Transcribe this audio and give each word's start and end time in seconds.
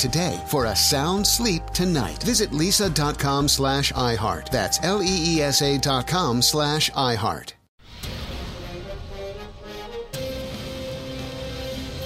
today 0.00 0.42
for 0.48 0.64
a 0.64 0.74
sound 0.74 1.26
sleep 1.26 1.64
tonight. 1.66 2.22
Visit 2.22 2.50
leesa.com 2.50 3.46
slash 3.48 3.92
iHeart. 3.92 4.48
That's 4.50 4.82
L 4.82 5.02
E 5.02 5.06
E 5.36 5.42
S 5.42 5.62
A 5.62 5.78
dot 5.78 6.06
com 6.08 6.42
slash 6.42 6.90
iHeart. 6.92 7.52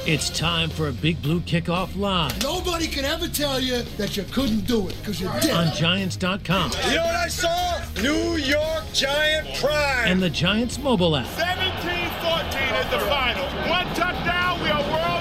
It's 0.07 0.29
time 0.29 0.69
for 0.69 0.89
a 0.89 0.93
Big 0.93 1.23
Blue 1.23 1.41
Kickoff 1.41 1.97
Live 1.99 2.43
Nobody 2.43 2.87
can 2.87 3.07
ever 3.07 3.27
tell 3.27 3.59
you 3.59 3.81
that 3.97 4.19
you 4.19 4.25
couldn't 4.25 4.67
do 4.67 4.87
it 4.89 4.95
because 4.99 5.19
you 5.19 5.31
did. 5.41 5.51
on 5.53 5.73
Giants.com 5.75 6.73
You 6.91 6.97
know 6.97 7.05
what 7.05 7.15
I 7.15 7.29
saw? 7.29 7.83
New 8.03 8.37
York 8.37 8.85
Giant 8.93 9.55
pride. 9.57 10.05
and 10.07 10.21
the 10.23 10.29
Giants 10.29 10.79
mobile 10.79 11.17
app. 11.17 11.27
17-14 11.29 12.85
is 12.85 12.91
the 12.91 12.99
final. 13.09 13.47
One 13.71 13.87
touchdown, 13.95 14.63
we 14.63 14.69
are 14.69 14.83
world 14.83 15.14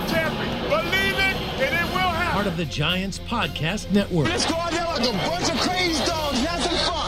Part 2.44 2.52
of 2.52 2.58
the 2.58 2.66
Giants 2.66 3.20
Podcast 3.20 3.90
Network. 3.92 4.28
Let's 4.28 4.46
go 4.46 4.58
out 4.58 4.72
there 4.72 4.84
like 4.84 5.00
a 5.00 5.14
bunch 5.30 5.50
of 5.50 5.58
crazy 5.62 6.04
dogs. 6.04 6.40
Have 6.40 6.62
some 6.62 6.94
fun. 6.94 7.03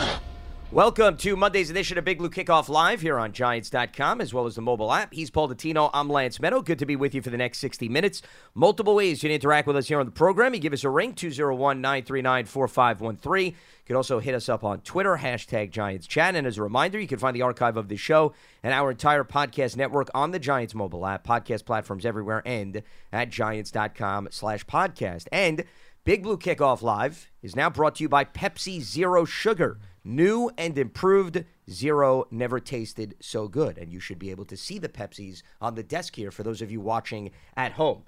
Welcome 0.71 1.15
to 1.17 1.37
Monday's 1.37 1.69
edition 1.69 1.97
of 1.97 2.03
Big 2.03 2.17
Blue 2.17 2.29
Kickoff 2.29 2.67
Live 2.67 2.99
here 2.99 3.17
on 3.17 3.31
Giants.com 3.31 4.19
as 4.19 4.33
well 4.33 4.45
as 4.45 4.55
the 4.55 4.61
mobile 4.61 4.91
app. 4.91 5.13
He's 5.13 5.29
Paul 5.29 5.47
Dottino. 5.47 5.89
I'm 5.93 6.09
Lance 6.09 6.39
Medow. 6.39 6.65
Good 6.65 6.79
to 6.79 6.85
be 6.85 6.97
with 6.97 7.15
you 7.15 7.21
for 7.21 7.29
the 7.29 7.37
next 7.37 7.59
60 7.59 7.87
minutes. 7.87 8.21
Multiple 8.55 8.95
ways 8.95 9.23
you 9.23 9.29
can 9.29 9.35
interact 9.35 9.67
with 9.67 9.77
us 9.77 9.87
here 9.87 9.99
on 9.99 10.05
the 10.05 10.11
program. 10.11 10.53
You 10.53 10.59
give 10.59 10.73
us 10.73 10.83
a 10.83 10.89
ring, 10.89 11.13
201 11.13 11.79
939 11.79 12.45
4513. 12.45 13.45
You 13.45 13.53
can 13.85 13.95
also 13.95 14.19
hit 14.19 14.35
us 14.35 14.49
up 14.49 14.65
on 14.65 14.81
Twitter, 14.81 15.15
hashtag 15.17 15.69
Giants 15.69 16.07
Chat. 16.07 16.35
And 16.35 16.45
as 16.45 16.57
a 16.57 16.63
reminder, 16.63 16.99
you 16.99 17.07
can 17.07 17.19
find 17.19 17.35
the 17.35 17.43
archive 17.43 17.77
of 17.77 17.87
the 17.87 17.95
show 17.95 18.33
and 18.61 18.73
our 18.73 18.91
entire 18.91 19.23
podcast 19.23 19.77
network 19.77 20.09
on 20.13 20.31
the 20.31 20.39
Giants 20.39 20.75
mobile 20.75 21.05
app, 21.05 21.25
podcast 21.25 21.63
platforms 21.65 22.05
everywhere, 22.05 22.41
and 22.45 22.81
at 23.13 23.29
Giants.com 23.29 24.27
slash 24.31 24.65
podcast. 24.65 25.27
And 25.31 25.63
Big 26.03 26.23
Blue 26.23 26.37
Kickoff 26.37 26.81
Live 26.81 27.31
is 27.41 27.55
now 27.55 27.69
brought 27.69 27.95
to 27.95 28.03
you 28.03 28.09
by 28.09 28.25
Pepsi 28.25 28.81
Zero 28.81 29.23
Sugar. 29.25 29.79
New 30.05 30.51
and 30.55 30.77
improved 30.77 31.43
Zero 31.67 32.27
never 32.29 32.59
tasted 32.59 33.15
so 33.19 33.47
good. 33.47 33.79
And 33.79 33.91
you 33.91 33.99
should 33.99 34.19
be 34.19 34.29
able 34.29 34.45
to 34.45 34.55
see 34.55 34.77
the 34.77 34.87
Pepsis 34.87 35.41
on 35.59 35.73
the 35.73 35.81
desk 35.83 36.15
here 36.15 36.29
for 36.29 36.43
those 36.43 36.61
of 36.61 36.71
you 36.71 36.79
watching 36.79 37.31
at 37.57 37.71
home. 37.73 38.03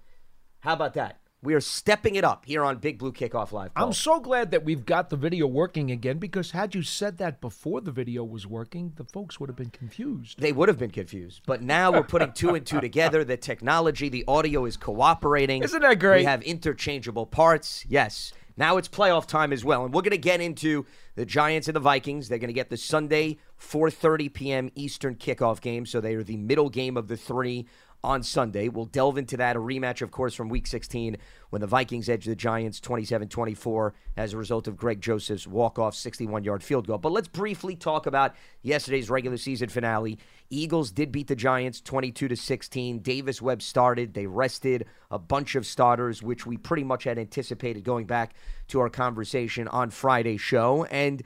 How 0.59 0.73
about 0.73 0.93
that? 0.93 1.19
We 1.43 1.53
are 1.53 1.61
stepping 1.61 2.15
it 2.15 2.23
up 2.23 2.45
here 2.45 2.63
on 2.63 2.77
Big 2.77 2.97
Blue 2.97 3.11
Kickoff 3.11 3.51
Live. 3.51 3.73
Paul. 3.73 3.85
I'm 3.87 3.93
so 3.93 4.19
glad 4.19 4.51
that 4.51 4.63
we've 4.63 4.85
got 4.85 5.09
the 5.09 5.15
video 5.15 5.45
working 5.45 5.91
again 5.91 6.17
because 6.17 6.51
had 6.51 6.73
you 6.73 6.81
said 6.81 7.17
that 7.19 7.41
before 7.41 7.79
the 7.81 7.91
video 7.91 8.23
was 8.23 8.47
working, 8.47 8.93
the 8.95 9.03
folks 9.03 9.39
would 9.39 9.47
have 9.47 9.55
been 9.55 9.69
confused. 9.69 10.39
they 10.39 10.51
would 10.51 10.67
have 10.67 10.79
been 10.79 10.91
confused. 10.91 11.41
But 11.45 11.61
now 11.61 11.91
we're 11.91 12.03
putting 12.03 12.31
two 12.31 12.55
and 12.55 12.65
two 12.65 12.81
together. 12.81 13.23
The 13.23 13.37
technology, 13.37 14.09
the 14.09 14.25
audio 14.27 14.65
is 14.65 14.77
cooperating. 14.77 15.63
Isn't 15.63 15.81
that 15.81 15.99
great? 15.99 16.19
We 16.19 16.25
have 16.25 16.41
interchangeable 16.41 17.27
parts. 17.27 17.85
Yes. 17.87 18.33
Now 18.57 18.77
it's 18.77 18.87
playoff 18.87 19.27
time 19.27 19.53
as 19.53 19.63
well. 19.63 19.85
And 19.85 19.93
we're 19.93 20.01
going 20.01 20.11
to 20.11 20.17
get 20.17 20.41
into 20.41 20.85
the 21.15 21.25
Giants 21.25 21.67
and 21.67 21.75
the 21.75 21.79
Vikings. 21.79 22.27
They're 22.27 22.39
going 22.39 22.49
to 22.49 22.53
get 22.53 22.69
the 22.69 22.77
Sunday 22.77 23.37
4:30 23.61 24.33
p.m. 24.33 24.71
Eastern 24.75 25.15
kickoff 25.15 25.61
game, 25.61 25.85
so 25.85 26.01
they 26.01 26.15
are 26.15 26.23
the 26.23 26.37
middle 26.37 26.69
game 26.69 26.97
of 26.97 27.07
the 27.07 27.17
3 27.17 27.65
on 28.07 28.23
Sunday. 28.23 28.69
We'll 28.69 28.85
delve 28.85 29.17
into 29.17 29.35
that 29.37 29.57
a 29.57 29.59
rematch 29.59 30.01
of 30.01 30.11
course 30.11 30.33
from 30.33 30.47
week 30.47 30.65
16 30.65 31.17
when 31.49 31.59
the 31.59 31.67
Vikings 31.67 32.07
edged 32.07 32.27
the 32.27 32.35
Giants 32.35 32.79
27-24 32.79 33.91
as 34.15 34.31
a 34.33 34.37
result 34.37 34.65
of 34.67 34.77
Greg 34.77 35.01
Joseph's 35.01 35.45
walk-off 35.45 35.93
61-yard 35.93 36.63
field 36.63 36.87
goal. 36.87 36.97
But 36.97 37.11
let's 37.11 37.27
briefly 37.27 37.75
talk 37.75 38.05
about 38.05 38.33
yesterday's 38.61 39.09
regular 39.09 39.35
season 39.35 39.67
finale. 39.67 40.17
Eagles 40.49 40.89
did 40.91 41.11
beat 41.11 41.27
the 41.27 41.35
Giants 41.35 41.81
22 41.81 42.29
to 42.29 42.35
16. 42.37 42.99
Davis 42.99 43.41
Webb 43.41 43.61
started. 43.61 44.13
They 44.13 44.25
rested 44.25 44.85
a 45.11 45.19
bunch 45.19 45.55
of 45.55 45.65
starters, 45.65 46.23
which 46.23 46.45
we 46.45 46.55
pretty 46.55 46.85
much 46.85 47.03
had 47.03 47.19
anticipated 47.19 47.83
going 47.83 48.05
back 48.05 48.35
to 48.69 48.79
our 48.79 48.89
conversation 48.89 49.67
on 49.67 49.89
Friday's 49.89 50.39
show. 50.41 50.85
And 50.85 51.21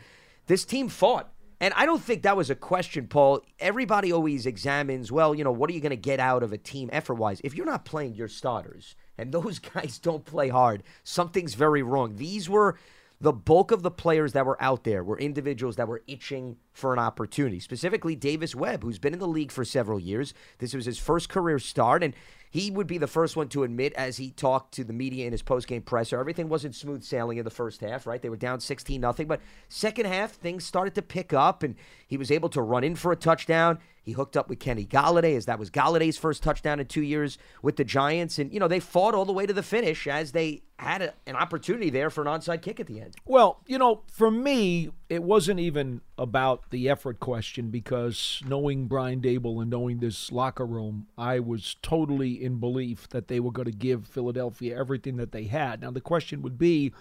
this 0.47 0.65
team 0.65 0.89
fought. 0.89 1.31
And 1.61 1.75
I 1.75 1.85
don't 1.85 2.01
think 2.01 2.23
that 2.23 2.35
was 2.35 2.49
a 2.49 2.55
question, 2.55 3.05
Paul. 3.05 3.41
Everybody 3.59 4.11
always 4.11 4.47
examines, 4.47 5.11
well, 5.11 5.35
you 5.35 5.43
know, 5.43 5.51
what 5.51 5.69
are 5.69 5.73
you 5.73 5.79
going 5.79 5.91
to 5.91 5.95
get 5.95 6.19
out 6.19 6.41
of 6.41 6.51
a 6.51 6.57
team 6.57 6.89
effort 6.91 7.13
wise? 7.13 7.39
If 7.43 7.53
you're 7.53 7.67
not 7.67 7.85
playing 7.85 8.15
your 8.15 8.27
starters 8.27 8.95
and 9.15 9.31
those 9.31 9.59
guys 9.73 9.99
don't 9.99 10.25
play 10.25 10.49
hard, 10.49 10.81
something's 11.03 11.53
very 11.53 11.83
wrong. 11.83 12.15
These 12.15 12.49
were 12.49 12.79
the 13.21 13.31
bulk 13.31 13.69
of 13.69 13.83
the 13.83 13.91
players 13.91 14.33
that 14.33 14.47
were 14.47 14.61
out 14.61 14.83
there 14.83 15.03
were 15.03 15.19
individuals 15.19 15.75
that 15.75 15.87
were 15.87 16.01
itching 16.07 16.57
for 16.73 16.93
an 16.93 16.99
opportunity. 16.99 17.59
Specifically, 17.59 18.15
Davis 18.15 18.55
Webb, 18.55 18.81
who's 18.81 18.97
been 18.97 19.13
in 19.13 19.19
the 19.19 19.27
league 19.27 19.51
for 19.51 19.63
several 19.63 19.99
years. 19.99 20.33
This 20.57 20.73
was 20.73 20.85
his 20.85 20.97
first 20.97 21.29
career 21.29 21.59
start, 21.59 22.03
and 22.03 22.15
he 22.51 22.69
would 22.69 22.85
be 22.85 22.97
the 22.97 23.07
first 23.07 23.37
one 23.37 23.47
to 23.47 23.63
admit 23.63 23.93
as 23.93 24.17
he 24.17 24.29
talked 24.29 24.73
to 24.73 24.83
the 24.83 24.91
media 24.91 25.25
in 25.25 25.31
his 25.31 25.41
postgame 25.41 25.83
presser. 25.83 26.19
Everything 26.19 26.49
wasn't 26.49 26.75
smooth 26.75 27.01
sailing 27.01 27.37
in 27.37 27.45
the 27.45 27.49
first 27.49 27.79
half, 27.79 28.05
right? 28.05 28.21
They 28.21 28.27
were 28.27 28.35
down 28.35 28.59
16 28.59 28.99
nothing, 28.99 29.25
but 29.25 29.39
second 29.69 30.05
half 30.05 30.31
things 30.31 30.65
started 30.65 30.93
to 30.95 31.01
pick 31.01 31.31
up 31.31 31.63
and 31.63 31.75
he 32.05 32.17
was 32.17 32.29
able 32.29 32.49
to 32.49 32.61
run 32.61 32.83
in 32.83 32.95
for 32.95 33.13
a 33.13 33.15
touchdown. 33.15 33.79
He 34.03 34.11
hooked 34.11 34.35
up 34.35 34.49
with 34.49 34.59
Kenny 34.59 34.85
Golladay 34.85 35.37
as 35.37 35.45
that 35.45 35.59
was 35.59 35.69
Golladay's 35.69 36.17
first 36.17 36.43
touchdown 36.43 36.81
in 36.81 36.87
2 36.87 37.01
years 37.01 37.37
with 37.61 37.77
the 37.77 37.85
Giants 37.85 38.37
and 38.37 38.51
you 38.51 38.59
know, 38.59 38.67
they 38.67 38.81
fought 38.81 39.15
all 39.15 39.25
the 39.25 39.31
way 39.31 39.45
to 39.45 39.53
the 39.53 39.63
finish 39.63 40.05
as 40.05 40.33
they 40.33 40.63
had 40.77 41.01
a, 41.01 41.13
an 41.27 41.37
opportunity 41.37 41.89
there 41.89 42.09
for 42.09 42.21
an 42.21 42.27
onside 42.27 42.61
kick 42.61 42.81
at 42.81 42.87
the 42.87 42.99
end. 42.99 43.15
Well, 43.25 43.61
you 43.65 43.77
know, 43.77 44.01
for 44.11 44.29
me, 44.29 44.91
it 45.11 45.23
wasn't 45.23 45.59
even 45.59 45.99
about 46.17 46.69
the 46.69 46.87
effort 46.87 47.19
question 47.19 47.69
because 47.69 48.41
knowing 48.47 48.87
Brian 48.87 49.19
Daboll 49.19 49.61
and 49.61 49.69
knowing 49.69 49.97
this 49.97 50.31
locker 50.31 50.65
room, 50.65 51.07
I 51.17 51.37
was 51.41 51.75
totally 51.81 52.41
in 52.41 52.61
belief 52.61 53.09
that 53.09 53.27
they 53.27 53.41
were 53.41 53.51
going 53.51 53.65
to 53.65 53.73
give 53.73 54.07
Philadelphia 54.07 54.79
everything 54.79 55.17
that 55.17 55.33
they 55.33 55.43
had. 55.43 55.81
Now, 55.81 55.91
the 55.91 55.99
question 55.99 56.41
would 56.43 56.57
be 56.57 56.93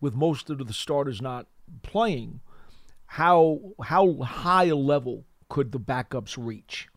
with 0.00 0.14
most 0.14 0.48
of 0.48 0.66
the 0.66 0.72
starters 0.72 1.20
not 1.20 1.46
playing, 1.82 2.40
how 3.04 3.60
how 3.82 4.14
high 4.22 4.68
a 4.68 4.74
level 4.74 5.26
could 5.50 5.70
the 5.70 5.78
backups 5.78 6.38
reach? 6.38 6.88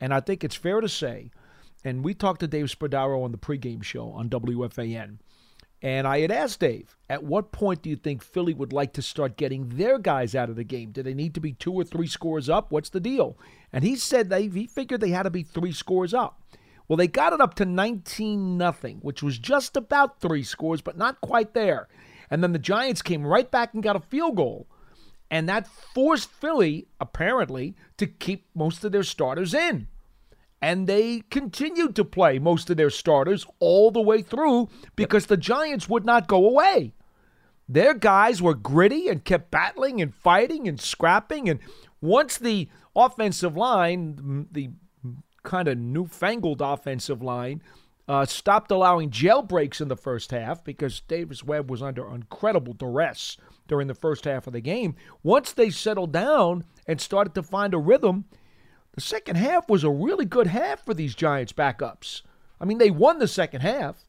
And 0.00 0.14
I 0.14 0.20
think 0.20 0.44
it's 0.44 0.54
fair 0.54 0.80
to 0.80 0.88
say, 0.88 1.32
and 1.82 2.04
we 2.04 2.14
talked 2.14 2.38
to 2.38 2.46
Dave 2.46 2.66
Spadaro 2.66 3.24
on 3.24 3.32
the 3.32 3.38
pregame 3.38 3.82
show 3.82 4.10
on 4.10 4.30
WFAN, 4.30 5.18
and 5.84 6.06
I 6.06 6.20
had 6.20 6.30
asked 6.30 6.60
Dave, 6.60 6.96
at 7.10 7.24
what 7.24 7.52
point 7.52 7.82
do 7.82 7.90
you 7.90 7.96
think 7.96 8.24
Philly 8.24 8.54
would 8.54 8.72
like 8.72 8.94
to 8.94 9.02
start 9.02 9.36
getting 9.36 9.68
their 9.68 9.98
guys 9.98 10.34
out 10.34 10.48
of 10.48 10.56
the 10.56 10.64
game? 10.64 10.92
Do 10.92 11.02
they 11.02 11.12
need 11.12 11.34
to 11.34 11.42
be 11.42 11.52
two 11.52 11.74
or 11.74 11.84
three 11.84 12.06
scores 12.06 12.48
up? 12.48 12.72
What's 12.72 12.88
the 12.88 13.00
deal? 13.00 13.36
And 13.70 13.84
he 13.84 13.94
said 13.96 14.30
they 14.30 14.48
he 14.48 14.66
figured 14.66 15.02
they 15.02 15.10
had 15.10 15.24
to 15.24 15.30
be 15.30 15.42
three 15.42 15.72
scores 15.72 16.14
up. 16.14 16.40
Well, 16.88 16.96
they 16.96 17.06
got 17.06 17.34
it 17.34 17.40
up 17.42 17.52
to 17.56 17.66
19 17.66 18.56
nothing, 18.56 18.96
which 19.02 19.22
was 19.22 19.36
just 19.36 19.76
about 19.76 20.22
three 20.22 20.42
scores, 20.42 20.80
but 20.80 20.96
not 20.96 21.20
quite 21.20 21.52
there. 21.52 21.88
And 22.30 22.42
then 22.42 22.52
the 22.52 22.58
Giants 22.58 23.02
came 23.02 23.26
right 23.26 23.50
back 23.50 23.74
and 23.74 23.82
got 23.82 23.94
a 23.94 24.00
field 24.00 24.36
goal. 24.36 24.66
And 25.30 25.46
that 25.50 25.66
forced 25.66 26.30
Philly, 26.30 26.88
apparently, 26.98 27.74
to 27.98 28.06
keep 28.06 28.46
most 28.54 28.84
of 28.84 28.92
their 28.92 29.02
starters 29.02 29.52
in. 29.52 29.88
And 30.64 30.86
they 30.86 31.20
continued 31.30 31.94
to 31.96 32.06
play 32.06 32.38
most 32.38 32.70
of 32.70 32.78
their 32.78 32.88
starters 32.88 33.46
all 33.58 33.90
the 33.90 34.00
way 34.00 34.22
through 34.22 34.70
because 34.96 35.26
the 35.26 35.36
Giants 35.36 35.90
would 35.90 36.06
not 36.06 36.26
go 36.26 36.42
away. 36.42 36.94
Their 37.68 37.92
guys 37.92 38.40
were 38.40 38.54
gritty 38.54 39.08
and 39.08 39.22
kept 39.22 39.50
battling 39.50 40.00
and 40.00 40.14
fighting 40.14 40.66
and 40.66 40.80
scrapping. 40.80 41.50
And 41.50 41.60
once 42.00 42.38
the 42.38 42.70
offensive 42.96 43.58
line, 43.58 44.46
the 44.52 44.70
kind 45.42 45.68
of 45.68 45.76
newfangled 45.76 46.62
offensive 46.62 47.20
line, 47.20 47.60
uh, 48.08 48.24
stopped 48.24 48.70
allowing 48.70 49.10
jailbreaks 49.10 49.82
in 49.82 49.88
the 49.88 49.96
first 49.98 50.30
half 50.30 50.64
because 50.64 51.00
Davis 51.00 51.44
Webb 51.44 51.70
was 51.70 51.82
under 51.82 52.08
incredible 52.14 52.72
duress 52.72 53.36
during 53.68 53.86
the 53.86 53.94
first 53.94 54.24
half 54.24 54.46
of 54.46 54.54
the 54.54 54.62
game. 54.62 54.96
Once 55.22 55.52
they 55.52 55.68
settled 55.68 56.12
down 56.12 56.64
and 56.86 57.02
started 57.02 57.34
to 57.34 57.42
find 57.42 57.74
a 57.74 57.78
rhythm, 57.78 58.24
the 58.94 59.00
second 59.00 59.36
half 59.36 59.68
was 59.68 59.84
a 59.84 59.90
really 59.90 60.24
good 60.24 60.46
half 60.46 60.84
for 60.84 60.94
these 60.94 61.14
Giants 61.14 61.52
backups. 61.52 62.22
I 62.60 62.64
mean, 62.64 62.78
they 62.78 62.90
won 62.90 63.18
the 63.18 63.28
second 63.28 63.60
half, 63.62 64.04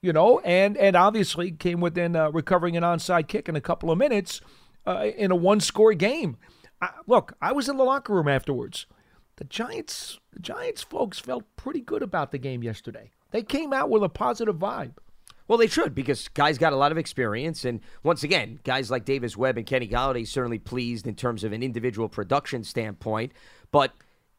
you 0.00 0.12
know, 0.12 0.40
and 0.40 0.76
and 0.76 0.96
obviously 0.96 1.50
came 1.50 1.80
within 1.80 2.16
uh, 2.16 2.30
recovering 2.30 2.76
an 2.76 2.82
onside 2.82 3.28
kick 3.28 3.48
in 3.48 3.56
a 3.56 3.60
couple 3.60 3.90
of 3.90 3.98
minutes 3.98 4.40
uh, 4.86 5.06
in 5.16 5.30
a 5.30 5.36
one-score 5.36 5.94
game. 5.94 6.38
I, 6.80 6.90
look, 7.06 7.34
I 7.42 7.52
was 7.52 7.68
in 7.68 7.76
the 7.76 7.84
locker 7.84 8.14
room 8.14 8.28
afterwards. 8.28 8.86
The 9.36 9.44
Giants, 9.44 10.18
the 10.32 10.40
Giants 10.40 10.82
folks 10.82 11.18
felt 11.18 11.44
pretty 11.56 11.80
good 11.80 12.02
about 12.02 12.32
the 12.32 12.38
game 12.38 12.62
yesterday. 12.62 13.10
They 13.32 13.42
came 13.42 13.72
out 13.72 13.90
with 13.90 14.02
a 14.02 14.08
positive 14.08 14.56
vibe. 14.56 14.94
Well, 15.48 15.58
they 15.58 15.66
should 15.66 15.94
because 15.94 16.28
guys 16.28 16.58
got 16.58 16.72
a 16.72 16.76
lot 16.76 16.90
of 16.90 16.98
experience, 16.98 17.64
and 17.64 17.80
once 18.02 18.24
again, 18.24 18.58
guys 18.64 18.90
like 18.90 19.04
Davis 19.04 19.36
Webb 19.36 19.58
and 19.58 19.66
Kenny 19.66 19.86
Golladay 19.86 20.26
certainly 20.26 20.58
pleased 20.58 21.06
in 21.06 21.14
terms 21.14 21.44
of 21.44 21.52
an 21.52 21.62
individual 21.62 22.08
production 22.08 22.64
standpoint. 22.64 23.32
But 23.70 23.92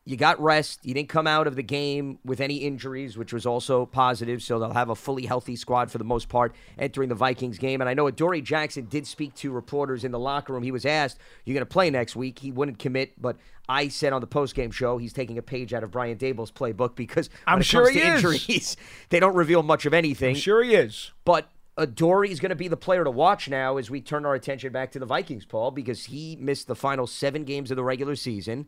you 0.07 0.15
got 0.15 0.41
rest. 0.41 0.79
You 0.85 0.93
didn't 0.93 1.09
come 1.09 1.27
out 1.27 1.47
of 1.47 1.57
the 1.57 1.63
game 1.63 2.19
with 2.23 2.39
any 2.39 2.55
injuries, 2.57 3.17
which 3.17 3.33
was 3.33 3.45
also 3.45 3.85
positive. 3.85 4.41
So 4.41 4.57
they'll 4.57 4.71
have 4.71 4.89
a 4.89 4.95
fully 4.95 5.25
healthy 5.25 5.57
squad 5.57 5.91
for 5.91 5.97
the 5.97 6.05
most 6.05 6.29
part 6.29 6.55
entering 6.79 7.09
the 7.09 7.15
Vikings 7.15 7.57
game. 7.57 7.81
And 7.81 7.89
I 7.89 7.93
know 7.93 8.07
Adoree 8.07 8.41
Jackson 8.41 8.85
did 8.85 9.05
speak 9.05 9.35
to 9.35 9.51
reporters 9.51 10.05
in 10.05 10.11
the 10.11 10.19
locker 10.19 10.53
room. 10.53 10.63
He 10.63 10.71
was 10.71 10.85
asked, 10.85 11.19
"You're 11.43 11.55
going 11.55 11.61
to 11.61 11.65
play 11.65 11.89
next 11.89 12.15
week?" 12.15 12.39
He 12.39 12.53
wouldn't 12.53 12.79
commit, 12.79 13.21
but 13.21 13.35
I 13.67 13.89
said 13.89 14.13
on 14.13 14.21
the 14.21 14.27
postgame 14.27 14.71
show 14.71 14.97
he's 14.97 15.11
taking 15.11 15.37
a 15.37 15.41
page 15.41 15.73
out 15.73 15.83
of 15.83 15.91
Brian 15.91 16.17
Daboll's 16.17 16.51
playbook 16.51 16.95
because 16.95 17.29
when 17.43 17.55
I'm 17.55 17.59
it 17.59 17.65
sure 17.65 17.87
comes 17.87 17.95
he 17.95 18.01
is. 18.01 18.23
injuries, 18.23 18.77
they 19.09 19.19
don't 19.19 19.35
reveal 19.35 19.61
much 19.61 19.85
of 19.85 19.93
anything. 19.93 20.35
I'm 20.35 20.41
sure 20.41 20.63
he 20.63 20.73
is. 20.73 21.11
But 21.25 21.49
Adoree 21.77 22.31
is 22.31 22.39
going 22.39 22.51
to 22.51 22.55
be 22.55 22.69
the 22.69 22.77
player 22.77 23.03
to 23.03 23.11
watch 23.11 23.49
now 23.49 23.75
as 23.75 23.89
we 23.89 23.99
turn 23.99 24.25
our 24.25 24.35
attention 24.35 24.71
back 24.71 24.91
to 24.93 24.99
the 24.99 25.05
Vikings, 25.05 25.43
Paul, 25.43 25.71
because 25.71 26.05
he 26.05 26.37
missed 26.39 26.67
the 26.67 26.75
final 26.75 27.07
seven 27.07 27.43
games 27.43 27.71
of 27.71 27.75
the 27.75 27.83
regular 27.83 28.15
season. 28.15 28.67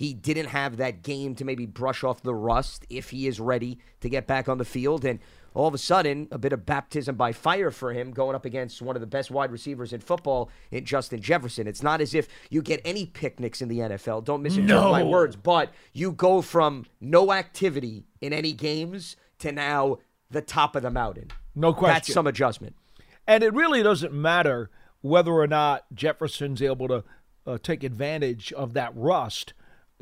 He 0.00 0.14
didn't 0.14 0.46
have 0.46 0.78
that 0.78 1.02
game 1.02 1.34
to 1.34 1.44
maybe 1.44 1.66
brush 1.66 2.02
off 2.04 2.22
the 2.22 2.34
rust 2.34 2.86
if 2.88 3.10
he 3.10 3.26
is 3.26 3.38
ready 3.38 3.78
to 4.00 4.08
get 4.08 4.26
back 4.26 4.48
on 4.48 4.56
the 4.56 4.64
field. 4.64 5.04
And 5.04 5.18
all 5.52 5.68
of 5.68 5.74
a 5.74 5.78
sudden, 5.78 6.26
a 6.30 6.38
bit 6.38 6.54
of 6.54 6.64
baptism 6.64 7.16
by 7.16 7.32
fire 7.32 7.70
for 7.70 7.92
him 7.92 8.12
going 8.12 8.34
up 8.34 8.46
against 8.46 8.80
one 8.80 8.96
of 8.96 9.00
the 9.00 9.06
best 9.06 9.30
wide 9.30 9.52
receivers 9.52 9.92
in 9.92 10.00
football 10.00 10.48
in 10.70 10.86
Justin 10.86 11.20
Jefferson. 11.20 11.66
It's 11.66 11.82
not 11.82 12.00
as 12.00 12.14
if 12.14 12.28
you 12.48 12.62
get 12.62 12.80
any 12.82 13.04
picnics 13.04 13.60
in 13.60 13.68
the 13.68 13.80
NFL. 13.80 14.24
Don't 14.24 14.42
misinterpret 14.42 14.90
my 14.90 15.02
words, 15.02 15.36
but 15.36 15.70
you 15.92 16.12
go 16.12 16.40
from 16.40 16.86
no 16.98 17.30
activity 17.30 18.06
in 18.22 18.32
any 18.32 18.54
games 18.54 19.16
to 19.40 19.52
now 19.52 19.98
the 20.30 20.40
top 20.40 20.76
of 20.76 20.82
the 20.82 20.90
mountain. 20.90 21.28
No 21.54 21.74
question. 21.74 21.94
That's 21.94 22.10
some 22.14 22.26
adjustment. 22.26 22.74
And 23.26 23.44
it 23.44 23.52
really 23.52 23.82
doesn't 23.82 24.14
matter 24.14 24.70
whether 25.02 25.32
or 25.32 25.46
not 25.46 25.84
Jefferson's 25.92 26.62
able 26.62 26.88
to 26.88 27.04
uh, 27.46 27.58
take 27.62 27.84
advantage 27.84 28.50
of 28.54 28.72
that 28.72 28.92
rust. 28.96 29.52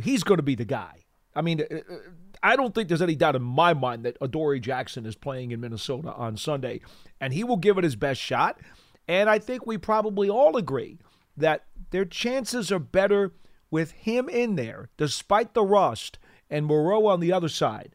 He's 0.02 0.22
going 0.22 0.38
to 0.38 0.42
be 0.42 0.54
the 0.54 0.64
guy. 0.64 1.04
I 1.34 1.42
mean, 1.42 1.60
uh, 1.60 1.74
uh, 1.74 1.96
I 2.42 2.56
don't 2.56 2.74
think 2.74 2.88
there's 2.88 3.02
any 3.02 3.14
doubt 3.14 3.36
in 3.36 3.42
my 3.42 3.74
mind 3.74 4.04
that 4.04 4.16
Adoree 4.20 4.60
Jackson 4.60 5.06
is 5.06 5.16
playing 5.16 5.50
in 5.50 5.60
Minnesota 5.60 6.12
on 6.12 6.36
Sunday, 6.36 6.80
and 7.20 7.32
he 7.32 7.44
will 7.44 7.56
give 7.56 7.78
it 7.78 7.84
his 7.84 7.96
best 7.96 8.20
shot. 8.20 8.60
And 9.06 9.30
I 9.30 9.38
think 9.38 9.66
we 9.66 9.78
probably 9.78 10.28
all 10.28 10.56
agree 10.56 10.98
that 11.36 11.64
their 11.90 12.04
chances 12.04 12.70
are 12.70 12.78
better 12.78 13.32
with 13.70 13.92
him 13.92 14.28
in 14.28 14.56
there, 14.56 14.88
despite 14.96 15.54
the 15.54 15.62
rust, 15.62 16.18
and 16.50 16.66
Moreau 16.66 17.06
on 17.06 17.20
the 17.20 17.32
other 17.32 17.48
side 17.48 17.94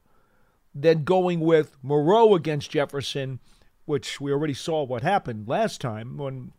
than 0.73 1.03
going 1.03 1.39
with 1.39 1.77
Moreau 1.81 2.35
against 2.35 2.71
Jefferson, 2.71 3.39
which 3.85 4.19
we 4.19 4.31
already 4.31 4.53
saw 4.53 4.83
what 4.83 5.03
happened 5.03 5.47
last 5.47 5.81
time 5.81 6.17
when 6.17 6.51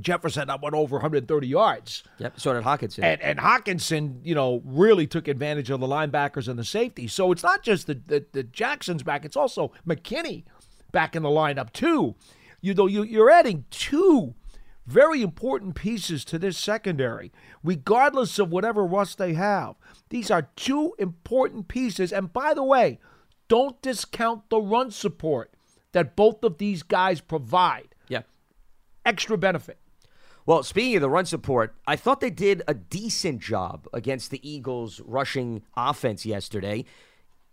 Jefferson 0.00 0.48
that 0.48 0.62
went 0.62 0.74
over 0.74 0.96
130 0.96 1.46
yards. 1.46 2.02
Yep. 2.18 2.40
So 2.40 2.52
did 2.52 2.64
Hockenson. 2.64 3.04
And, 3.04 3.20
and 3.20 3.38
Hockenson, 3.38 4.20
you 4.24 4.34
know, 4.34 4.62
really 4.64 5.06
took 5.06 5.28
advantage 5.28 5.70
of 5.70 5.80
the 5.80 5.86
linebackers 5.86 6.48
and 6.48 6.58
the 6.58 6.64
safety. 6.64 7.06
So 7.06 7.32
it's 7.32 7.42
not 7.42 7.62
just 7.62 7.86
the, 7.86 7.94
the, 7.94 8.24
the 8.32 8.42
Jackson's 8.42 9.02
back, 9.02 9.24
it's 9.24 9.36
also 9.36 9.72
McKinney 9.86 10.44
back 10.92 11.14
in 11.14 11.22
the 11.22 11.28
lineup, 11.28 11.72
too. 11.72 12.14
You 12.60 12.74
know, 12.74 12.86
you, 12.86 13.02
you're 13.02 13.30
adding 13.30 13.64
two 13.70 14.34
very 14.86 15.22
important 15.22 15.74
pieces 15.74 16.24
to 16.26 16.38
this 16.38 16.58
secondary, 16.58 17.32
regardless 17.62 18.38
of 18.38 18.50
whatever 18.50 18.84
rust 18.84 19.18
they 19.18 19.34
have. 19.34 19.76
These 20.08 20.30
are 20.30 20.48
two 20.56 20.94
important 20.98 21.68
pieces. 21.68 22.12
And 22.12 22.32
by 22.32 22.54
the 22.54 22.64
way, 22.64 22.98
don't 23.48 23.80
discount 23.82 24.48
the 24.50 24.60
run 24.60 24.90
support 24.90 25.52
that 25.92 26.16
both 26.16 26.44
of 26.44 26.58
these 26.58 26.82
guys 26.82 27.20
provide. 27.20 27.94
yeah. 28.08 28.22
Extra 29.04 29.36
benefit. 29.38 29.79
Well, 30.50 30.64
speaking 30.64 30.96
of 30.96 31.02
the 31.02 31.08
run 31.08 31.26
support, 31.26 31.76
I 31.86 31.94
thought 31.94 32.18
they 32.18 32.28
did 32.28 32.64
a 32.66 32.74
decent 32.74 33.40
job 33.40 33.86
against 33.92 34.32
the 34.32 34.40
Eagles' 34.42 35.00
rushing 35.04 35.62
offense 35.76 36.26
yesterday. 36.26 36.86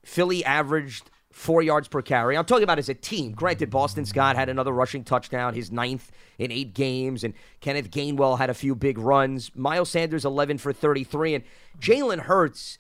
Philly 0.04 0.44
averaged 0.44 1.12
four 1.32 1.62
yards 1.62 1.88
per 1.88 2.02
carry. 2.02 2.36
I'm 2.36 2.46
talking 2.46 2.64
about 2.64 2.80
as 2.80 2.90
a 2.90 2.96
team. 2.96 3.34
Granted, 3.34 3.70
Boston 3.70 4.04
Scott 4.04 4.36
had 4.36 4.50
another 4.50 4.72
rushing 4.72 5.04
touchdown, 5.04 5.54
his 5.54 5.72
ninth 5.72 6.12
in 6.40 6.52
eight 6.52 6.74
games, 6.74 7.24
and 7.24 7.36
Kenneth 7.62 7.92
Gainwell 7.92 8.40
had 8.40 8.50
a 8.50 8.56
few 8.56 8.74
big 8.74 8.98
runs. 8.98 9.56
Miles 9.56 9.92
Sanders, 9.92 10.26
11 10.26 10.58
for 10.58 10.74
33, 10.74 11.36
and 11.36 11.44
Jalen 11.80 12.22
Hurts, 12.22 12.80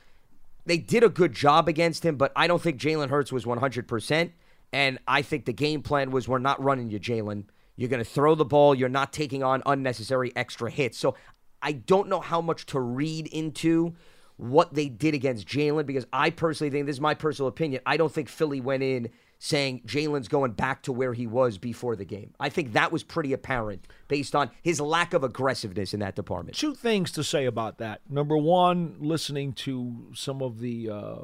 they 0.66 0.80
did 0.80 1.04
a 1.04 1.10
good 1.10 1.34
job 1.34 1.68
against 1.68 2.04
him, 2.04 2.16
but 2.16 2.32
I 2.36 2.48
don't 2.48 2.64
think 2.64 2.82
Jalen 2.82 3.10
Hurts 3.10 3.32
was 3.32 3.46
100%. 3.46 4.32
And 4.74 4.98
I 5.08 5.22
think 5.22 5.46
the 5.46 5.54
game 5.54 5.84
plan 5.84 6.10
was 6.10 6.28
we're 6.28 6.40
not 6.40 6.60
running 6.60 6.90
you, 6.90 7.00
Jalen. 7.00 7.44
You're 7.78 7.90
going 7.90 8.04
to 8.04 8.10
throw 8.10 8.36
the 8.36 8.44
ball. 8.44 8.76
You're 8.76 8.90
not 8.90 9.14
taking 9.14 9.44
on 9.44 9.64
unnecessary 9.66 10.34
extra 10.36 10.70
hits. 10.70 10.98
So 10.98 11.16
I 11.62 11.72
don't 11.72 12.10
know 12.10 12.20
how 12.20 12.42
much 12.42 12.66
to 12.68 12.80
read 12.80 13.28
into 13.28 13.96
what 14.36 14.74
they 14.74 14.90
did 14.90 15.14
against 15.14 15.48
Jalen 15.48 15.86
because 15.86 16.06
I 16.12 16.30
personally 16.30 16.70
think 16.70 16.86
this 16.86 16.98
is 16.98 17.02
my 17.02 17.14
personal 17.14 17.48
opinion. 17.48 17.82
I 17.86 17.98
don't 17.98 18.12
think 18.12 18.30
Philly 18.30 18.62
went 18.62 18.84
in 18.84 19.10
saying 19.40 19.82
Jalen's 19.86 20.28
going 20.28 20.52
back 20.52 20.84
to 20.84 20.92
where 20.92 21.14
he 21.14 21.28
was 21.28 21.58
before 21.58 21.96
the 21.96 22.06
game. 22.06 22.34
I 22.40 22.50
think 22.50 22.74
that 22.74 22.92
was 22.92 23.04
pretty 23.04 23.34
apparent 23.34 23.88
based 24.08 24.36
on 24.36 24.50
his 24.64 24.82
lack 24.82 25.14
of 25.14 25.24
aggressiveness 25.24 25.94
in 25.94 26.00
that 26.00 26.16
department. 26.16 26.58
Two 26.58 26.74
things 26.74 27.12
to 27.12 27.24
say 27.24 27.46
about 27.46 27.78
that. 27.78 28.02
Number 28.10 28.38
one, 28.38 28.96
listening 29.00 29.54
to 29.54 30.08
some 30.16 30.42
of 30.42 30.60
the 30.60 30.90
uh, 30.90 31.16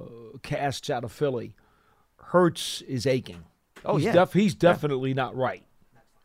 casts 0.43 0.89
out 0.89 1.03
of 1.03 1.11
Philly, 1.11 1.55
Hurts 2.17 2.81
is 2.83 3.05
aching. 3.05 3.43
Oh, 3.85 3.97
he's 3.97 4.05
yeah. 4.05 4.13
def- 4.13 4.33
he's 4.33 4.55
definitely 4.55 5.13
not 5.13 5.35
right. 5.35 5.63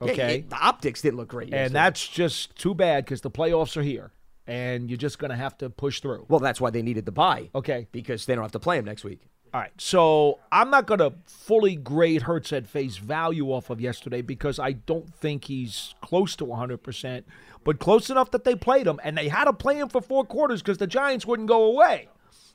Okay, 0.01 0.39
yeah, 0.39 0.45
the 0.49 0.57
optics 0.65 1.03
didn't 1.03 1.17
look 1.17 1.29
great. 1.29 1.53
and 1.53 1.75
that's 1.75 2.07
just 2.07 2.55
too 2.57 2.75
bad 2.75 3.05
because 3.05 3.21
the 3.21 3.31
playoffs 3.31 3.77
are 3.77 3.83
here, 3.83 4.13
and 4.47 4.89
you're 4.89 4.97
just 4.97 5.19
going 5.19 5.31
to 5.31 5.37
have 5.37 5.59
to 5.59 5.71
push 5.71 6.01
through. 6.01 6.25
well, 6.29 6.41
that's 6.41 6.61
why 6.61 6.71
they 6.71 6.83
needed 6.83 7.05
the 7.05 7.13
buy. 7.13 7.51
Okay. 7.55 7.89
because 7.93 8.27
they 8.27 8.35
don't 8.35 8.45
have 8.45 8.53
to 8.53 8.61
play 8.61 8.79
him 8.79 8.85
next 8.85 9.05
week. 9.05 9.21
All 9.55 9.61
right, 9.63 9.73
so 9.79 10.41
I'm 10.53 10.69
not 10.71 10.87
going 10.87 10.99
to 11.01 11.15
fully 11.25 11.75
grade 11.75 12.23
Hurts 12.23 12.53
at 12.53 12.67
face 12.67 12.99
value 12.99 13.47
off 13.51 13.71
of 13.71 13.81
yesterday 13.81 14.21
because 14.21 14.59
I 14.59 14.73
don't 14.73 15.13
think 15.15 15.45
he's 15.47 15.95
close 16.03 16.37
to 16.37 16.45
100%, 16.45 17.25
but 17.65 17.79
close 17.79 18.11
enough 18.11 18.31
that 18.33 18.45
they 18.45 18.55
played 18.55 18.87
him, 18.87 19.01
and 19.03 19.17
they 19.17 19.29
had 19.29 19.45
to 19.45 19.55
play 19.55 19.79
him 19.79 19.89
for 19.89 20.03
four 20.03 20.25
quarters 20.27 20.61
because 20.61 20.77
the 20.77 20.87
Giants 20.87 21.25
wouldn't 21.25 21.49
go 21.49 21.65
away. 21.65 22.09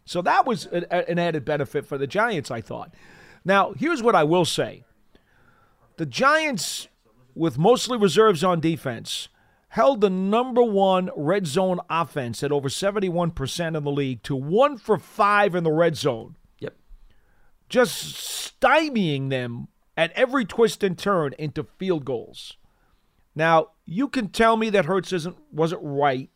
So 0.05 0.21
that 0.21 0.45
was 0.45 0.67
an, 0.67 0.85
an 0.91 1.17
added 1.17 1.43
benefit 1.43 1.87
for 1.87 1.97
the 1.97 2.05
Giants, 2.05 2.51
I 2.51 2.61
thought. 2.61 2.93
Now, 3.43 3.73
here's 3.73 4.03
what 4.03 4.13
I 4.15 4.23
will 4.23 4.45
say 4.45 4.83
the 5.97 6.05
Giants, 6.05 6.87
with 7.35 7.57
mostly 7.57 7.97
reserves 7.97 8.43
on 8.43 8.59
defense, 8.59 9.27
held 9.69 10.01
the 10.01 10.09
number 10.09 10.61
one 10.63 11.09
red 11.15 11.47
zone 11.47 11.79
offense 11.89 12.43
at 12.43 12.51
over 12.51 12.69
71% 12.69 13.75
in 13.77 13.83
the 13.83 13.91
league 13.91 14.21
to 14.23 14.35
one 14.35 14.77
for 14.77 14.97
five 14.97 15.55
in 15.55 15.63
the 15.63 15.71
red 15.71 15.95
zone 15.95 16.35
Yep. 16.59 16.75
just 17.69 18.61
stymieing 18.61 19.29
them 19.29 19.67
at 19.97 20.11
every 20.11 20.45
twist 20.45 20.83
and 20.83 20.97
turn 20.97 21.33
into 21.39 21.63
field 21.63 22.05
goals. 22.05 22.57
Now, 23.35 23.69
you 23.85 24.07
can 24.07 24.29
tell 24.29 24.57
me 24.57 24.69
that 24.71 24.85
Hurts 24.85 25.11
isn't 25.11 25.35
wasn't 25.51 25.81
right 25.83 26.29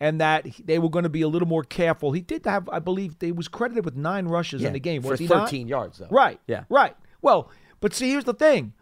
and 0.00 0.20
that 0.20 0.46
they 0.64 0.78
were 0.78 0.88
going 0.88 1.02
to 1.04 1.08
be 1.08 1.22
a 1.22 1.28
little 1.28 1.48
more 1.48 1.62
careful. 1.64 2.12
He 2.12 2.20
did 2.20 2.44
have, 2.46 2.68
I 2.68 2.78
believe, 2.78 3.18
they 3.18 3.32
was 3.32 3.48
credited 3.48 3.84
with 3.84 3.96
nine 3.96 4.26
rushes 4.26 4.62
Yeah, 4.62 4.68
in 4.68 4.72
the 4.72 4.80
game. 4.80 5.02
for 5.02 5.10
Was 5.10 5.20
he 5.20 5.26
not? 5.26 5.44
13 5.48 5.66
yards, 5.68 5.98
though. 5.98 6.08
Right. 6.10 6.40
Yeah. 6.46 6.64
Right. 6.68 6.96
Well, 7.22 7.50
but 7.80 7.92
see, 7.94 8.10
here's 8.10 8.24
the 8.24 8.34
thing. 8.34 8.72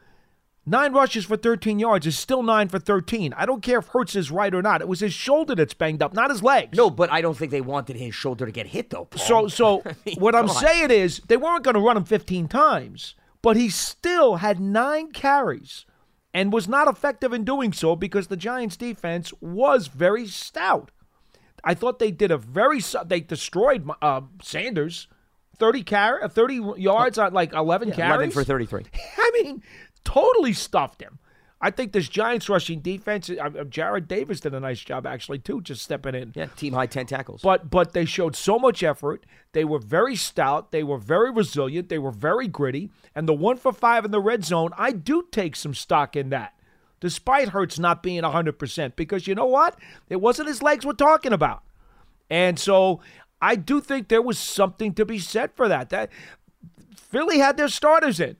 Nine 0.64 0.92
rushes 0.92 1.24
for 1.24 1.36
13 1.36 1.80
yards 1.80 2.06
is 2.06 2.16
still 2.16 2.42
nine 2.42 2.68
for 2.68 2.78
13. 2.78 3.34
I 3.36 3.46
don't 3.46 3.62
care 3.62 3.80
if 3.80 3.88
Hurts 3.88 4.14
is 4.14 4.30
right 4.30 4.54
or 4.54 4.62
not. 4.62 4.80
It 4.80 4.86
was 4.86 5.00
his 5.00 5.12
shoulder 5.12 5.56
that's 5.56 5.74
banged 5.74 6.02
up, 6.02 6.14
not 6.14 6.30
his 6.30 6.40
legs. 6.42 6.76
No, 6.76 6.88
but 6.88 7.10
I 7.10 7.20
don't 7.20 7.36
think 7.36 7.50
they 7.50 7.60
wanted 7.60 7.96
his 7.96 8.14
shoulder 8.14 8.46
to 8.46 8.52
get 8.52 8.68
hit, 8.68 8.90
though. 8.90 9.06
Paul. 9.06 9.48
So, 9.48 9.48
so 9.48 9.82
I 9.86 9.94
mean, 10.06 10.16
what 10.20 10.36
I'm 10.36 10.48
on. 10.48 10.54
saying 10.54 10.92
is 10.92 11.20
they 11.26 11.36
weren't 11.36 11.64
going 11.64 11.74
to 11.74 11.80
run 11.80 11.96
him 11.96 12.04
15 12.04 12.46
times, 12.46 13.16
but 13.42 13.56
he 13.56 13.68
still 13.70 14.36
had 14.36 14.60
nine 14.60 15.10
carries 15.10 15.84
and 16.32 16.52
was 16.52 16.68
not 16.68 16.86
effective 16.86 17.32
in 17.32 17.42
doing 17.44 17.72
so 17.72 17.96
because 17.96 18.28
the 18.28 18.36
Giants' 18.36 18.76
defense 18.76 19.32
was 19.40 19.88
very 19.88 20.28
stout. 20.28 20.92
I 21.64 21.74
thought 21.74 21.98
they 21.98 22.12
did 22.12 22.30
a 22.30 22.38
very 22.38 22.80
they 23.06 23.20
destroyed 23.20 23.88
uh, 24.00 24.20
Sanders 24.42 25.08
30 25.58 25.82
car- 25.82 26.22
uh, 26.22 26.28
30 26.28 26.74
yards 26.76 27.18
on 27.18 27.32
like 27.32 27.52
11 27.52 27.88
Yeah, 27.88 27.94
carries. 27.96 28.14
11 28.14 28.30
for 28.30 28.44
33. 28.44 28.84
I 29.18 29.30
mean, 29.42 29.62
totally 30.04 30.52
stuffed 30.52 31.02
him. 31.02 31.18
I 31.64 31.70
think 31.70 31.92
this 31.92 32.08
Giants 32.08 32.48
rushing 32.48 32.80
defense. 32.80 33.30
Uh, 33.30 33.34
uh, 33.34 33.50
Jarrad 33.64 34.08
Davis 34.08 34.40
did 34.40 34.52
a 34.52 34.58
nice 34.58 34.80
job 34.80 35.06
actually 35.06 35.38
too, 35.38 35.60
just 35.60 35.82
stepping 35.82 36.16
in. 36.16 36.32
Yeah, 36.34 36.46
team 36.56 36.72
high 36.72 36.86
10 36.86 37.06
tackles. 37.06 37.40
But 37.40 37.70
but 37.70 37.92
they 37.92 38.04
showed 38.04 38.34
so 38.34 38.58
much 38.58 38.82
effort. 38.82 39.24
They 39.52 39.64
were 39.64 39.78
very 39.78 40.16
stout. 40.16 40.72
They 40.72 40.82
were 40.82 40.98
very 40.98 41.30
resilient. 41.30 41.88
They 41.88 42.00
were 42.00 42.10
very 42.10 42.48
gritty. 42.48 42.90
And 43.14 43.28
the 43.28 43.32
one 43.32 43.56
for 43.56 43.72
five 43.72 44.04
in 44.04 44.10
the 44.10 44.20
red 44.20 44.44
zone, 44.44 44.70
I 44.76 44.90
do 44.90 45.28
take 45.30 45.54
some 45.54 45.72
stock 45.72 46.16
in 46.16 46.30
that, 46.30 46.54
despite 46.98 47.50
Hurts 47.50 47.78
not 47.78 48.02
being 48.02 48.24
hundred 48.24 48.58
percent. 48.58 48.96
Because 48.96 49.28
you 49.28 49.36
know 49.36 49.46
what? 49.46 49.78
It 50.08 50.20
wasn't 50.20 50.48
his 50.48 50.62
legs 50.62 50.84
we're 50.84 50.94
talking 50.94 51.32
about. 51.32 51.62
And 52.28 52.58
so 52.58 53.00
I 53.40 53.54
do 53.54 53.80
think 53.80 54.08
there 54.08 54.22
was 54.22 54.38
something 54.38 54.94
to 54.94 55.04
be 55.04 55.20
said 55.20 55.52
for 55.54 55.68
that. 55.68 55.90
That 55.90 56.10
Philly 56.96 57.38
had 57.38 57.56
their 57.56 57.68
starters 57.68 58.18
in. 58.18 58.36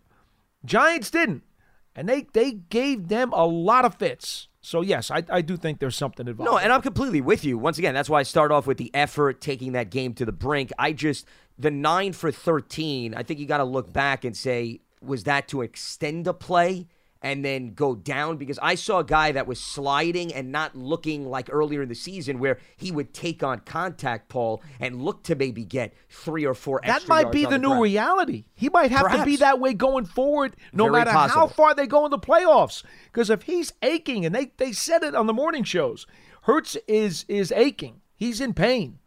Giants 0.65 1.11
didn't. 1.11 1.45
And 1.95 2.09
they, 2.09 2.27
they 2.33 2.53
gave 2.53 3.09
them 3.09 3.33
a 3.33 3.47
lot 3.47 3.85
of 3.85 3.97
fits. 3.97 4.49
So, 4.61 4.81
yes, 4.81 5.11
I, 5.11 5.25
I 5.29 5.43
do 5.43 5.57
think 5.57 5.81
there's 5.81 5.97
something 5.97 6.27
involved. 6.27 6.51
No, 6.51 6.57
and 6.57 6.73
I'm 6.73 6.83
completely 6.83 7.21
with 7.21 7.45
you. 7.45 7.59
Once 7.59 7.79
again, 7.79 7.95
that's 7.95 8.09
why 8.09 8.21
I 8.21 8.23
start 8.23 8.53
off 8.53 8.67
with 8.67 8.79
the 8.79 8.91
effort, 8.95 9.41
taking 9.41 9.73
that 9.73 9.91
game 9.91 10.15
to 10.15 10.25
the 10.25 10.33
brink. 10.33 10.73
I 10.79 10.93
just, 10.93 11.27
the 11.59 11.71
9 11.71 12.13
for 12.13 12.31
13, 12.31 13.15
I 13.15 13.23
think 13.23 13.41
you 13.41 13.47
got 13.47 13.59
to 13.59 13.65
look 13.65 13.93
back 13.93 14.25
and 14.25 14.37
say, 14.37 14.81
was 15.03 15.25
that 15.25 15.49
to 15.49 15.63
extend 15.63 16.27
a 16.29 16.33
play? 16.33 16.87
And 17.23 17.45
then 17.45 17.75
go 17.75 17.95
down 17.95 18.37
because 18.37 18.59
I 18.61 18.75
saw 18.75 18.99
a 18.99 19.05
guy 19.05 19.33
that 19.33 19.47
was 19.47 19.61
sliding 19.61 20.35
and 20.35 20.51
not 20.51 20.75
looking 20.75 21.29
like 21.29 21.49
earlier 21.53 21.83
in 21.83 21.89
the 21.89 21.95
season 21.95 22.39
where 22.41 22.59
he 22.77 22.91
would 22.91 23.15
take 23.15 23.43
on 23.43 23.61
contact, 23.61 24.29
Paul, 24.29 24.63
and 24.81 25.01
look 25.01 25.23
to 25.25 25.35
maybe 25.37 25.65
get 25.65 25.95
three 26.09 26.45
or 26.45 26.55
four 26.55 26.81
That 26.85 27.07
might 27.07 27.31
be 27.31 27.47
on 27.47 27.53
the 27.53 27.59
new 27.59 27.69
ground. 27.69 27.83
reality. 27.83 28.45
He 28.55 28.69
might 28.69 28.91
have 28.91 29.13
to 29.13 29.25
be 29.25 29.37
that 29.37 29.61
way 29.61 29.73
going 29.73 30.05
forward, 30.05 30.57
no 30.73 30.85
Very 30.85 31.05
matter 31.05 31.11
how 31.13 31.47
far 31.47 31.75
they 31.75 31.87
go 31.87 32.05
in 32.05 32.11
the 32.11 32.19
playoffs. 32.19 32.83
Because 33.07 33.31
if 33.31 33.43
he's 33.45 33.73
aching, 33.83 34.27
and 34.27 34.35
they, 34.35 34.53
they 34.57 34.73
said 34.73 35.03
it 35.03 35.15
on 35.15 35.27
the 35.27 35.33
morning 35.33 35.65
shows, 35.65 36.07
Hurts 36.43 36.77
is 36.89 37.25
is 37.29 37.53
aching. 37.53 38.01
He's 38.17 38.41
in 38.41 38.53
pain. 38.53 38.99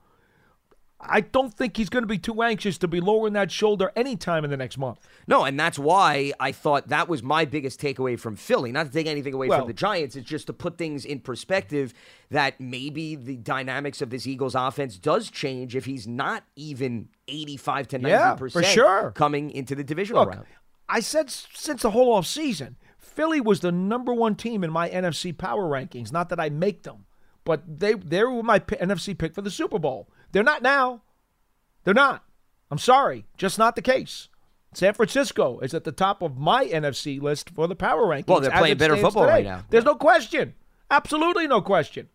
I 1.07 1.21
don't 1.21 1.53
think 1.53 1.77
he's 1.77 1.89
going 1.89 2.03
to 2.03 2.07
be 2.07 2.17
too 2.17 2.41
anxious 2.41 2.77
to 2.79 2.87
be 2.87 2.99
lowering 2.99 3.33
that 3.33 3.51
shoulder 3.51 3.91
anytime 3.95 4.43
in 4.43 4.49
the 4.49 4.57
next 4.57 4.77
month. 4.77 4.99
No, 5.27 5.43
and 5.43 5.59
that's 5.59 5.77
why 5.79 6.33
I 6.39 6.51
thought 6.51 6.87
that 6.89 7.07
was 7.07 7.21
my 7.23 7.45
biggest 7.45 7.79
takeaway 7.81 8.19
from 8.19 8.35
Philly. 8.35 8.71
Not 8.71 8.87
to 8.87 8.91
take 8.91 9.07
anything 9.07 9.33
away 9.33 9.47
Well- 9.47 9.59
from 9.59 9.67
the 9.67 9.73
Giants, 9.73 10.15
it's 10.15 10.27
just 10.29 10.47
to 10.47 10.53
put 10.53 10.77
things 10.77 11.05
in 11.05 11.19
perspective 11.19 11.93
that 12.31 12.59
maybe 12.59 13.15
the 13.15 13.37
dynamics 13.37 14.01
of 14.01 14.09
this 14.09 14.25
Eagles 14.27 14.55
offense 14.55 14.97
does 14.97 15.29
change 15.29 15.75
if 15.75 15.85
he's 15.85 16.07
not 16.07 16.43
even 16.55 17.09
85 17.27 17.87
to 17.89 17.99
90% 17.99 18.09
Yeah, 18.09 18.35
for 18.35 18.63
sure. 18.63 19.11
coming 19.15 19.51
into 19.51 19.75
the 19.75 19.83
divisional 19.83 20.21
Look, 20.23 20.29
round. 20.33 20.45
I 20.89 20.99
said 20.99 21.29
since 21.29 21.81
the 21.81 21.91
whole 21.91 22.13
off 22.13 22.25
season, 22.27 22.77
Philly 22.97 23.39
was 23.41 23.61
the 23.61 23.71
number 23.71 24.13
one 24.13 24.35
team 24.35 24.63
in 24.63 24.71
my 24.71 24.89
NFC 24.89 25.31
power 25.37 25.63
rankings. 25.69 26.11
Not 26.11 26.29
that 26.29 26.39
I 26.39 26.49
make 26.49 26.83
them, 26.83 27.05
but 27.43 27.61
they 27.79 27.93
they 27.93 28.23
were 28.23 28.43
my 28.43 28.59
p- 28.59 28.75
NFC 28.75 29.17
pick 29.17 29.33
for 29.33 29.41
the 29.41 29.49
Super 29.51 29.79
Bowl. 29.79 30.09
They're 30.35 30.43
not 30.43 30.61
now. 30.61 31.01
They're 31.85 31.93
not. 31.93 32.25
I'm 32.69 32.77
sorry, 32.77 33.25
just 33.37 33.57
not 33.57 33.77
the 33.77 33.81
case. 33.81 34.27
San 34.73 34.93
Francisco 34.93 35.59
is 35.59 35.73
at 35.73 35.85
the 35.85 35.93
top 35.93 36.21
of 36.21 36.35
my 36.37 36.65
NFC 36.65 37.21
list 37.21 37.51
for 37.51 37.69
the 37.69 37.75
power 37.75 38.03
rankings. 38.03 38.27
Well, 38.27 38.41
they're 38.41 38.51
playing 38.51 38.75
better 38.75 38.97
football 38.97 39.27
right 39.27 39.45
now. 39.45 39.63
There's 39.69 39.85
no 39.85 39.95
question. 39.95 40.53
Absolutely 40.91 41.47
no 41.47 41.61
question. 41.61 42.09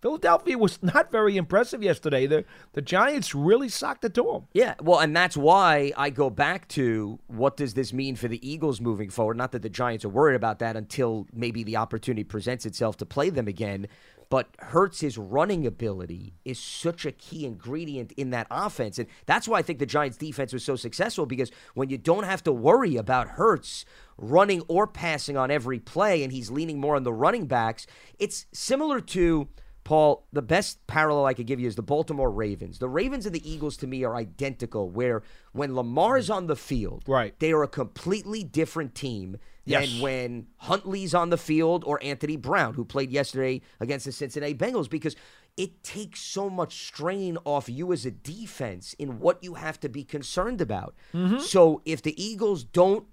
Philadelphia 0.00 0.56
was 0.56 0.80
not 0.84 1.10
very 1.10 1.36
impressive 1.36 1.82
yesterday. 1.82 2.28
The 2.28 2.44
the 2.74 2.80
Giants 2.80 3.34
really 3.34 3.68
socked 3.68 4.04
it 4.04 4.14
to 4.14 4.22
them. 4.22 4.46
Yeah, 4.52 4.74
well, 4.80 5.00
and 5.00 5.16
that's 5.16 5.36
why 5.36 5.92
I 5.96 6.10
go 6.10 6.30
back 6.30 6.68
to 6.68 7.18
what 7.26 7.56
does 7.56 7.74
this 7.74 7.92
mean 7.92 8.14
for 8.14 8.28
the 8.28 8.48
Eagles 8.48 8.80
moving 8.80 9.10
forward? 9.10 9.36
Not 9.36 9.50
that 9.50 9.62
the 9.62 9.68
Giants 9.68 10.04
are 10.04 10.10
worried 10.10 10.36
about 10.36 10.60
that 10.60 10.76
until 10.76 11.26
maybe 11.32 11.64
the 11.64 11.76
opportunity 11.76 12.22
presents 12.22 12.66
itself 12.66 12.96
to 12.98 13.04
play 13.04 13.30
them 13.30 13.48
again. 13.48 13.88
But 14.30 14.48
Hurts's 14.58 15.16
running 15.16 15.66
ability 15.66 16.34
is 16.44 16.58
such 16.58 17.06
a 17.06 17.12
key 17.12 17.46
ingredient 17.46 18.12
in 18.12 18.30
that 18.30 18.46
offense. 18.50 18.98
And 18.98 19.08
that's 19.24 19.48
why 19.48 19.58
I 19.58 19.62
think 19.62 19.78
the 19.78 19.86
Giants 19.86 20.18
defense 20.18 20.52
was 20.52 20.64
so 20.64 20.76
successful 20.76 21.24
because 21.24 21.50
when 21.74 21.88
you 21.88 21.96
don't 21.96 22.24
have 22.24 22.44
to 22.44 22.52
worry 22.52 22.96
about 22.96 23.28
Hurts 23.28 23.86
running 24.18 24.62
or 24.68 24.86
passing 24.86 25.36
on 25.36 25.50
every 25.50 25.78
play 25.78 26.22
and 26.22 26.32
he's 26.32 26.50
leaning 26.50 26.78
more 26.78 26.96
on 26.96 27.04
the 27.04 27.12
running 27.12 27.46
backs, 27.46 27.86
it's 28.18 28.46
similar 28.52 29.00
to 29.00 29.48
Paul, 29.84 30.26
the 30.30 30.42
best 30.42 30.86
parallel 30.86 31.24
I 31.24 31.32
could 31.32 31.46
give 31.46 31.58
you 31.58 31.66
is 31.66 31.76
the 31.76 31.82
Baltimore 31.82 32.30
Ravens. 32.30 32.78
The 32.78 32.90
Ravens 32.90 33.24
and 33.24 33.34
the 33.34 33.50
Eagles 33.50 33.78
to 33.78 33.86
me 33.86 34.04
are 34.04 34.14
identical, 34.16 34.90
where 34.90 35.22
when 35.52 35.74
Lamar's 35.74 36.28
on 36.28 36.46
the 36.46 36.56
field, 36.56 37.04
Right. 37.06 37.34
they 37.38 37.52
are 37.52 37.62
a 37.62 37.68
completely 37.68 38.44
different 38.44 38.94
team 38.94 39.38
Yes. 39.68 39.92
than 39.92 40.00
when 40.00 40.46
Huntley's 40.56 41.14
on 41.14 41.30
the 41.30 41.36
field 41.36 41.84
or 41.84 42.02
Anthony 42.02 42.36
Brown, 42.36 42.74
who 42.74 42.84
played 42.84 43.10
yesterday 43.10 43.60
against 43.80 44.06
the 44.06 44.12
Cincinnati 44.12 44.54
Bengals, 44.54 44.88
because 44.88 45.14
it 45.56 45.82
takes 45.82 46.20
so 46.20 46.48
much 46.48 46.86
strain 46.86 47.36
off 47.44 47.68
you 47.68 47.92
as 47.92 48.06
a 48.06 48.10
defense 48.10 48.94
in 48.94 49.18
what 49.18 49.42
you 49.42 49.54
have 49.54 49.80
to 49.80 49.88
be 49.88 50.04
concerned 50.04 50.60
about. 50.60 50.94
So 51.40 51.82
if 51.84 52.00
the 52.00 52.20
Eagles 52.22 52.62
don't 52.64 53.06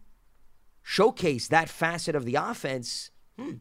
showcase 0.84 1.48
that 1.48 1.70
facet 1.70 2.16
of 2.16 2.26
the 2.26 2.36
offense, 2.36 3.10
hmm, 3.38 3.54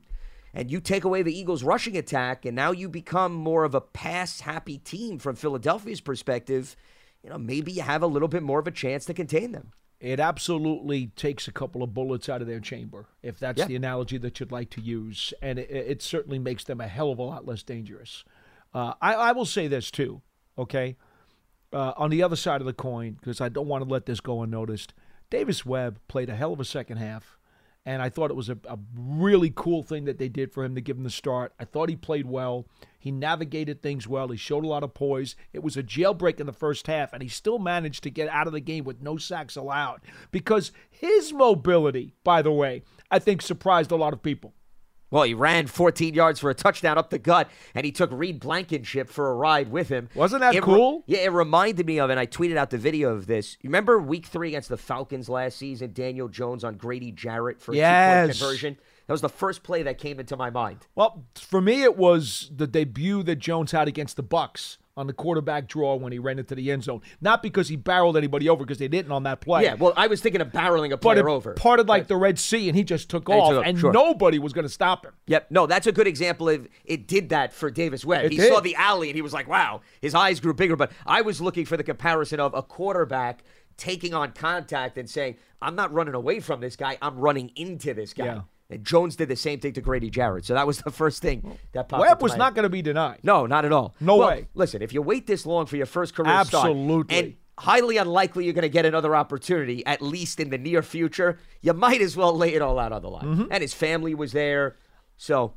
and 0.53 0.71
you 0.71 0.81
take 0.81 1.05
away 1.05 1.23
the 1.23 1.37
Eagles' 1.37 1.65
rushing 1.65 1.97
attack, 1.97 2.45
and 2.45 2.55
now 2.55 2.71
you 2.71 2.89
become 2.89 3.33
more 3.33 3.65
of 3.65 3.75
a 3.75 3.81
pass 3.81 4.41
happy 4.41 4.79
team 4.79 5.19
from 5.19 5.35
Philadelphia's 5.35 6.03
perspective, 6.03 6.77
you 7.23 7.31
know, 7.31 7.39
maybe 7.39 7.73
you 7.73 7.83
have 7.83 8.03
a 8.03 8.07
little 8.07 8.29
bit 8.29 8.43
more 8.43 8.61
of 8.61 8.67
a 8.67 8.71
chance 8.71 9.07
to 9.07 9.15
contain 9.15 9.53
them. 9.53 9.73
It 10.01 10.21
absolutely 10.21 11.07
takes 11.09 11.49
a 11.49 11.53
couple 11.53 11.83
of 11.83 11.95
bullets 11.95 12.29
out 12.29 12.43
of 12.43 12.47
their 12.47 12.61
chamber, 12.61 13.07
if 13.23 13.39
that's 13.39 13.59
Yeah. 13.61 13.67
the 13.67 13.77
analogy 13.77 14.19
that 14.19 14.39
you'd 14.39 14.53
like 14.53 14.69
to 14.71 14.81
use, 14.81 15.33
and 15.41 15.59
it, 15.59 15.71
it 15.71 16.03
certainly 16.03 16.39
makes 16.39 16.65
them 16.65 16.81
a 16.81 16.89
hell 16.89 17.11
of 17.13 17.19
a 17.19 17.23
lot 17.23 17.47
less 17.47 17.63
dangerous. 17.63 18.25
Uh, 18.75 18.95
I, 19.01 19.15
I 19.15 19.33
will 19.33 19.47
say 19.47 19.67
this 19.69 19.91
too, 19.91 20.21
okay? 20.59 20.97
Uh, 21.73 21.93
on 21.97 22.11
the 22.11 22.23
other 22.23 22.37
side 22.37 22.61
of 22.61 22.67
the 22.67 22.73
coin, 22.73 23.13
because 23.21 23.41
I 23.41 23.49
don't 23.49 23.69
want 23.69 23.83
to 23.85 23.91
let 23.91 24.07
this 24.07 24.21
go 24.21 24.43
unnoticed, 24.43 24.93
Davis 25.31 25.65
Webb 25.65 25.99
played 26.07 26.29
a 26.29 26.37
hell 26.37 26.53
of 26.53 26.61
a 26.61 26.65
second 26.65 26.99
half, 26.99 27.39
and 27.87 28.01
I 28.01 28.09
thought 28.09 28.31
it 28.31 28.37
was 28.37 28.49
a, 28.49 28.59
a 28.69 28.79
really 28.97 29.53
cool 29.55 29.83
thing 29.83 30.05
that 30.05 30.19
they 30.19 30.29
did 30.29 30.53
for 30.53 30.65
him 30.65 30.75
to 30.75 30.81
give 30.81 30.97
him 30.97 31.05
the 31.05 31.11
start. 31.11 31.53
I 31.59 31.65
thought 31.65 31.91
he 31.91 31.97
played 31.97 32.27
well. 32.27 32.67
He 32.99 33.11
navigated 33.11 33.83
things 33.83 34.09
well. 34.09 34.29
He 34.29 34.39
showed 34.39 34.65
a 34.65 34.69
lot 34.69 34.83
of 34.83 34.95
poise. 34.95 35.37
It 35.53 35.63
was 35.63 35.77
a 35.77 35.83
jailbreak 35.83 36.41
in 36.41 36.47
the 36.47 36.53
first 36.53 36.87
half, 36.87 37.13
and 37.13 37.23
he 37.23 37.29
still 37.29 37.59
managed 37.59 38.03
to 38.05 38.11
get 38.11 38.29
out 38.29 38.47
of 38.47 38.55
the 38.55 38.61
game 38.61 38.85
with 38.85 39.03
no 39.03 39.19
sacks 39.19 39.57
allowed 39.57 40.01
because 40.31 40.73
his 40.91 41.33
mobility, 41.33 42.15
by 42.25 42.41
the 42.41 42.53
way, 42.53 42.83
I 43.11 43.19
think 43.19 43.43
surprised 43.43 43.91
a 43.91 43.97
lot 43.97 44.15
of 44.15 44.23
people. 44.23 44.55
Well, 45.11 45.23
he 45.23 45.35
ran 45.35 45.67
14 45.69 46.15
yards 46.15 46.41
for 46.41 46.51
a 46.51 46.55
touchdown 46.55 46.99
up 46.99 47.11
the 47.11 47.19
gut, 47.19 47.49
and 47.75 47.85
he 47.85 47.93
took 47.93 48.11
Reed 48.13 48.41
Blankenship 48.41 49.09
for 49.09 49.31
a 49.31 49.35
ride 49.35 49.71
with 49.71 49.89
him. 49.89 50.09
Wasn't 50.15 50.41
that 50.41 50.55
It 50.55 50.63
cool? 50.63 51.05
yeah, 51.07 51.19
it 51.19 51.33
reminded 51.33 51.87
me 51.87 52.01
of, 52.01 52.11
and 52.11 52.19
I 52.19 52.27
tweeted 52.27 52.57
out 52.57 52.71
the 52.71 52.79
video 52.79 53.11
of 53.11 53.27
this. 53.27 53.57
You 53.61 53.69
remember 53.69 53.99
Week 54.01 54.27
Three 54.27 54.49
against 54.49 54.69
the 54.69 54.77
Falcons 54.77 55.29
last 55.29 55.57
season? 55.59 55.93
Daniel 55.93 56.29
Jones 56.29 56.65
on 56.65 56.77
Grady 56.77 57.13
Jarrett 57.13 57.61
for 57.61 57.73
a 57.73 57.75
two-point 57.75 58.39
conversion. 58.39 58.77
That 59.07 59.13
was 59.13 59.21
the 59.21 59.29
first 59.29 59.63
play 59.63 59.83
that 59.83 59.99
came 59.99 60.19
into 60.19 60.37
my 60.37 60.51
mind. 60.51 60.87
Well, 60.95 61.25
for 61.35 61.61
me, 61.61 61.83
it 61.83 61.97
was 61.97 62.51
the 62.55 62.67
debut 62.67 63.23
that 63.25 63.37
Jones 63.37 63.73
had 63.73 63.87
against 63.87 64.17
the 64.17 64.23
Bucks 64.23 64.79
on 64.97 65.07
the 65.07 65.13
quarterback 65.13 65.67
draw 65.67 65.97
when 65.97 66.13
he 66.13 66.19
ran 66.19 66.39
into 66.39 66.55
the 66.55 66.71
end 66.71 66.85
zone. 66.85 67.01
Not 67.21 67.43
because 67.43 67.69
he 67.69 67.77
barreled 67.77 68.17
anybody 68.17 68.49
over, 68.49 68.65
because 68.65 68.79
they 68.79 68.89
didn't 68.89 69.13
on 69.13 69.25
that 69.25 69.41
play. 69.41 69.65
Yeah, 69.65 69.75
well, 69.75 69.93
I 69.97 70.07
was 70.07 70.21
thinking 70.21 70.41
of 70.41 70.49
barreling 70.49 70.93
a 70.93 70.97
but 70.97 71.03
player 71.03 71.29
it 71.29 71.33
over. 71.33 71.55
parted 71.55 71.89
like 71.89 72.07
the 72.07 72.17
Red 72.17 72.39
Sea, 72.39 72.69
and 72.69 72.77
he 72.77 72.85
just 72.85 73.11
took 73.11 73.29
And 73.29 73.41
off, 73.41 73.53
took 73.53 73.67
and 73.67 73.79
sure. 73.79 73.93
nobody 73.93 74.39
was 74.39 74.53
going 74.53 74.65
to 74.65 74.73
stop 74.73 75.05
him. 75.05 75.13
Yep. 75.27 75.51
No, 75.51 75.67
that's 75.67 75.87
a 75.87 75.93
good 75.93 76.07
example 76.07 76.49
of 76.49 76.69
it 76.85 77.07
did 77.07 77.31
that 77.31 77.53
for 77.53 77.71
Davis 77.71 78.05
Webb. 78.05 78.27
It 78.27 78.33
he 78.33 78.39
did. 78.39 78.53
saw 78.53 78.61
the 78.61 78.77
alley 78.77 79.09
and 79.09 79.17
he 79.17 79.23
was 79.23 79.33
like, 79.33 79.49
wow, 79.49 79.81
his 80.01 80.15
eyes 80.15 80.41
grew 80.41 80.55
bigger. 80.55 80.77
But 80.77 80.93
I 81.07 81.23
was 81.23 81.41
looking 81.41 81.65
for 81.65 81.77
the 81.77 81.85
comparison 81.85 82.41
of 82.41 82.55
a 82.55 82.63
quarterback 82.63 83.43
taking 83.77 84.15
on 84.15 84.33
contact 84.33 84.97
and 84.99 85.11
saying, 85.11 85.37
I'm 85.61 85.75
not 85.75 85.93
running 85.93 86.15
away 86.15 86.39
from 86.41 86.61
this 86.61 86.77
guy, 86.77 86.97
I'm 87.03 87.19
running 87.19 87.51
into 87.57 87.95
this 87.95 88.13
guy. 88.13 88.27
Yeah. 88.27 88.41
And 88.71 88.85
Jones 88.85 89.15
did 89.17 89.29
the 89.29 89.37
same 89.37 89.61
thing 89.61 89.75
to 89.75 89.81
Grady 89.83 90.09
Jarrett. 90.09 90.47
So 90.47 90.55
that 90.55 90.67
was 90.67 90.79
the 90.79 90.91
first 90.91 91.21
thing 91.21 91.59
that 91.73 91.89
popped 91.89 92.01
Webb 92.01 92.23
was 92.23 92.37
not 92.37 92.55
going 92.55 92.63
to 92.63 92.71
be 92.71 92.81
denied. 92.83 93.21
No, 93.23 93.47
not 93.47 93.65
at 93.65 93.73
all. 93.73 93.95
No 94.01 94.17
Well, 94.17 94.29
way. 94.29 94.49
Listen, 94.55 94.81
if 94.81 94.93
you 94.95 95.03
wait 95.03 95.27
this 95.27 95.45
long 95.45 95.67
for 95.67 95.77
your 95.77 95.87
first 95.87 96.15
career 96.15 96.45
start, 96.45 96.67
Absolutely. 96.69 97.17
and 97.19 97.37
highly 97.59 97.99
unlikely 97.99 98.45
you're 98.45 98.55
going 98.55 98.63
to 98.63 98.69
get 98.71 98.87
another 98.87 99.15
opportunity, 99.15 99.85
at 99.85 100.01
least 100.01 100.41
in 100.41 100.49
the 100.51 100.59
near 100.59 100.83
future, 100.83 101.39
you 101.61 101.73
might 101.75 102.01
as 102.01 102.17
well 102.17 102.35
lay 102.37 102.55
it 102.55 102.63
all 102.63 102.79
out 102.79 102.91
on 102.93 103.03
the 103.03 103.11
line. 103.11 103.25
Mm-hmm. 103.25 103.45
And 103.51 103.61
his 103.61 103.75
family 103.75 104.15
was 104.15 104.33
there. 104.33 104.77
So 105.19 105.53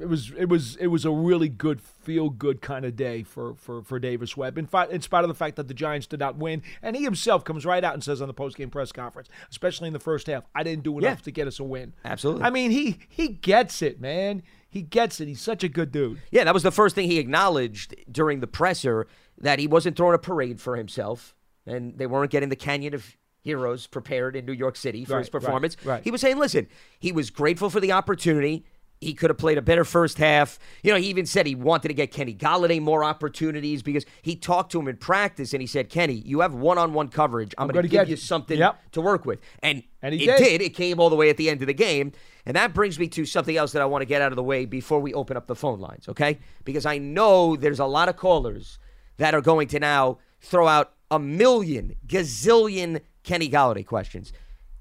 It 0.00 0.08
was 0.08 0.32
it 0.36 0.46
was 0.46 0.76
it 0.76 0.88
was 0.88 1.04
a 1.04 1.10
really 1.10 1.48
good 1.48 1.80
feel 1.80 2.28
good 2.30 2.60
kind 2.60 2.84
of 2.84 2.96
day 2.96 3.22
for 3.22 3.54
for 3.54 3.82
for 3.82 3.98
Davis 4.00 4.36
Webb. 4.36 4.58
In 4.58 4.66
fact, 4.66 4.90
in 4.90 5.00
spite 5.00 5.22
of 5.24 5.28
the 5.28 5.34
fact 5.34 5.56
that 5.56 5.68
the 5.68 5.74
Giants 5.74 6.06
did 6.06 6.18
not 6.20 6.36
win, 6.36 6.62
and 6.82 6.96
he 6.96 7.04
himself 7.04 7.44
comes 7.44 7.64
right 7.64 7.84
out 7.84 7.94
and 7.94 8.02
says 8.02 8.20
on 8.20 8.26
the 8.28 8.34
post 8.34 8.56
game 8.56 8.70
press 8.70 8.90
conference, 8.92 9.28
especially 9.50 9.86
in 9.86 9.92
the 9.92 10.00
first 10.00 10.26
half, 10.26 10.44
I 10.54 10.62
didn't 10.64 10.82
do 10.82 10.98
enough 10.98 11.20
Yeah. 11.20 11.24
to 11.24 11.30
get 11.30 11.46
us 11.46 11.60
a 11.60 11.64
win. 11.64 11.92
Absolutely. 12.04 12.42
I 12.42 12.50
mean, 12.50 12.70
he 12.72 12.98
he 13.08 13.28
gets 13.28 13.82
it, 13.82 14.00
man. 14.00 14.42
He 14.68 14.82
gets 14.82 15.20
it. 15.20 15.28
He's 15.28 15.40
such 15.40 15.62
a 15.62 15.68
good 15.68 15.92
dude. 15.92 16.20
Yeah, 16.32 16.42
that 16.44 16.54
was 16.54 16.64
the 16.64 16.72
first 16.72 16.96
thing 16.96 17.08
he 17.08 17.18
acknowledged 17.20 17.94
during 18.10 18.40
the 18.40 18.48
presser 18.48 19.06
that 19.38 19.60
he 19.60 19.68
wasn't 19.68 19.96
throwing 19.96 20.14
a 20.14 20.18
parade 20.18 20.60
for 20.60 20.76
himself. 20.76 21.34
and 21.66 21.96
they 21.96 22.06
weren't 22.06 22.30
getting 22.30 22.50
the 22.50 22.56
Canyon 22.56 22.92
of 22.94 23.16
Heroes 23.40 23.86
prepared 23.86 24.36
in 24.36 24.44
New 24.44 24.52
York 24.52 24.76
City 24.76 25.04
for 25.04 25.18
his 25.18 25.28
Right, 25.28 25.34
right, 25.34 25.40
performance. 25.42 25.76
right. 25.84 26.02
He 26.04 26.10
was 26.10 26.20
saying, 26.20 26.36
listen, 26.38 26.66
he 26.98 27.10
was 27.12 27.30
grateful 27.30 27.70
for 27.70 27.80
the 27.80 27.90
opportunity. 27.92 28.66
He 29.04 29.14
could 29.14 29.30
have 29.30 29.38
played 29.38 29.58
a 29.58 29.62
better 29.62 29.84
first 29.84 30.18
half. 30.18 30.58
You 30.82 30.92
know, 30.92 30.98
he 30.98 31.06
even 31.06 31.26
said 31.26 31.46
he 31.46 31.54
wanted 31.54 31.88
to 31.88 31.94
get 31.94 32.10
Kenny 32.10 32.34
Golladay 32.34 32.80
more 32.80 33.04
opportunities 33.04 33.82
because 33.82 34.04
he 34.22 34.34
talked 34.36 34.72
to 34.72 34.80
him 34.80 34.88
in 34.88 34.96
practice 34.96 35.52
and 35.52 35.60
he 35.60 35.66
said, 35.66 35.88
Kenny, 35.88 36.14
you 36.14 36.40
have 36.40 36.54
one 36.54 36.78
on 36.78 36.92
one 36.94 37.08
coverage. 37.08 37.54
I'm, 37.58 37.68
I'm 37.68 37.72
going 37.72 37.82
to 37.84 37.88
give 37.88 38.08
you 38.08 38.12
you." 38.12 38.16
something 38.16 38.58
Yep. 38.58 38.92
to 38.92 39.00
work 39.00 39.24
with. 39.24 39.40
And, 39.62 39.82
And 40.02 40.14
he 40.14 40.28
it 40.28 40.38
did. 40.38 40.62
It 40.62 40.70
came 40.70 40.98
all 40.98 41.10
the 41.10 41.16
way 41.16 41.30
at 41.30 41.36
the 41.36 41.50
end 41.50 41.60
of 41.60 41.66
the 41.66 41.74
game. 41.74 42.12
And 42.46 42.56
that 42.56 42.74
brings 42.74 42.98
me 42.98 43.08
to 43.08 43.24
something 43.24 43.56
else 43.56 43.72
that 43.72 43.82
I 43.82 43.86
want 43.86 44.02
to 44.02 44.06
get 44.06 44.22
out 44.22 44.32
of 44.32 44.36
the 44.36 44.42
way 44.42 44.64
before 44.64 45.00
we 45.00 45.14
open 45.14 45.36
up 45.36 45.46
the 45.46 45.54
phone 45.54 45.80
lines, 45.80 46.08
okay? 46.08 46.38
Because 46.64 46.84
I 46.86 46.98
know 46.98 47.56
there's 47.56 47.80
a 47.80 47.86
lot 47.86 48.08
of 48.08 48.16
callers 48.16 48.78
that 49.16 49.34
are 49.34 49.40
going 49.40 49.68
to 49.68 49.78
now 49.78 50.18
throw 50.40 50.66
out 50.68 50.92
a 51.10 51.18
million, 51.18 51.96
gazillion 52.06 53.00
Kenny 53.22 53.48
Golladay 53.48 53.86
questions. 53.86 54.32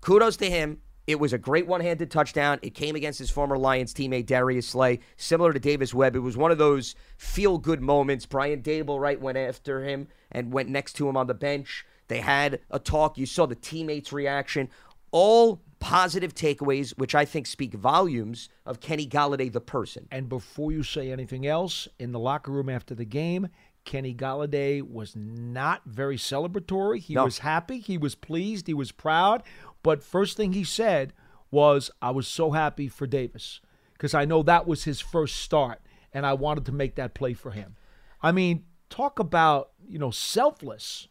Kudos 0.01 0.37
to 0.37 0.49
him. 0.49 0.81
It 1.05 1.19
was 1.19 1.33
a 1.33 1.37
great 1.37 1.67
one 1.67 1.81
handed 1.81 2.09
touchdown. 2.09 2.59
It 2.61 2.73
came 2.73 2.95
against 2.95 3.19
his 3.19 3.29
former 3.29 3.57
Lions 3.57 3.93
teammate, 3.93 4.25
Darius 4.25 4.67
Slay, 4.67 4.99
similar 5.17 5.51
to 5.51 5.59
Davis 5.59 5.93
Webb. 5.93 6.15
It 6.15 6.19
was 6.19 6.37
one 6.37 6.51
of 6.51 6.57
those 6.57 6.95
feel 7.17 7.57
good 7.57 7.81
moments. 7.81 8.25
Brian 8.25 8.61
Daboll, 8.61 8.99
right, 8.99 9.19
went 9.19 9.37
after 9.37 9.83
him 9.83 10.07
and 10.31 10.53
went 10.53 10.69
next 10.69 10.93
to 10.93 11.09
him 11.09 11.17
on 11.17 11.27
the 11.27 11.33
bench. 11.33 11.85
They 12.07 12.19
had 12.19 12.59
a 12.71 12.79
talk. 12.79 13.17
You 13.17 13.25
saw 13.25 13.45
the 13.45 13.55
teammates' 13.55 14.13
reaction. 14.13 14.69
All 15.11 15.61
positive 15.79 16.33
takeaways, 16.33 16.97
which 16.97 17.13
I 17.13 17.25
think 17.25 17.47
speak 17.47 17.73
volumes 17.73 18.47
of 18.65 18.79
Kenny 18.79 19.05
Golladay, 19.05 19.51
the 19.51 19.59
person. 19.59 20.07
And 20.09 20.29
before 20.29 20.71
you 20.71 20.83
say 20.83 21.11
anything 21.11 21.45
else, 21.45 21.89
in 21.99 22.13
the 22.13 22.19
locker 22.19 22.51
room 22.51 22.69
after 22.69 22.95
the 22.95 23.05
game, 23.05 23.49
Kenny 23.85 24.13
Golladay 24.13 24.81
was 24.81 25.15
not 25.15 25.81
very 25.85 26.17
celebratory. 26.17 26.99
He 26.99 27.13
No. 27.15 27.25
was 27.25 27.39
happy, 27.39 27.79
he 27.79 27.97
was 27.97 28.15
pleased, 28.15 28.67
he 28.67 28.73
was 28.73 28.91
proud. 28.91 29.43
But 29.81 30.03
first 30.03 30.37
thing 30.37 30.53
he 30.53 30.63
said 30.63 31.13
was, 31.51 31.91
I 32.01 32.11
was 32.11 32.27
so 32.27 32.51
happy 32.51 32.87
for 32.87 33.05
Davis 33.05 33.61
because 33.93 34.13
I 34.13 34.25
know 34.25 34.41
that 34.43 34.65
was 34.67 34.85
his 34.85 34.99
first 35.01 35.35
start 35.37 35.81
and 36.13 36.25
I 36.25 36.33
wanted 36.33 36.65
to 36.65 36.71
make 36.71 36.95
that 36.95 37.13
play 37.13 37.33
for 37.33 37.51
him. 37.51 37.75
I 38.21 38.31
mean, 38.31 38.65
talk 38.89 39.19
about, 39.19 39.71
you 39.85 39.99
know, 39.99 40.11
selfless. 40.11 41.07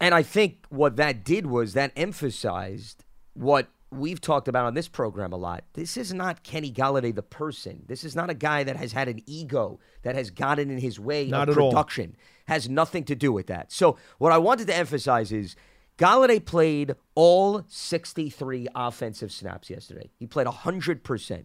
And 0.00 0.14
I 0.14 0.22
think 0.22 0.66
what 0.68 0.96
that 0.96 1.24
did 1.24 1.46
was 1.46 1.74
that 1.74 1.92
emphasized 1.96 3.04
what 3.34 3.68
we've 3.92 4.20
talked 4.20 4.48
about 4.48 4.66
on 4.66 4.74
this 4.74 4.88
program 4.88 5.32
a 5.32 5.36
lot. 5.36 5.64
This 5.74 5.96
is 5.96 6.12
not 6.12 6.42
Kenny 6.42 6.72
Golladay 6.72 7.14
the 7.14 7.22
person. 7.22 7.84
This 7.86 8.04
is 8.04 8.16
not 8.16 8.30
a 8.30 8.34
guy 8.34 8.64
that 8.64 8.76
has 8.76 8.92
had 8.92 9.08
an 9.08 9.20
ego 9.26 9.78
that 10.02 10.14
has 10.14 10.30
gotten 10.30 10.70
in 10.70 10.78
his 10.78 10.98
way 10.98 11.26
Not 11.28 11.48
of 11.48 11.56
at 11.56 11.60
all. 11.60 11.70
production. 11.70 12.16
Has 12.46 12.68
nothing 12.68 13.04
to 13.04 13.14
do 13.14 13.32
with 13.32 13.46
that. 13.48 13.70
So 13.70 13.96
what 14.18 14.32
I 14.32 14.38
wanted 14.38 14.66
to 14.68 14.76
emphasize 14.76 15.30
is 15.30 15.54
Golladay 15.98 16.44
played 16.44 16.94
all 17.14 17.64
63 17.68 18.68
offensive 18.74 19.30
snaps 19.30 19.70
yesterday. 19.70 20.10
He 20.18 20.26
played 20.26 20.46
100%. 20.46 21.44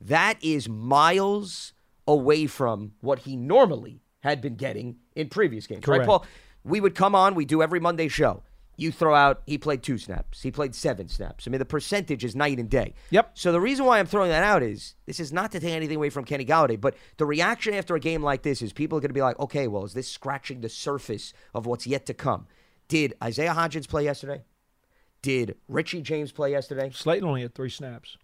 That 0.00 0.42
is 0.42 0.68
miles 0.68 1.74
away 2.08 2.46
from 2.46 2.92
what 3.00 3.20
he 3.20 3.36
normally 3.36 4.00
had 4.20 4.40
been 4.40 4.56
getting 4.56 4.96
in 5.14 5.28
previous 5.28 5.66
games. 5.66 5.86
Right, 5.86 5.96
Correct. 5.98 6.08
Paul? 6.08 6.26
We 6.64 6.80
would 6.80 6.94
come 6.94 7.14
on, 7.14 7.34
we 7.34 7.44
do 7.44 7.62
every 7.62 7.80
Monday 7.80 8.08
show. 8.08 8.42
You 8.82 8.90
throw 8.90 9.14
out, 9.14 9.42
he 9.46 9.58
played 9.58 9.84
two 9.84 9.96
snaps. 9.96 10.42
He 10.42 10.50
played 10.50 10.74
seven 10.74 11.06
snaps. 11.06 11.46
I 11.46 11.50
mean, 11.50 11.60
the 11.60 11.64
percentage 11.64 12.24
is 12.24 12.34
night 12.34 12.58
and 12.58 12.68
day. 12.68 12.94
Yep. 13.10 13.30
So 13.34 13.52
the 13.52 13.60
reason 13.60 13.86
why 13.86 14.00
I'm 14.00 14.06
throwing 14.06 14.30
that 14.30 14.42
out 14.42 14.60
is 14.64 14.96
this 15.06 15.20
is 15.20 15.32
not 15.32 15.52
to 15.52 15.60
take 15.60 15.72
anything 15.72 15.98
away 15.98 16.10
from 16.10 16.24
Kenny 16.24 16.44
Golladay, 16.44 16.80
but 16.80 16.96
the 17.16 17.24
reaction 17.24 17.74
after 17.74 17.94
a 17.94 18.00
game 18.00 18.24
like 18.24 18.42
this 18.42 18.60
is 18.60 18.72
people 18.72 18.98
are 18.98 19.00
going 19.00 19.10
to 19.10 19.14
be 19.14 19.22
like, 19.22 19.38
okay, 19.38 19.68
well, 19.68 19.84
is 19.84 19.94
this 19.94 20.08
scratching 20.08 20.62
the 20.62 20.68
surface 20.68 21.32
of 21.54 21.64
what's 21.64 21.86
yet 21.86 22.06
to 22.06 22.14
come? 22.14 22.48
Did 22.88 23.14
Isaiah 23.22 23.54
Hodgins 23.54 23.88
play 23.88 24.02
yesterday? 24.02 24.42
Did 25.22 25.54
Richie 25.68 26.02
James 26.02 26.32
play 26.32 26.50
yesterday? 26.50 26.90
Slayton 26.92 27.28
only 27.28 27.42
had 27.42 27.54
three 27.54 27.70
snaps. 27.70 28.16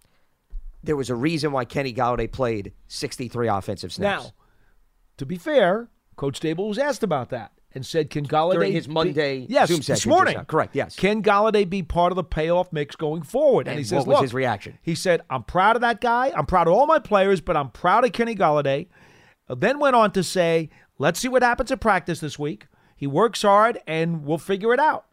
There 0.83 0.97
was 0.97 1.09
a 1.09 1.15
reason 1.15 1.53
why 1.53 1.67
Kenny 1.67 1.95
Golladay 1.95 2.31
played 2.31 2.73
63 2.89 3.47
offensive 3.47 3.93
snaps. 3.93 4.25
Now, 4.25 4.31
to 5.19 5.25
be 5.25 5.37
fair, 5.37 5.89
Coach 6.17 6.41
Daboll 6.41 6.69
was 6.69 6.79
asked 6.79 7.05
about 7.05 7.31
that 7.31 7.53
and 7.79 7.87
said, 7.87 8.11
"Can 8.11 8.27
Golladay 8.27 8.53
During 8.55 8.73
his 8.73 8.87
be- 8.89 8.93
Monday 8.93 9.47
yes 9.49 9.69
Zoom 9.69 9.81
this 9.81 10.05
morning 10.05 10.37
now. 10.37 10.43
Correct, 10.45 10.75
yes. 10.75 10.97
Can 10.97 11.23
Golladay 11.23 11.69
be 11.69 11.83
part 11.83 12.13
of 12.13 12.17
the 12.17 12.25
payoff 12.25 12.73
mix 12.73 12.97
going 12.97 13.23
forward?" 13.23 13.67
And, 13.67 13.71
And 13.73 13.79
he 13.79 13.85
says, 13.85 13.99
what 13.99 14.07
was 14.09 14.15
"Look," 14.17 14.23
his 14.23 14.35
reaction? 14.35 14.79
He 14.83 14.95
said, 14.95 15.23
"I'm 15.31 15.45
proud 15.45 15.77
of 15.77 15.83
that 15.83 16.01
guy. 16.01 16.33
I'm 16.37 16.47
proud 16.47 16.67
of 16.67 16.75
all 16.75 16.87
my 16.87 16.99
players, 16.99 17.41
but 17.41 17.57
I'm 17.57 17.71
proud 17.71 18.05
of 18.05 18.13
Kenny 18.13 18.35
Golladay." 18.35 18.89
Then 19.49 19.79
went 19.79 19.95
on 19.97 20.11
to 20.13 20.23
say, 20.25 20.69
"Let's 20.99 21.21
see 21.21 21.29
what 21.29 21.43
happens 21.43 21.71
at 21.71 21.81
practice 21.81 22.21
this 22.21 22.39
week. 22.39 22.67
He 22.97 23.07
works 23.07 23.43
hard, 23.43 23.81
and 23.87 24.25
we'll 24.25 24.39
figure 24.39 24.75
it 24.75 24.81
out." 24.81 25.05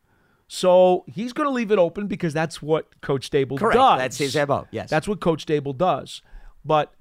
So 0.47 1.03
he's 1.07 1.33
going 1.33 1.47
to 1.47 1.53
leave 1.53 1.71
it 1.71 1.79
open 1.79 2.07
because 2.07 2.33
that's 2.33 2.61
what 2.61 3.01
Coach 3.01 3.29
Daboll 3.31 3.57
Correct. 3.57 3.75
does. 3.77 3.97
That's 3.99 4.17
his 4.17 4.35
MO, 4.35 4.67
yes. 4.71 4.89
That's 4.89 5.07
what 5.07 5.19
Coach 5.19 5.45
Daboll 5.45 5.75
does. 5.77 6.21
But 6.63 6.93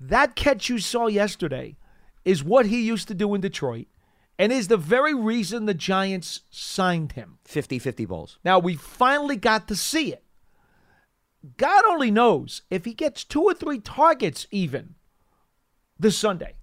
that 0.00 0.34
catch 0.36 0.68
you 0.68 0.78
saw 0.78 1.06
yesterday 1.06 1.76
is 2.24 2.42
what 2.44 2.66
he 2.66 2.82
used 2.82 3.08
to 3.08 3.14
do 3.14 3.34
in 3.34 3.40
Detroit 3.40 3.86
and 4.38 4.52
is 4.52 4.68
the 4.68 4.76
very 4.76 5.14
reason 5.14 5.66
the 5.66 5.74
Giants 5.74 6.40
signed 6.50 7.12
him. 7.12 7.38
50 7.44 7.78
50 7.78 8.04
balls. 8.04 8.38
Now, 8.44 8.58
we 8.58 8.74
finally 8.74 9.36
got 9.36 9.68
to 9.68 9.76
see 9.76 10.12
it. 10.12 10.22
God 11.56 11.84
only 11.84 12.10
knows 12.10 12.62
if 12.70 12.84
he 12.84 12.94
gets 12.94 13.22
two 13.22 13.42
or 13.42 13.54
three 13.54 13.78
targets 13.78 14.46
even 14.50 14.94
this 15.98 16.16
Sunday. 16.16 16.54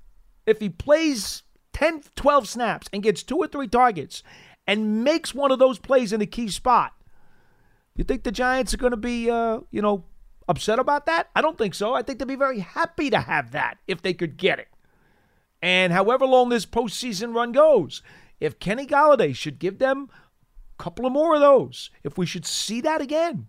If 0.46 0.60
he 0.60 0.70
plays 0.70 1.44
10, 1.74 2.04
12 2.16 2.48
snaps 2.48 2.88
and 2.92 3.04
gets 3.04 3.24
two 3.24 3.38
or 3.38 3.48
three 3.48 3.68
targets 3.68 4.24
and 4.66 5.04
makes 5.04 5.36
one 5.36 5.52
of 5.52 5.60
those 5.60 5.78
plays 5.78 6.12
in 6.12 6.22
a 6.22 6.26
key 6.26 6.48
spot, 6.48 6.94
you 7.96 8.04
think 8.04 8.24
the 8.24 8.32
Giants 8.32 8.74
are 8.74 8.78
going 8.78 8.92
to 8.92 8.98
be, 8.98 9.30
uh, 9.30 9.60
you 9.70 9.82
know, 9.82 10.06
upset 10.48 10.80
about 10.80 11.06
that? 11.06 11.30
I 11.36 11.42
don't 11.42 11.58
think 11.58 11.76
so. 11.76 11.94
I 11.94 12.02
think 12.02 12.18
they'd 12.20 12.28
be 12.28 12.36
very 12.36 12.60
happy 12.60 13.10
to 13.12 13.20
have 13.20 13.52
that 13.52 13.78
if 13.88 14.02
they 14.02 14.14
could 14.14 14.38
get 14.38 14.60
it. 14.60 14.68
And 15.62 15.94
however 15.94 16.26
long 16.26 16.50
this 16.50 16.66
postseason 16.66 17.36
run 17.36 17.52
goes, 17.52 18.02
if 18.40 18.60
Kenny 18.60 18.88
Golladay 18.88 19.36
should 19.36 19.60
give 19.60 19.78
them 19.78 20.10
a 20.80 20.84
couple 20.84 21.06
of 21.06 21.14
more 21.14 21.36
of 21.36 21.42
those, 21.42 21.92
if 22.04 22.18
we 22.18 22.26
should 22.26 22.46
see 22.46 22.82
that 22.82 23.02
again, 23.02 23.48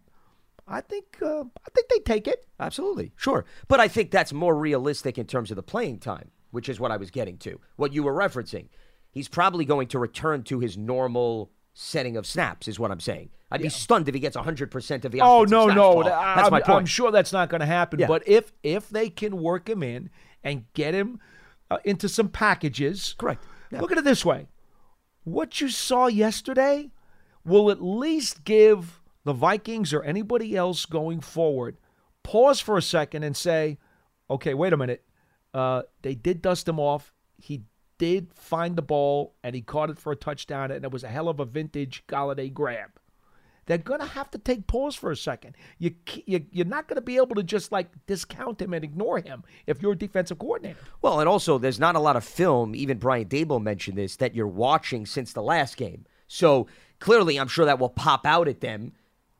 I 0.68 0.81
think 0.81 1.18
uh, 1.22 1.40
I 1.44 1.70
think 1.75 1.88
they 1.88 1.98
take 2.01 2.29
it. 2.29 2.46
Absolutely. 2.61 3.12
Sure. 3.16 3.44
But 3.68 3.81
I 3.81 3.88
think 3.88 4.11
that's 4.11 4.33
more 4.33 4.55
realistic 4.55 5.18
in 5.18 5.27
terms 5.27 5.51
of 5.51 5.57
the 5.57 5.62
playing 5.62 5.98
time, 5.98 6.31
which 6.51 6.68
is 6.68 6.79
what 6.79 6.90
I 6.90 6.96
was 6.96 7.11
getting 7.11 7.38
to. 7.38 7.59
What 7.77 7.92
you 7.92 8.03
were 8.03 8.14
referencing. 8.14 8.68
He's 9.11 9.29
probably 9.29 9.64
going 9.64 9.88
to 9.88 9.98
return 9.98 10.42
to 10.44 10.61
his 10.61 10.79
normal 10.79 11.51
setting 11.75 12.16
of 12.16 12.27
snaps, 12.27 12.68
is 12.68 12.79
what 12.79 12.90
I'm 12.90 13.01
saying. 13.01 13.31
I'd 13.51 13.61
be 13.61 13.68
stunned 13.68 14.09
if 14.09 14.14
he 14.14 14.20
gets 14.20 14.37
100% 14.37 15.05
of 15.05 15.12
the 15.12 15.20
Oh 15.20 15.44
no, 15.44 15.66
no, 15.66 16.03
I- 16.03 16.35
That's 16.37 16.46
I'm, 16.46 16.51
my 16.51 16.61
point. 16.61 16.79
I'm 16.79 16.87
sure 16.87 17.11
that's 17.11 17.33
not 17.33 17.51
going 17.51 17.61
to 17.61 17.66
happen. 17.66 17.98
Yeah. 17.98 18.07
But 18.07 18.27
if 18.27 18.53
if 18.62 18.88
they 18.88 19.11
can 19.11 19.42
work 19.42 19.68
him 19.68 19.83
in 19.83 20.09
and 20.42 20.64
get 20.72 20.94
him 20.94 21.20
uh, 21.72 21.78
into 21.85 22.08
some 22.08 22.28
packages, 22.28 23.14
Correct. 23.18 23.44
Yeah. 23.70 23.80
Look 23.80 23.92
at 23.92 23.98
it 23.98 24.04
this 24.04 24.24
way: 24.24 24.46
what 25.24 25.61
you 25.61 25.68
saw 25.68 26.06
yesterday 26.06 26.90
will 27.44 27.70
at 27.70 27.82
least 27.82 28.44
give 28.44 29.00
the 29.24 29.32
Vikings 29.32 29.92
or 29.92 30.02
anybody 30.02 30.56
else 30.56 30.87
going 30.87 31.20
forward 31.20 31.76
pause 32.22 32.61
for 32.61 32.76
a 32.76 32.82
second 32.82 33.22
and 33.22 33.37
say, 33.37 33.78
"Okay, 34.30 34.54
wait 34.54 34.72
a 34.72 34.76
minute. 34.76 35.04
Uh, 35.54 35.82
they 36.02 36.14
did 36.14 36.42
dust 36.42 36.68
him 36.68 36.78
off. 36.78 37.14
He." 37.38 37.62
Did 37.98 38.35
find 38.35 38.74
the 38.74 38.82
ball 38.82 39.37
and 39.44 39.54
he 39.54 39.61
caught 39.61 39.88
it 39.88 39.96
for 39.96 40.11
a 40.11 40.16
touchdown, 40.16 40.72
and 40.72 40.85
it 40.85 40.90
was 40.90 41.04
a 41.04 41.08
hell 41.08 41.28
of 41.28 41.38
a 41.38 41.44
vintage 41.44 42.02
Golladay 42.08 42.52
grab 42.52 42.90
they're 43.66 43.79
going 43.79 44.01
to 44.01 44.07
have 44.07 44.31
to 44.33 44.38
take 44.38 44.66
pause 44.66 44.94
for 44.94 45.11
a 45.11 45.16
second. 45.16 45.57
You, 45.79 45.94
you, 46.27 46.44
you're 46.51 46.66
not 46.66 46.88
going 46.88 46.96
to 46.96 47.03
be 47.03 47.16
able 47.16 47.37
to 47.37 47.42
just 47.42 47.70
like 47.70 47.88
discount 48.07 48.61
him 48.61 48.75
and 48.75 48.85
ignore 48.85 49.20
him 49.20 49.44
if 49.66 49.81
you're 49.81 49.92
a 49.92 49.98
defensive 49.98 50.38
coordinator. 50.38 50.79
Well, 51.01 51.20
and 51.20 51.29
also, 51.29 51.59
there's 51.59 51.81
not 51.81 51.94
a 51.94 52.01
lot 52.01 52.16
of 52.16 52.25
film, 52.25 52.75
even 52.75 52.98
Brian 52.98 53.27
Daboll 53.27 53.62
mentioned 53.62 53.96
this, 53.96 54.16
that 54.16 54.35
you're 54.35 54.48
watching 54.48 55.07
since 55.07 55.33
the 55.33 55.42
last 55.42 55.77
game. 55.77 56.07
So 56.27 56.66
clearly, 56.98 57.38
I'm 57.38 57.48
sure 57.48 57.66
that 57.66 57.79
will 57.79 57.88
pop 57.88 58.27
out 58.27 58.48
at 58.48 58.61
them, 58.61 58.92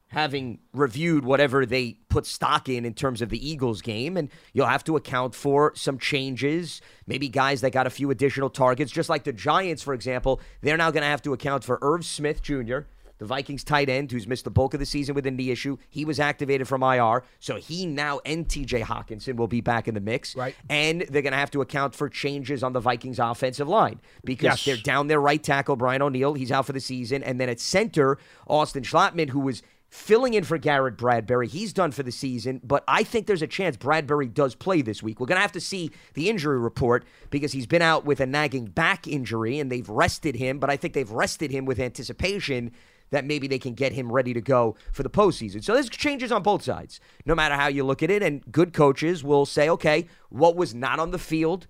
having 0.09 0.61
reviewed 0.75 1.25
whatever 1.25 1.65
they 1.65 1.99
put 2.11 2.27
stock 2.27 2.69
in 2.69 2.85
in 2.85 2.93
terms 2.93 3.23
of 3.23 3.31
the 3.31 3.49
Eagles 3.49 3.81
game. 3.81 4.17
And 4.17 4.29
you'll 4.53 4.67
have 4.67 4.85
to 4.85 4.97
account 4.97 5.35
for 5.35 5.73
some 5.75 5.99
changes, 5.99 6.83
maybe 7.07 7.29
guys 7.29 7.63
that 7.63 7.73
got 7.73 7.87
a 7.87 7.91
few 7.91 8.11
additional 8.11 8.51
targets, 8.51 8.93
just 8.93 9.09
like 9.09 9.25
the 9.25 9.33
Giants, 9.33 9.83
for 9.83 9.95
example. 9.95 10.41
They're 10.61 10.77
now 10.77 10.91
going 10.91 11.03
to 11.03 11.09
have 11.09 11.23
to 11.23 11.33
account 11.33 11.65
for 11.65 11.79
Irv 11.81 12.05
Smith 12.05 12.43
Jr., 12.43 12.81
the 13.23 13.27
Vikings 13.29 13.63
tight 13.63 13.89
end 13.89 14.11
who's 14.11 14.27
missed 14.27 14.43
the 14.43 14.51
bulk 14.51 14.75
of 14.75 14.81
the 14.81 14.87
season 14.87 15.15
with 15.15 15.25
a 15.27 15.31
knee 15.31 15.51
issue. 15.51 15.77
He 15.89 16.05
was 16.05 16.19
activated 16.19 16.67
from 16.67 16.83
IR. 16.83 17.23
So 17.39 17.55
he 17.55 17.87
now 17.87 18.21
and 18.27 18.49
TJ 18.49 18.83
Hockenson 18.83 19.37
will 19.37 19.47
be 19.47 19.61
back 19.61 19.87
in 19.87 19.95
the 19.95 20.01
mix. 20.01 20.35
Right. 20.35 20.57
And 20.69 21.03
they're 21.03 21.23
going 21.23 21.31
to 21.33 21.39
have 21.39 21.53
to 21.53 21.61
account 21.61 21.95
for 21.95 22.09
changes 22.09 22.65
on 22.65 22.73
the 22.73 22.81
Vikings 22.81 23.21
offensive 23.21 23.69
line 23.69 24.01
because 24.25 24.43
Yes. 24.45 24.65
they're 24.65 24.77
down 24.77 25.07
their 25.07 25.21
right 25.21 25.41
tackle, 25.41 25.77
Brian 25.77 26.03
O'Neill. 26.03 26.35
He's 26.35 26.51
out 26.51 26.67
for 26.67 26.73
the 26.73 26.81
season. 26.81 27.23
And 27.23 27.41
then 27.41 27.49
at 27.49 27.61
center, 27.61 28.19
Austin 28.49 28.83
Schlottman, 28.83 29.29
who 29.29 29.39
was 29.39 29.63
filling 29.89 30.33
in 30.33 30.43
for 30.43 30.57
Garrett 30.57 30.97
Bradbury. 30.97 31.47
He's 31.47 31.75
done 31.75 31.91
for 31.93 32.03
the 32.03 32.11
season, 32.11 32.63
but 32.65 32.83
I 32.89 33.03
think 33.05 33.27
there's 33.27 33.43
a 33.43 33.47
chance 33.47 33.77
Bradbury 33.77 34.27
does 34.27 34.55
play 34.55 34.81
this 34.81 35.03
week. 35.03 35.21
We're 35.21 35.27
going 35.27 35.37
to 35.37 35.43
have 35.43 35.53
to 35.53 35.61
see 35.61 35.91
the 36.15 36.31
injury 36.31 36.59
report 36.59 37.05
because 37.29 37.53
he's 37.53 37.67
been 37.67 37.83
out 37.83 38.07
with 38.07 38.19
a 38.21 38.25
nagging 38.25 38.65
back 38.65 39.07
injury 39.07 39.59
and 39.59 39.71
they've 39.71 39.87
rested 39.87 40.35
him, 40.37 40.59
but 40.59 40.71
I 40.71 40.79
think 40.79 40.95
they've 40.95 41.11
rested 41.11 41.51
him 41.51 41.67
with 41.67 41.79
anticipation 41.79 42.73
that 43.12 43.25
maybe 43.25 43.46
they 43.46 43.59
can 43.59 43.75
get 43.75 43.92
him 43.92 44.11
ready 44.11 44.35
to 44.35 44.40
go 44.40 44.75
for 44.90 45.05
the 45.05 45.11
postseason. 45.11 45.62
So 45.62 45.75
there's 45.75 45.88
changes 45.88 46.33
on 46.33 46.42
both 46.42 46.62
sides, 46.62 46.98
no 47.25 47.35
matter 47.35 47.55
how 47.55 47.68
you 47.68 47.85
look 47.85 48.03
at 48.03 48.11
it. 48.11 48.22
And 48.22 48.42
good 48.51 48.72
coaches 48.72 49.22
will 49.22 49.46
say, 49.46 49.68
okay, 49.68 50.09
what 50.31 50.57
was 50.57 50.75
not 50.75 50.98
on 50.98 51.12
the 51.12 51.18
field 51.18 51.68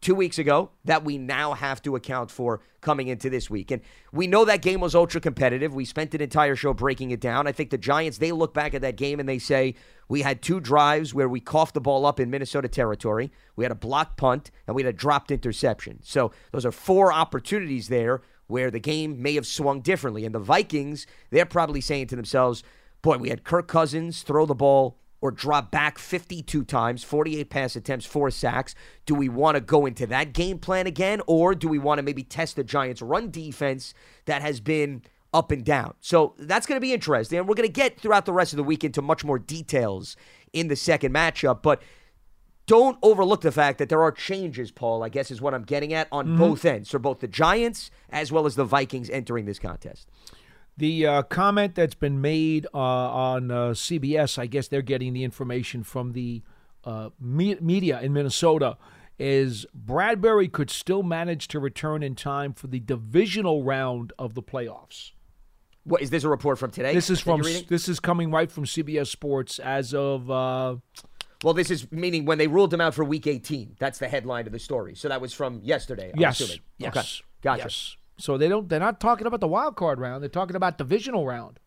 two 0.00 0.14
weeks 0.14 0.38
ago 0.38 0.70
that 0.84 1.04
we 1.04 1.18
now 1.18 1.52
have 1.52 1.82
to 1.82 1.94
account 1.94 2.30
for 2.30 2.60
coming 2.80 3.08
into 3.08 3.28
this 3.28 3.50
week. 3.50 3.70
And 3.70 3.82
we 4.12 4.26
know 4.26 4.46
that 4.46 4.62
game 4.62 4.80
was 4.80 4.94
ultra 4.94 5.20
competitive. 5.20 5.74
We 5.74 5.84
spent 5.84 6.14
an 6.14 6.22
entire 6.22 6.56
show 6.56 6.72
breaking 6.72 7.10
it 7.10 7.20
down. 7.20 7.46
I 7.46 7.52
think 7.52 7.68
the 7.68 7.78
Giants, 7.78 8.18
they 8.18 8.32
look 8.32 8.54
back 8.54 8.72
at 8.72 8.80
that 8.80 8.96
game 8.96 9.20
and 9.20 9.28
they 9.28 9.38
say, 9.38 9.74
we 10.08 10.22
had 10.22 10.40
two 10.40 10.58
drives 10.58 11.12
where 11.12 11.28
we 11.28 11.40
coughed 11.40 11.74
the 11.74 11.80
ball 11.80 12.06
up 12.06 12.18
in 12.18 12.30
Minnesota 12.30 12.68
territory. 12.68 13.30
We 13.56 13.64
had 13.64 13.72
a 13.72 13.76
blocked 13.76 14.16
punt 14.16 14.50
and 14.66 14.74
we 14.74 14.82
had 14.82 14.94
a 14.94 14.96
dropped 14.96 15.30
interception. 15.30 16.00
So 16.02 16.32
those 16.52 16.64
are 16.64 16.72
four 16.72 17.12
opportunities 17.12 17.88
there 17.88 18.22
where 18.50 18.70
the 18.70 18.80
game 18.80 19.22
may 19.22 19.34
have 19.34 19.46
swung 19.46 19.80
differently. 19.80 20.24
And 20.24 20.34
the 20.34 20.40
Vikings, 20.40 21.06
they're 21.30 21.46
probably 21.46 21.80
saying 21.80 22.08
to 22.08 22.16
themselves, 22.16 22.62
boy, 23.02 23.16
we 23.16 23.30
had 23.30 23.44
Kirk 23.44 23.68
Cousins 23.68 24.22
throw 24.22 24.46
the 24.46 24.54
ball 24.54 24.98
or 25.20 25.30
drop 25.30 25.70
back 25.70 25.98
52 25.98 26.64
times, 26.64 27.04
48 27.04 27.50
pass 27.50 27.76
attempts, 27.76 28.06
four 28.06 28.30
sacks. 28.30 28.74
Do 29.06 29.14
we 29.14 29.28
want 29.28 29.56
to 29.56 29.60
go 29.60 29.86
into 29.86 30.06
that 30.06 30.32
game 30.32 30.58
plan 30.58 30.86
again, 30.86 31.20
or 31.26 31.54
do 31.54 31.68
we 31.68 31.78
want 31.78 31.98
to 31.98 32.02
maybe 32.02 32.22
test 32.22 32.56
the 32.56 32.64
Giants' 32.64 33.02
run 33.02 33.30
defense 33.30 33.92
that 34.24 34.42
has 34.42 34.60
been 34.60 35.02
up 35.32 35.50
and 35.50 35.64
down? 35.64 35.94
So 36.00 36.34
that's 36.38 36.66
going 36.66 36.76
to 36.76 36.80
be 36.80 36.94
interesting. 36.94 37.38
And 37.38 37.46
we're 37.46 37.54
going 37.54 37.68
to 37.68 37.72
get 37.72 38.00
throughout 38.00 38.24
the 38.24 38.32
rest 38.32 38.52
of 38.52 38.56
the 38.56 38.64
week 38.64 38.82
into 38.82 39.02
much 39.02 39.24
more 39.24 39.38
details 39.38 40.16
in 40.52 40.68
the 40.68 40.76
second 40.76 41.14
matchup. 41.14 41.62
But 41.62 41.82
don't 42.70 42.98
overlook 43.02 43.40
the 43.40 43.50
fact 43.50 43.78
that 43.78 43.88
there 43.88 44.00
are 44.00 44.12
changes, 44.12 44.70
Paul, 44.70 45.02
I 45.02 45.08
guess 45.08 45.32
is 45.32 45.40
what 45.40 45.54
I'm 45.54 45.64
getting 45.64 45.92
at, 45.92 46.06
on 46.12 46.36
both 46.38 46.64
ends. 46.64 46.88
For 46.88 47.00
both 47.00 47.18
the 47.18 47.26
Giants 47.26 47.90
as 48.10 48.30
well 48.30 48.46
as 48.46 48.54
the 48.54 48.64
Vikings 48.64 49.10
entering 49.10 49.44
this 49.44 49.58
contest. 49.58 50.08
The 50.76 51.04
uh, 51.04 51.22
comment 51.24 51.74
that's 51.74 51.96
been 51.96 52.20
made 52.20 52.68
uh, 52.72 52.78
on 52.78 53.50
uh, 53.50 53.54
CBS, 53.70 54.38
I 54.38 54.46
guess 54.46 54.68
they're 54.68 54.82
getting 54.82 55.14
the 55.14 55.24
information 55.24 55.82
from 55.82 56.12
the 56.12 56.42
uh, 56.84 57.10
me- 57.20 57.58
media 57.60 58.00
in 58.00 58.12
Minnesota, 58.12 58.78
is 59.18 59.66
Bradbury 59.74 60.46
could 60.46 60.70
still 60.70 61.02
manage 61.02 61.48
to 61.48 61.58
return 61.58 62.04
in 62.04 62.14
time 62.14 62.52
for 62.52 62.68
the 62.68 62.78
divisional 62.78 63.64
round 63.64 64.12
of 64.16 64.34
the 64.34 64.44
playoffs. 64.44 65.10
What 65.82 66.02
is 66.02 66.10
this 66.10 66.22
a 66.22 66.28
report 66.28 66.56
from 66.56 66.70
today? 66.70 66.94
This 66.94 67.10
is 67.10 67.18
from 67.18 67.42
this 67.42 67.88
is 67.88 67.98
coming 67.98 68.30
right 68.30 68.50
from 68.50 68.64
CBS 68.64 69.08
Sports 69.08 69.58
as 69.58 69.92
of 69.92 70.30
uh, 70.30 70.76
Well, 71.42 71.54
this 71.54 71.70
is 71.70 71.90
meaning 71.90 72.26
when 72.26 72.38
they 72.38 72.46
ruled 72.46 72.72
him 72.74 72.80
out 72.80 72.94
for 72.94 73.04
Week 73.04 73.26
18. 73.26 73.76
That's 73.78 73.98
the 73.98 74.08
headline 74.08 74.46
of 74.46 74.52
the 74.52 74.58
story. 74.58 74.94
So 74.94 75.08
that 75.08 75.20
was 75.20 75.32
from 75.32 75.60
yesterday. 75.62 76.10
I'm 76.12 76.20
yes, 76.20 76.40
assuming. 76.40 76.60
yes, 76.78 76.96
Okay. 76.96 77.08
Gotcha. 77.42 77.62
yes. 77.64 77.96
So 78.18 78.36
they 78.36 78.48
don't. 78.48 78.68
They're 78.68 78.78
not 78.78 79.00
talking 79.00 79.26
about 79.26 79.40
the 79.40 79.48
wild 79.48 79.76
card 79.76 79.98
round. 79.98 80.22
They're 80.22 80.28
talking 80.28 80.56
about 80.56 80.76
divisional 80.76 81.26
round. 81.26 81.58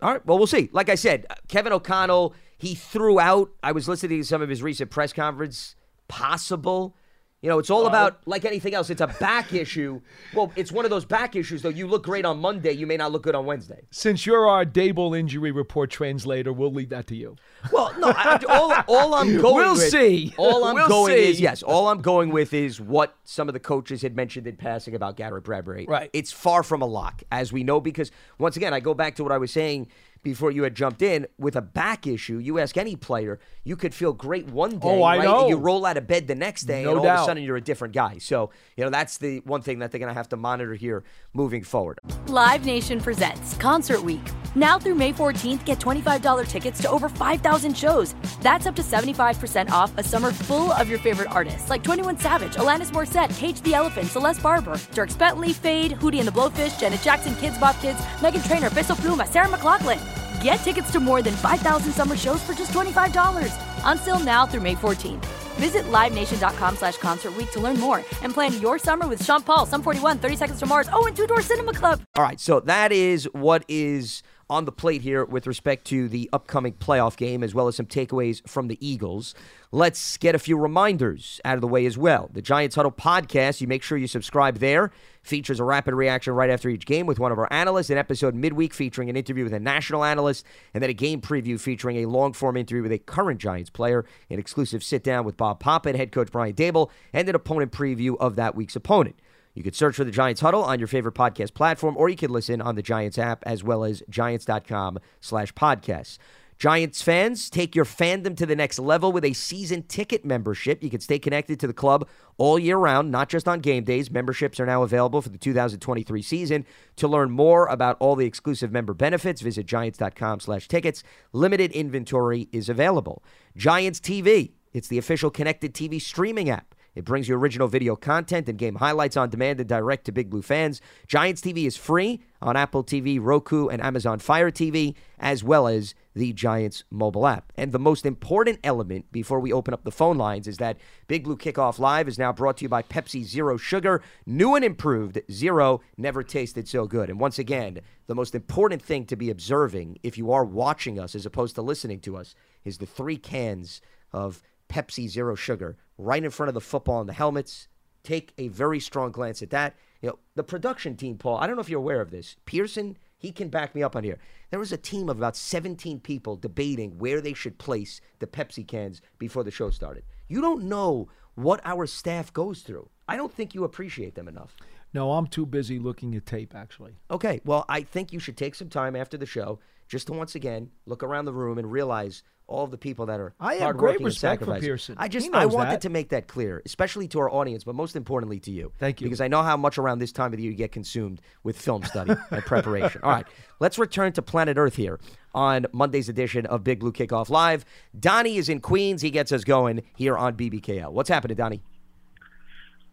All 0.00 0.12
right. 0.12 0.24
Well, 0.24 0.38
we'll 0.38 0.46
see. 0.46 0.70
Like 0.72 0.88
I 0.88 0.94
said, 0.94 1.26
Kevin 1.48 1.72
O'Connell, 1.72 2.34
he 2.56 2.74
threw 2.74 3.20
out, 3.20 3.50
I 3.62 3.72
was 3.72 3.88
listening 3.88 4.20
to 4.20 4.24
some 4.24 4.40
of 4.40 4.48
his 4.48 4.62
recent 4.62 4.90
press 4.90 5.12
conference, 5.12 5.76
possible. 6.08 6.96
You 7.44 7.50
know, 7.50 7.58
it's 7.58 7.68
all 7.68 7.86
about, 7.86 8.20
like 8.24 8.46
anything 8.46 8.72
else, 8.72 8.88
it's 8.88 9.02
a 9.02 9.06
back 9.06 9.52
issue. 9.52 10.00
Well, 10.32 10.50
it's 10.56 10.72
one 10.72 10.86
of 10.86 10.90
those 10.90 11.04
back 11.04 11.36
issues, 11.36 11.60
though. 11.60 11.68
You 11.68 11.86
look 11.86 12.02
great 12.02 12.24
on 12.24 12.38
Monday, 12.38 12.72
you 12.72 12.86
may 12.86 12.96
not 12.96 13.12
look 13.12 13.22
good 13.22 13.34
on 13.34 13.44
Wednesday. 13.44 13.82
Since 13.90 14.24
you're 14.24 14.48
our 14.48 14.64
Daboll 14.64 15.14
injury 15.14 15.50
report 15.50 15.90
translator, 15.90 16.54
we'll 16.54 16.72
leave 16.72 16.88
that 16.88 17.06
to 17.08 17.14
you. 17.14 17.36
Well, 17.70 17.94
no, 17.98 18.14
I, 18.16 18.42
all, 18.48 18.72
all 18.88 19.14
I'm 19.14 19.36
going 19.42 19.56
We'll 19.56 19.74
with, 19.74 19.90
see. 19.90 20.32
All 20.38 20.64
I'm 20.64 20.74
We'll 20.74 20.88
going 20.88 21.12
see. 21.18 21.30
is, 21.32 21.38
yes, 21.38 21.62
all 21.62 21.88
I'm 21.88 22.00
going 22.00 22.30
with 22.30 22.54
is 22.54 22.80
what 22.80 23.14
some 23.24 23.46
of 23.46 23.52
the 23.52 23.60
coaches 23.60 24.00
had 24.00 24.16
mentioned 24.16 24.46
in 24.46 24.56
passing 24.56 24.94
about 24.94 25.18
Garrett 25.18 25.44
Bradbury. 25.44 25.84
Right. 25.86 26.08
It's 26.14 26.32
far 26.32 26.62
from 26.62 26.80
a 26.80 26.86
lock, 26.86 27.24
as 27.30 27.52
we 27.52 27.62
know, 27.62 27.78
because 27.78 28.10
once 28.38 28.56
again, 28.56 28.72
I 28.72 28.80
go 28.80 28.94
back 28.94 29.16
to 29.16 29.22
what 29.22 29.32
I 29.32 29.36
was 29.36 29.52
saying 29.52 29.88
before 30.24 30.50
you 30.50 30.64
had 30.64 30.74
jumped 30.74 31.02
in. 31.02 31.28
With 31.38 31.54
a 31.54 31.62
back 31.62 32.06
issue, 32.06 32.38
you 32.38 32.58
ask 32.58 32.76
any 32.76 32.96
player, 32.96 33.38
you 33.62 33.76
could 33.76 33.94
feel 33.94 34.12
great 34.12 34.48
one 34.48 34.74
oh, 34.74 34.78
day, 34.78 35.00
Oh, 35.00 35.02
I 35.04 35.18
right? 35.18 35.24
know. 35.24 35.40
And 35.42 35.50
you 35.50 35.56
roll 35.56 35.86
out 35.86 35.96
of 35.96 36.06
bed 36.08 36.26
the 36.26 36.34
next 36.34 36.62
day, 36.62 36.82
No 36.82 36.90
and 36.90 36.98
all 37.00 37.06
of 37.06 37.20
a 37.20 37.24
sudden 37.24 37.44
you're 37.44 37.56
a 37.56 37.60
different 37.60 37.94
guy. 37.94 38.18
So, 38.18 38.50
you 38.76 38.82
know, 38.82 38.90
that's 38.90 39.18
the 39.18 39.38
one 39.40 39.62
thing 39.62 39.78
that 39.78 39.92
they're 39.92 40.00
going 40.00 40.10
to 40.10 40.14
have 40.14 40.28
to 40.30 40.36
monitor 40.36 40.74
here 40.74 41.04
moving 41.32 41.62
forward. 41.62 42.00
Live 42.26 42.64
Nation 42.64 43.00
presents 43.00 43.54
Concert 43.58 44.02
Week. 44.02 44.26
Now 44.56 44.78
through 44.78 44.94
May 44.94 45.12
14th, 45.12 45.64
get 45.64 45.78
$25 45.78 46.46
tickets 46.48 46.80
to 46.82 46.90
over 46.90 47.08
5,000 47.08 47.76
shows. 47.76 48.14
That's 48.40 48.66
up 48.66 48.74
to 48.76 48.82
75% 48.82 49.70
off 49.70 49.92
a 49.96 50.02
summer 50.02 50.32
full 50.32 50.72
of 50.72 50.88
your 50.88 50.98
favorite 50.98 51.30
artists 51.30 51.68
like 51.70 51.82
21 51.82 52.18
Savage, 52.18 52.54
Alanis 52.54 52.90
Morissette, 52.90 53.36
Cage 53.36 53.60
the 53.62 53.74
Elephant, 53.74 54.06
Celeste 54.08 54.42
Barber, 54.42 54.74
Dierks 54.92 55.18
Bentley, 55.18 55.52
Feid, 55.52 55.92
Hootie 55.92 56.18
and 56.18 56.28
the 56.28 56.32
Blowfish, 56.32 56.78
Janet 56.80 57.02
Jackson, 57.02 57.34
Kidz 57.34 57.58
Bop 57.60 57.78
Kids, 57.80 57.98
Meghan 58.20 58.46
Trainor, 58.46 58.70
Peso 58.70 58.94
Pluma, 58.94 59.26
Sarah 59.26 59.48
McLachlan. 59.48 60.13
Get 60.44 60.56
tickets 60.56 60.92
to 60.92 61.00
more 61.00 61.22
than 61.22 61.34
5,000 61.34 61.90
summer 61.92 62.16
shows 62.18 62.42
for 62.42 62.52
just 62.52 62.70
$25. 62.70 63.50
Until 63.90 64.18
now 64.18 64.44
through 64.44 64.60
May 64.60 64.74
14th. 64.74 65.24
Visit 65.54 65.84
LiveNation.com 65.84 66.76
slash 66.76 66.98
Concert 66.98 67.34
Week 67.36 67.50
to 67.52 67.60
learn 67.60 67.80
more 67.80 67.98
and 68.22 68.34
plan 68.34 68.60
your 68.60 68.78
summer 68.78 69.06
with 69.06 69.24
Sean 69.24 69.40
Paul, 69.40 69.64
Sum 69.64 69.82
41, 69.82 70.18
30 70.18 70.36
Seconds 70.36 70.60
to 70.60 70.66
Mars, 70.66 70.88
oh, 70.92 71.06
and 71.06 71.16
Two 71.16 71.26
Door 71.26 71.42
Cinema 71.42 71.72
Club. 71.72 72.02
All 72.14 72.22
right, 72.22 72.38
so 72.38 72.60
that 72.60 72.92
is 72.92 73.24
what 73.32 73.64
is 73.68 74.22
on 74.50 74.66
the 74.66 74.72
plate 74.72 75.00
here 75.00 75.24
with 75.24 75.46
respect 75.46 75.86
to 75.86 76.08
the 76.08 76.28
upcoming 76.32 76.74
playoff 76.74 77.16
game, 77.16 77.42
as 77.42 77.54
well 77.54 77.68
as 77.68 77.76
some 77.76 77.86
takeaways 77.86 78.46
from 78.46 78.68
the 78.68 78.86
Eagles. 78.86 79.34
Let's 79.72 80.18
get 80.18 80.34
a 80.34 80.38
few 80.38 80.58
reminders 80.58 81.40
out 81.44 81.54
of 81.54 81.60
the 81.62 81.68
way 81.68 81.86
as 81.86 81.96
well. 81.96 82.28
The 82.32 82.42
Giants 82.42 82.76
Huddle 82.76 82.92
podcast, 82.92 83.60
you 83.60 83.66
make 83.66 83.82
sure 83.82 83.96
you 83.96 84.06
subscribe 84.06 84.58
there. 84.58 84.90
Features 85.24 85.58
a 85.58 85.64
rapid 85.64 85.94
reaction 85.94 86.34
right 86.34 86.50
after 86.50 86.68
each 86.68 86.84
game 86.84 87.06
with 87.06 87.18
one 87.18 87.32
of 87.32 87.38
our 87.38 87.50
analysts, 87.50 87.88
an 87.88 87.96
episode 87.96 88.34
midweek 88.34 88.74
featuring 88.74 89.08
an 89.08 89.16
interview 89.16 89.42
with 89.42 89.54
a 89.54 89.58
national 89.58 90.04
analyst, 90.04 90.44
and 90.74 90.82
then 90.82 90.90
a 90.90 90.94
game 90.94 91.22
preview 91.22 91.58
featuring 91.58 91.96
a 91.96 92.06
long 92.06 92.34
form 92.34 92.58
interview 92.58 92.82
with 92.82 92.92
a 92.92 92.98
current 92.98 93.40
Giants 93.40 93.70
player, 93.70 94.04
an 94.28 94.38
exclusive 94.38 94.84
sit 94.84 95.02
down 95.02 95.24
with 95.24 95.38
Bob 95.38 95.60
Papa, 95.60 95.96
head 95.96 96.12
coach 96.12 96.30
Brian 96.30 96.52
Daboll, 96.52 96.90
and 97.14 97.26
an 97.26 97.34
opponent 97.34 97.72
preview 97.72 98.16
of 98.20 98.36
that 98.36 98.54
week's 98.54 98.76
opponent. 98.76 99.16
You 99.54 99.62
could 99.62 99.74
search 99.74 99.96
for 99.96 100.04
the 100.04 100.10
Giants 100.10 100.42
Huddle 100.42 100.62
on 100.62 100.78
your 100.78 100.88
favorite 100.88 101.14
podcast 101.14 101.54
platform, 101.54 101.96
or 101.96 102.10
you 102.10 102.16
could 102.16 102.30
listen 102.30 102.60
on 102.60 102.74
the 102.74 102.82
Giants 102.82 103.18
app 103.18 103.42
as 103.46 103.64
well 103.64 103.84
as 103.84 104.02
giants.com 104.10 104.98
slash 105.20 105.54
podcasts. 105.54 106.18
Giants 106.58 107.02
fans, 107.02 107.50
take 107.50 107.74
your 107.74 107.84
fandom 107.84 108.36
to 108.36 108.46
the 108.46 108.56
next 108.56 108.78
level 108.78 109.12
with 109.12 109.24
a 109.24 109.32
season 109.32 109.82
ticket 109.82 110.24
membership. 110.24 110.82
You 110.82 110.90
can 110.90 111.00
stay 111.00 111.18
connected 111.18 111.58
to 111.60 111.66
the 111.66 111.72
club 111.72 112.08
all 112.36 112.58
year 112.58 112.76
round, 112.76 113.10
not 113.10 113.28
just 113.28 113.48
on 113.48 113.60
game 113.60 113.84
days. 113.84 114.10
Memberships 114.10 114.60
are 114.60 114.66
now 114.66 114.82
available 114.82 115.20
for 115.20 115.28
the 115.28 115.38
2023 115.38 116.22
season. 116.22 116.64
To 116.96 117.08
learn 117.08 117.30
more 117.30 117.66
about 117.66 117.96
all 118.00 118.16
the 118.16 118.26
exclusive 118.26 118.72
member 118.72 118.94
benefits, 118.94 119.40
visit 119.40 119.66
giants.com 119.66 120.40
slash 120.40 120.68
tickets. 120.68 121.02
Limited 121.32 121.72
inventory 121.72 122.48
is 122.52 122.68
available. 122.68 123.22
Giants 123.56 124.00
TV, 124.00 124.52
it's 124.72 124.88
the 124.88 124.98
official 124.98 125.30
connected 125.30 125.74
TV 125.74 126.00
streaming 126.00 126.48
app. 126.50 126.74
It 126.94 127.04
brings 127.04 127.28
you 127.28 127.36
original 127.36 127.66
video 127.66 127.96
content 127.96 128.48
and 128.48 128.56
game 128.56 128.76
highlights 128.76 129.16
on 129.16 129.30
demand 129.30 129.58
and 129.58 129.68
direct 129.68 130.04
to 130.06 130.12
Big 130.12 130.30
Blue 130.30 130.42
fans. 130.42 130.80
Giants 131.08 131.40
TV 131.40 131.66
is 131.66 131.76
free 131.76 132.22
on 132.44 132.56
Apple 132.56 132.84
TV, 132.84 133.18
Roku, 133.20 133.68
and 133.68 133.82
Amazon 133.82 134.18
Fire 134.18 134.50
TV, 134.50 134.94
as 135.18 135.42
well 135.42 135.66
as 135.66 135.94
the 136.14 136.32
Giants 136.34 136.84
mobile 136.90 137.26
app. 137.26 137.50
And 137.56 137.72
the 137.72 137.78
most 137.78 138.04
important 138.04 138.60
element 138.62 139.10
before 139.10 139.40
we 139.40 139.52
open 139.52 139.72
up 139.72 139.82
the 139.82 139.90
phone 139.90 140.18
lines 140.18 140.46
is 140.46 140.58
that 140.58 140.76
Big 141.08 141.24
Blue 141.24 141.38
Kickoff 141.38 141.78
Live 141.78 142.06
is 142.06 142.18
now 142.18 142.32
brought 142.32 142.58
to 142.58 142.64
you 142.66 142.68
by 142.68 142.82
Pepsi 142.82 143.24
Zero 143.24 143.56
Sugar. 143.56 144.02
New 144.26 144.54
and 144.54 144.64
improved 144.64 145.18
Zero 145.32 145.80
never 145.96 146.22
tasted 146.22 146.68
so 146.68 146.86
good. 146.86 147.08
And 147.08 147.18
once 147.18 147.38
again, 147.38 147.80
the 148.06 148.14
most 148.14 148.34
important 148.34 148.82
thing 148.82 149.06
to 149.06 149.16
be 149.16 149.30
observing 149.30 149.98
if 150.02 150.18
you 150.18 150.30
are 150.30 150.44
watching 150.44 151.00
us 151.00 151.14
as 151.14 151.24
opposed 151.24 151.54
to 151.54 151.62
listening 151.62 152.00
to 152.00 152.16
us 152.16 152.34
is 152.62 152.76
the 152.76 152.86
three 152.86 153.16
cans 153.16 153.80
of 154.12 154.42
Pepsi 154.68 155.08
Zero 155.08 155.34
Sugar 155.34 155.78
right 155.96 156.22
in 156.22 156.30
front 156.30 156.48
of 156.48 156.54
the 156.54 156.60
football 156.60 157.00
and 157.00 157.08
the 157.08 157.14
helmets. 157.14 157.68
Take 158.02 158.34
a 158.36 158.48
very 158.48 158.80
strong 158.80 159.12
glance 159.12 159.42
at 159.42 159.48
that. 159.50 159.74
You 160.04 160.10
know, 160.10 160.18
the 160.34 160.44
production 160.44 160.98
team, 160.98 161.16
Paul, 161.16 161.38
I 161.38 161.46
don't 161.46 161.56
know 161.56 161.62
if 161.62 161.70
you're 161.70 161.78
aware 161.78 162.02
of 162.02 162.10
this. 162.10 162.36
Pearson, 162.44 162.98
he 163.16 163.32
can 163.32 163.48
back 163.48 163.74
me 163.74 163.82
up 163.82 163.96
on 163.96 164.04
here. 164.04 164.18
There 164.50 164.60
was 164.60 164.70
a 164.70 164.76
team 164.76 165.08
of 165.08 165.16
about 165.16 165.34
17 165.34 165.98
people 166.00 166.36
debating 166.36 166.98
where 166.98 167.22
they 167.22 167.32
should 167.32 167.56
place 167.56 168.02
the 168.18 168.26
Pepsi 168.26 168.68
cans 168.68 169.00
before 169.18 169.44
the 169.44 169.50
show 169.50 169.70
started. 169.70 170.04
You 170.28 170.42
don't 170.42 170.64
know 170.64 171.08
what 171.36 171.62
our 171.64 171.86
staff 171.86 172.30
goes 172.34 172.60
through. 172.60 172.90
I 173.08 173.16
don't 173.16 173.32
think 173.32 173.54
you 173.54 173.64
appreciate 173.64 174.14
them 174.14 174.28
enough. 174.28 174.54
No, 174.92 175.12
I'm 175.12 175.26
too 175.26 175.46
busy 175.46 175.78
looking 175.78 176.14
at 176.14 176.26
tape. 176.26 176.54
Actually, 176.54 176.96
Okay, 177.10 177.40
well, 177.46 177.64
I 177.70 177.80
think 177.80 178.12
you 178.12 178.18
should 178.18 178.36
take 178.36 178.54
some 178.56 178.68
time 178.68 178.94
after 178.94 179.16
the 179.16 179.24
show 179.24 179.58
just 179.88 180.08
to 180.08 180.12
once 180.12 180.34
again 180.34 180.68
look 180.84 181.02
around 181.02 181.24
the 181.24 181.32
room 181.32 181.56
and 181.56 181.72
realize 181.72 182.22
all 182.46 182.64
of 182.64 182.70
the 182.70 182.78
people 182.78 183.06
that 183.06 183.20
are 183.20 183.34
I 183.40 183.54
have 183.54 183.76
great 183.76 184.00
respect 184.00 184.40
for 184.40 184.44
sacrificing. 184.44 184.68
Pearson. 184.68 184.94
I 184.98 185.08
just 185.08 185.32
I 185.32 185.46
wanted 185.46 185.72
that. 185.72 185.80
to 185.82 185.88
make 185.88 186.10
that 186.10 186.28
clear, 186.28 186.62
especially 186.66 187.08
to 187.08 187.20
our 187.20 187.30
audience, 187.30 187.64
but 187.64 187.74
most 187.74 187.96
importantly 187.96 188.38
to 188.40 188.50
you. 188.50 188.72
Thank 188.78 189.00
you. 189.00 189.06
Because 189.06 189.20
I 189.20 189.28
know 189.28 189.42
how 189.42 189.56
much 189.56 189.78
around 189.78 189.98
this 189.98 190.12
time 190.12 190.32
of 190.32 190.36
the 190.36 190.42
year 190.42 190.52
you 190.52 190.58
get 190.58 190.72
consumed 190.72 191.20
with 191.42 191.58
film 191.58 191.84
study 191.84 192.14
and 192.30 192.44
preparation. 192.44 193.00
All 193.02 193.10
right, 193.10 193.26
let's 193.60 193.78
return 193.78 194.12
to 194.12 194.22
planet 194.22 194.58
Earth 194.58 194.76
here 194.76 195.00
on 195.34 195.66
Monday's 195.72 196.08
edition 196.08 196.46
of 196.46 196.62
Big 196.62 196.80
Blue 196.80 196.92
Kickoff 196.92 197.30
Live. 197.30 197.64
Donnie 197.98 198.36
is 198.36 198.48
in 198.48 198.60
Queens. 198.60 199.00
He 199.02 199.10
gets 199.10 199.32
us 199.32 199.44
going 199.44 199.82
here 199.96 200.16
on 200.16 200.34
BBKL. 200.36 200.92
What's 200.92 201.08
happening, 201.08 201.36
Donnie? 201.36 201.62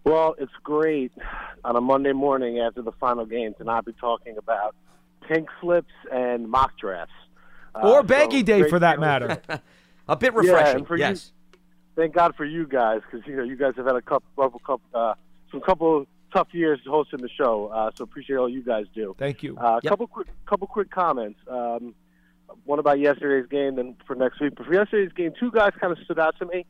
Well, 0.03 0.35
it's 0.39 0.51
great 0.63 1.11
on 1.63 1.75
a 1.75 1.81
Monday 1.81 2.13
morning 2.13 2.59
after 2.59 2.81
the 2.81 2.91
final 2.93 3.25
game 3.25 3.53
to 3.59 3.63
not 3.63 3.85
be 3.85 3.93
talking 3.93 4.37
about 4.37 4.75
pink 5.27 5.47
slips 5.59 5.91
and 6.11 6.49
mock 6.49 6.71
drafts. 6.79 7.13
Uh, 7.75 7.79
or 7.89 7.99
so 7.99 8.03
baggy 8.03 8.43
day 8.43 8.67
for 8.69 8.79
that 8.79 8.99
matter. 8.99 9.41
A 10.07 10.15
bit 10.15 10.33
refreshing. 10.33 10.77
and 10.79 10.87
for 10.87 10.97
yes. 10.97 11.31
you, 11.53 11.59
thank 11.95 12.13
God 12.13 12.35
for 12.35 12.43
you 12.45 12.67
guys 12.67 13.01
because 13.09 13.25
you 13.27 13.35
know 13.35 13.43
you 13.43 13.55
guys 13.55 13.73
have 13.77 13.85
had 13.85 13.95
a 13.95 14.01
couple, 14.01 14.27
couple, 14.35 14.59
couple 14.59 14.81
uh, 14.93 15.13
some 15.51 15.61
couple 15.61 16.05
tough 16.33 16.47
years 16.53 16.79
hosting 16.87 17.19
the 17.21 17.29
show. 17.29 17.67
Uh, 17.67 17.91
so 17.95 18.03
appreciate 18.03 18.35
all 18.37 18.49
you 18.49 18.63
guys 18.63 18.85
do. 18.93 19.15
Thank 19.17 19.43
you. 19.43 19.55
A 19.57 19.61
uh, 19.65 19.79
Yep. 19.83 19.89
couple 19.91 20.07
quick, 20.07 20.27
couple 20.45 20.67
quick 20.67 20.89
comments. 20.91 21.39
Um, 21.49 21.93
one 22.65 22.79
about 22.79 22.99
yesterday's 22.99 23.49
game, 23.49 23.75
then 23.75 23.95
for 24.05 24.15
next 24.15 24.41
week. 24.41 24.53
But 24.57 24.65
for 24.65 24.73
yesterday's 24.73 25.13
game, 25.13 25.31
two 25.39 25.51
guys 25.51 25.71
kind 25.79 25.93
of 25.93 25.99
stood 26.03 26.19
out 26.19 26.37
to 26.39 26.45
me 26.45 26.65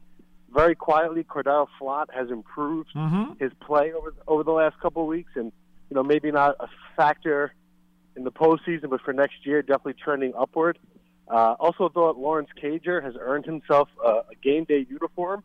very 0.54 0.76
quietly. 0.76 1.24
Cordell 1.24 1.68
Flott 1.80 2.14
has 2.14 2.30
improved 2.30 2.90
Mm-hmm. 2.96 3.34
his 3.44 3.52
play 3.66 3.92
over 3.94 4.14
over 4.28 4.44
the 4.44 4.52
last 4.52 4.80
couple 4.80 5.02
of 5.02 5.08
weeks, 5.08 5.32
and 5.36 5.52
you 5.90 5.96
know 5.96 6.04
maybe 6.04 6.32
not 6.32 6.56
a 6.60 6.68
factor 6.96 7.54
in 8.22 8.26
the 8.26 8.32
postseason, 8.32 8.90
but 8.90 9.02
for 9.02 9.14
next 9.14 9.46
year, 9.46 9.62
definitely 9.62 9.94
trending 9.94 10.34
upward. 10.38 10.78
Uh, 11.28 11.56
also, 11.60 11.90
thought 11.90 12.18
Lawrence 12.18 12.50
Cager 12.62 13.04
has 13.04 13.16
earned 13.20 13.46
himself 13.46 13.90
a, 14.06 14.10
a 14.10 14.36
game 14.44 14.64
day 14.66 14.86
uniform. 14.90 15.44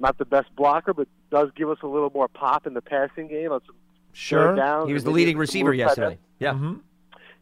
Not 0.00 0.18
the 0.18 0.24
best 0.24 0.48
blocker, 0.56 0.94
but 0.94 1.06
does 1.30 1.50
give 1.56 1.68
us 1.70 1.78
a 1.82 1.86
little 1.86 2.10
more 2.14 2.28
pop 2.28 2.66
in 2.66 2.74
the 2.74 2.82
passing 2.82 3.28
game 3.28 3.52
on 3.52 3.60
some 3.66 3.74
Sure. 4.12 4.48
third 4.48 4.56
downs. 4.56 4.88
He 4.88 4.94
was 4.94 5.04
the 5.04 5.10
leading 5.10 5.36
receiver 5.36 5.72
yesterday. 5.72 6.18
Yeah. 6.40 6.54
Mm-hmm. 6.54 6.74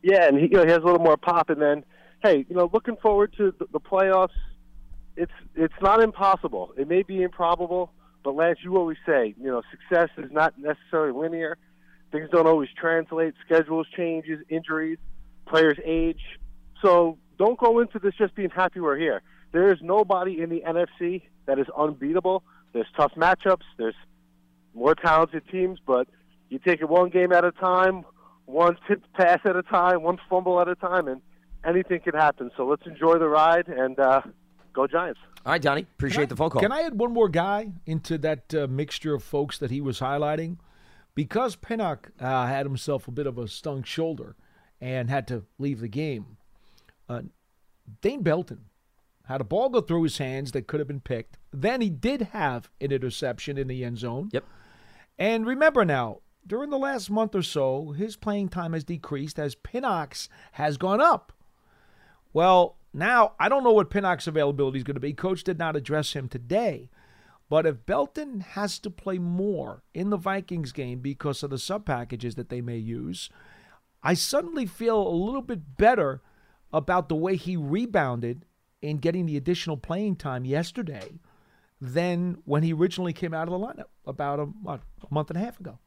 yeah, 0.02 0.26
and 0.26 0.36
he, 0.38 0.44
you 0.44 0.56
know, 0.56 0.64
he 0.64 0.70
has 0.70 0.82
a 0.82 0.84
little 0.84 1.00
more 1.00 1.16
pop. 1.16 1.48
And 1.48 1.62
then, 1.62 1.84
hey, 2.22 2.44
you 2.48 2.56
know, 2.56 2.68
looking 2.72 2.96
forward 2.96 3.32
to 3.38 3.54
the, 3.58 3.66
the 3.72 3.80
playoffs. 3.80 4.30
It's 5.16 5.32
it's 5.54 5.74
not 5.80 6.02
impossible. 6.02 6.74
It 6.76 6.88
may 6.88 7.02
be 7.02 7.22
improbable, 7.22 7.92
but 8.22 8.34
Lance, 8.34 8.58
you 8.62 8.76
always 8.76 8.98
say, 9.06 9.34
you 9.40 9.46
know, 9.46 9.62
success 9.70 10.10
is 10.18 10.30
not 10.30 10.58
necessarily 10.58 11.12
linear. 11.18 11.56
Things 12.12 12.28
don't 12.30 12.46
always 12.46 12.68
translate. 12.78 13.34
Schedules 13.44 13.86
changes, 13.96 14.40
injuries, 14.48 14.98
players 15.46 15.78
age. 15.84 16.20
So 16.82 17.18
don't 17.38 17.58
go 17.58 17.80
into 17.80 17.98
this 17.98 18.14
just 18.14 18.34
being 18.34 18.50
happy 18.50 18.80
we're 18.80 18.96
here. 18.96 19.22
There 19.52 19.72
is 19.72 19.78
nobody 19.80 20.40
in 20.40 20.50
the 20.50 20.62
NFC 20.66 21.22
that 21.46 21.58
is 21.58 21.66
unbeatable. 21.76 22.42
There's 22.72 22.86
tough 22.96 23.12
matchups. 23.16 23.62
There's 23.78 23.94
more 24.74 24.94
talented 24.94 25.48
teams, 25.50 25.78
but 25.84 26.08
you 26.50 26.58
take 26.58 26.80
it 26.80 26.88
one 26.88 27.08
game 27.10 27.32
at 27.32 27.44
a 27.44 27.52
time, 27.52 28.04
one 28.44 28.76
tipped 28.86 29.12
pass 29.14 29.40
at 29.44 29.56
a 29.56 29.62
time, 29.62 30.02
one 30.02 30.18
fumble 30.28 30.60
at 30.60 30.68
a 30.68 30.74
time, 30.74 31.08
and 31.08 31.20
anything 31.64 32.00
can 32.00 32.14
happen. 32.14 32.50
So 32.56 32.66
let's 32.66 32.86
enjoy 32.86 33.18
the 33.18 33.28
ride 33.28 33.68
and 33.68 33.98
uh, 33.98 34.22
go 34.72 34.86
Giants. 34.86 35.20
All 35.44 35.52
right, 35.52 35.62
Donnie. 35.62 35.82
Appreciate 35.82 36.28
the 36.28 36.36
phone 36.36 36.50
call. 36.50 36.60
Can 36.60 36.72
I 36.72 36.82
add 36.82 36.98
one 36.98 37.12
more 37.12 37.28
guy 37.28 37.72
into 37.86 38.18
that 38.18 38.54
uh, 38.54 38.66
mixture 38.68 39.14
of 39.14 39.22
folks 39.22 39.58
that 39.58 39.70
he 39.70 39.80
was 39.80 40.00
highlighting? 40.00 40.56
Because 41.16 41.56
Pinnock 41.56 42.12
uh, 42.20 42.46
had 42.46 42.66
himself 42.66 43.08
a 43.08 43.10
bit 43.10 43.26
of 43.26 43.38
a 43.38 43.48
stung 43.48 43.82
shoulder 43.82 44.36
and 44.80 45.10
had 45.10 45.26
to 45.28 45.44
leave 45.58 45.80
the 45.80 45.88
game, 45.88 46.36
uh, 47.08 47.22
Dane 48.02 48.22
Belton 48.22 48.66
had 49.24 49.40
a 49.40 49.44
ball 49.44 49.70
go 49.70 49.80
through 49.80 50.04
his 50.04 50.18
hands 50.18 50.52
that 50.52 50.66
could 50.68 50.78
have 50.78 50.86
been 50.86 51.00
picked. 51.00 51.38
Then 51.52 51.80
he 51.80 51.90
did 51.90 52.20
have 52.32 52.70
an 52.80 52.92
interception 52.92 53.58
in 53.58 53.66
the 53.66 53.82
end 53.82 53.98
zone. 53.98 54.28
Yep. 54.32 54.44
And 55.18 55.46
remember 55.46 55.84
now, 55.86 56.20
during 56.46 56.68
the 56.68 56.78
last 56.78 57.10
month 57.10 57.34
or 57.34 57.42
so, 57.42 57.92
his 57.92 58.14
playing 58.14 58.50
time 58.50 58.74
has 58.74 58.84
decreased 58.84 59.38
as 59.38 59.54
Pinnock's 59.54 60.28
has 60.52 60.76
gone 60.76 61.00
up. 61.00 61.32
Well, 62.34 62.76
now 62.92 63.32
I 63.40 63.48
don't 63.48 63.64
know 63.64 63.72
what 63.72 63.88
Pinnock's 63.88 64.26
availability 64.26 64.78
is 64.78 64.84
going 64.84 64.94
to 64.94 65.00
be. 65.00 65.14
Coach 65.14 65.44
did 65.44 65.58
not 65.58 65.76
address 65.76 66.12
him 66.12 66.28
today. 66.28 66.90
But 67.48 67.66
if 67.66 67.86
Belton 67.86 68.40
has 68.40 68.78
to 68.80 68.90
play 68.90 69.18
more 69.18 69.82
in 69.94 70.10
the 70.10 70.16
Vikings 70.16 70.72
game 70.72 70.98
because 70.98 71.42
of 71.42 71.50
the 71.50 71.58
sub 71.58 71.84
packages 71.84 72.34
that 72.34 72.48
they 72.48 72.60
may 72.60 72.76
use, 72.76 73.30
I 74.02 74.14
suddenly 74.14 74.66
feel 74.66 75.06
a 75.06 75.10
little 75.10 75.42
bit 75.42 75.76
better 75.76 76.22
about 76.72 77.08
the 77.08 77.14
way 77.14 77.36
he 77.36 77.56
rebounded 77.56 78.44
in 78.82 78.98
getting 78.98 79.26
the 79.26 79.36
additional 79.36 79.76
playing 79.76 80.16
time 80.16 80.44
yesterday 80.44 81.20
than 81.80 82.38
when 82.44 82.62
he 82.62 82.72
originally 82.72 83.12
came 83.12 83.32
out 83.34 83.48
of 83.48 83.52
the 83.52 83.66
lineup 83.66 83.88
about 84.06 84.40
a, 84.40 84.44
what, 84.44 84.80
a 85.08 85.14
month 85.14 85.30
and 85.30 85.36
a 85.36 85.44
half 85.44 85.60
ago. 85.60 85.78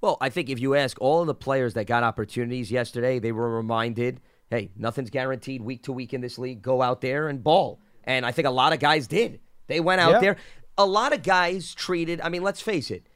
Well, 0.00 0.16
I 0.20 0.30
think 0.30 0.48
if 0.48 0.60
you 0.60 0.74
ask 0.74 0.96
all 1.00 1.20
of 1.20 1.26
the 1.26 1.34
players 1.34 1.74
that 1.74 1.86
got 1.86 2.02
opportunities 2.04 2.70
yesterday, 2.70 3.18
they 3.18 3.32
were 3.32 3.56
reminded, 3.56 4.20
hey, 4.48 4.70
nothing's 4.76 5.10
guaranteed 5.10 5.60
week 5.60 5.82
to 5.84 5.92
week 5.92 6.14
in 6.14 6.20
this 6.20 6.38
league. 6.38 6.62
Go 6.62 6.82
out 6.82 7.00
there 7.00 7.28
and 7.28 7.42
ball. 7.42 7.80
And 8.04 8.24
I 8.24 8.30
think 8.30 8.46
a 8.46 8.52
lot 8.52 8.72
of 8.72 8.78
guys 8.78 9.06
did. 9.08 9.40
They 9.66 9.80
went 9.80 10.00
out 10.00 10.12
Yeah. 10.12 10.20
there. 10.20 10.36
A 10.78 10.86
lot 10.86 11.12
of 11.12 11.22
guys 11.22 11.74
treated, 11.74 12.20
I 12.20 12.28
mean, 12.28 12.42
let's 12.42 12.60
face 12.60 12.90
it, 12.90 13.06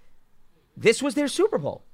this 0.77 1.01
was 1.01 1.14
their 1.14 1.29
Super 1.29 1.59
Bowl, 1.59 1.85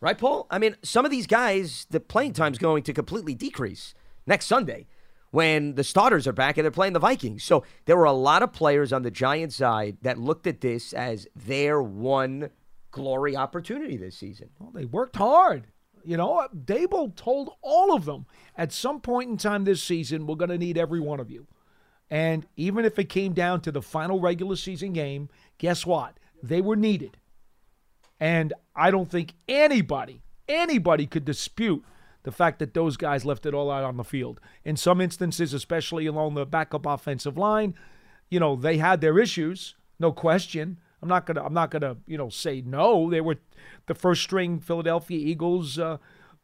right, 0.00 0.16
Paul? 0.16 0.46
I 0.50 0.58
mean, 0.58 0.74
some 0.82 1.04
of 1.04 1.10
these 1.10 1.26
guys, 1.26 1.86
the 1.90 2.00
playing 2.00 2.32
time's 2.32 2.58
going 2.58 2.82
to 2.84 2.94
completely 2.94 3.34
decrease 3.34 3.94
next 4.26 4.46
Sunday 4.46 4.86
when 5.30 5.74
the 5.74 5.84
starters 5.84 6.26
are 6.26 6.32
back 6.32 6.56
and 6.56 6.64
they're 6.64 6.70
playing 6.70 6.94
the 6.94 6.98
Vikings. 6.98 7.44
So 7.44 7.62
there 7.84 7.96
were 7.96 8.04
a 8.04 8.12
lot 8.12 8.42
of 8.42 8.52
players 8.52 8.92
on 8.92 9.02
the 9.02 9.10
Giants 9.10 9.56
side 9.56 9.98
that 10.00 10.18
looked 10.18 10.46
at 10.46 10.62
this 10.62 10.94
as 10.94 11.28
their 11.36 11.82
one 11.82 12.50
glory 12.90 13.36
opportunity 13.36 13.98
this 13.98 14.16
season. 14.16 14.48
Well, 14.58 14.70
they 14.72 14.86
worked 14.86 15.16
hard. 15.16 15.66
You 16.04 16.16
know, 16.16 16.48
Daboll 16.54 17.14
told 17.14 17.50
all 17.60 17.94
of 17.94 18.06
them 18.06 18.24
at 18.56 18.72
some 18.72 19.00
point 19.00 19.28
in 19.28 19.36
time 19.36 19.64
this 19.64 19.82
season, 19.82 20.26
we're 20.26 20.36
going 20.36 20.48
to 20.48 20.56
need 20.56 20.78
every 20.78 21.00
one 21.00 21.20
of 21.20 21.30
you. 21.30 21.46
And 22.10 22.46
even 22.56 22.84
if 22.84 22.98
it 22.98 23.08
came 23.08 23.32
down 23.32 23.60
to 23.62 23.72
the 23.72 23.82
final 23.82 24.20
regular 24.20 24.56
season 24.56 24.92
game, 24.92 25.28
guess 25.58 25.84
what? 25.84 26.18
They 26.42 26.60
were 26.60 26.76
needed. 26.76 27.18
And 28.20 28.52
I 28.74 28.90
don't 28.90 29.10
think 29.10 29.34
anybody, 29.48 30.22
anybody 30.48 31.06
could 31.06 31.24
dispute 31.24 31.84
the 32.22 32.32
fact 32.32 32.58
that 32.58 32.74
those 32.74 32.96
guys 32.96 33.24
left 33.24 33.46
it 33.46 33.54
all 33.54 33.70
out 33.70 33.84
on 33.84 33.96
the 33.96 34.04
field. 34.04 34.40
In 34.64 34.76
some 34.76 35.00
instances, 35.00 35.54
especially 35.54 36.06
along 36.06 36.34
the 36.34 36.46
backup 36.46 36.86
offensive 36.86 37.38
line, 37.38 37.74
you 38.30 38.40
know, 38.40 38.56
they 38.56 38.78
had 38.78 39.00
their 39.00 39.18
issues, 39.18 39.76
no 39.98 40.12
question. 40.12 40.78
I'm 41.00 41.08
not 41.08 41.26
gonna, 41.26 41.44
I'm 41.44 41.54
not 41.54 41.70
gonna, 41.70 41.96
you 42.06 42.18
know, 42.18 42.28
say 42.28 42.60
no. 42.60 43.08
They 43.08 43.20
were 43.20 43.36
the 43.86 43.94
first 43.94 44.22
string 44.22 44.58
Philadelphia 44.58 45.18
Eagles, 45.18 45.78
uh, 45.78 45.98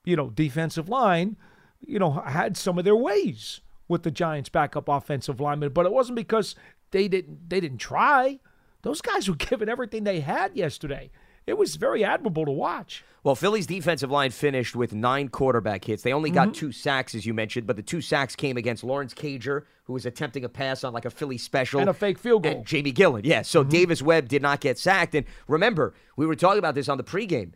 you 0.05 0.17
know, 0.17 0.31
defensive 0.31 0.89
line, 0.89 1.37
you 1.85 1.99
know, 1.99 2.13
had 2.13 2.57
some 2.57 2.79
of 2.79 2.85
their 2.85 2.97
ways 2.97 3.61
with 3.89 4.03
the 4.03 4.11
Giants' 4.11 4.49
backup 4.49 4.89
offensive 4.89 5.41
lineman, 5.41 5.73
but 5.73 5.87
it 5.87 5.93
wasn't 5.93 6.17
because 6.17 6.55
they 6.91 7.09
didn't, 7.09 7.49
they 7.49 7.61
didn't 7.61 7.79
try. 7.79 8.39
Those 8.83 9.01
guys 9.01 9.29
were 9.29 9.37
giving 9.39 9.69
everything 9.69 10.05
they 10.05 10.21
had 10.21 10.57
yesterday. 10.57 11.11
It 11.47 11.59
was 11.59 11.77
very 11.77 12.03
admirable 12.05 12.47
to 12.47 12.51
watch. 12.51 13.05
Well, 13.23 13.35
Philly's 13.35 13.67
defensive 13.67 14.11
line 14.11 14.31
finished 14.31 14.77
with 14.77 14.95
nine 14.95 15.29
quarterback 15.29 15.85
hits. 15.85 16.03
They 16.03 16.13
only 16.13 16.31
got 16.31 16.49
mm-hmm. 16.49 16.53
two 16.53 16.73
sacks, 16.73 17.15
as 17.15 17.25
you 17.27 17.35
mentioned, 17.35 17.67
but 17.67 17.77
the 17.77 17.83
two 17.83 18.01
sacks 18.01 18.37
came 18.37 18.57
against 18.57 18.85
Lawrence 18.85 19.15
Cager, 19.15 19.63
who 19.85 19.95
was 19.95 20.07
attempting 20.07 20.45
a 20.45 20.49
pass 20.49 20.85
on 20.85 20.93
like 20.93 21.05
a 21.05 21.11
Philly 21.11 21.39
special. 21.39 21.81
And 21.81 21.89
a 21.89 21.95
fake 21.95 22.19
field 22.19 22.43
goal. 22.45 22.53
And 22.53 22.67
Jamie 22.67 22.93
Gillan, 22.93 23.23
yeah. 23.25 23.43
So 23.43 23.61
mm-hmm. 23.61 23.71
Davis 23.71 24.03
Webb 24.03 24.29
did 24.29 24.43
not 24.43 24.61
get 24.61 24.79
sacked. 24.79 25.15
And 25.15 25.27
remember, 25.49 25.95
we 26.17 26.27
were 26.27 26.37
talking 26.37 26.59
about 26.59 26.75
this 26.75 26.89
on 26.89 26.99
the 26.99 27.05
pregame. 27.05 27.53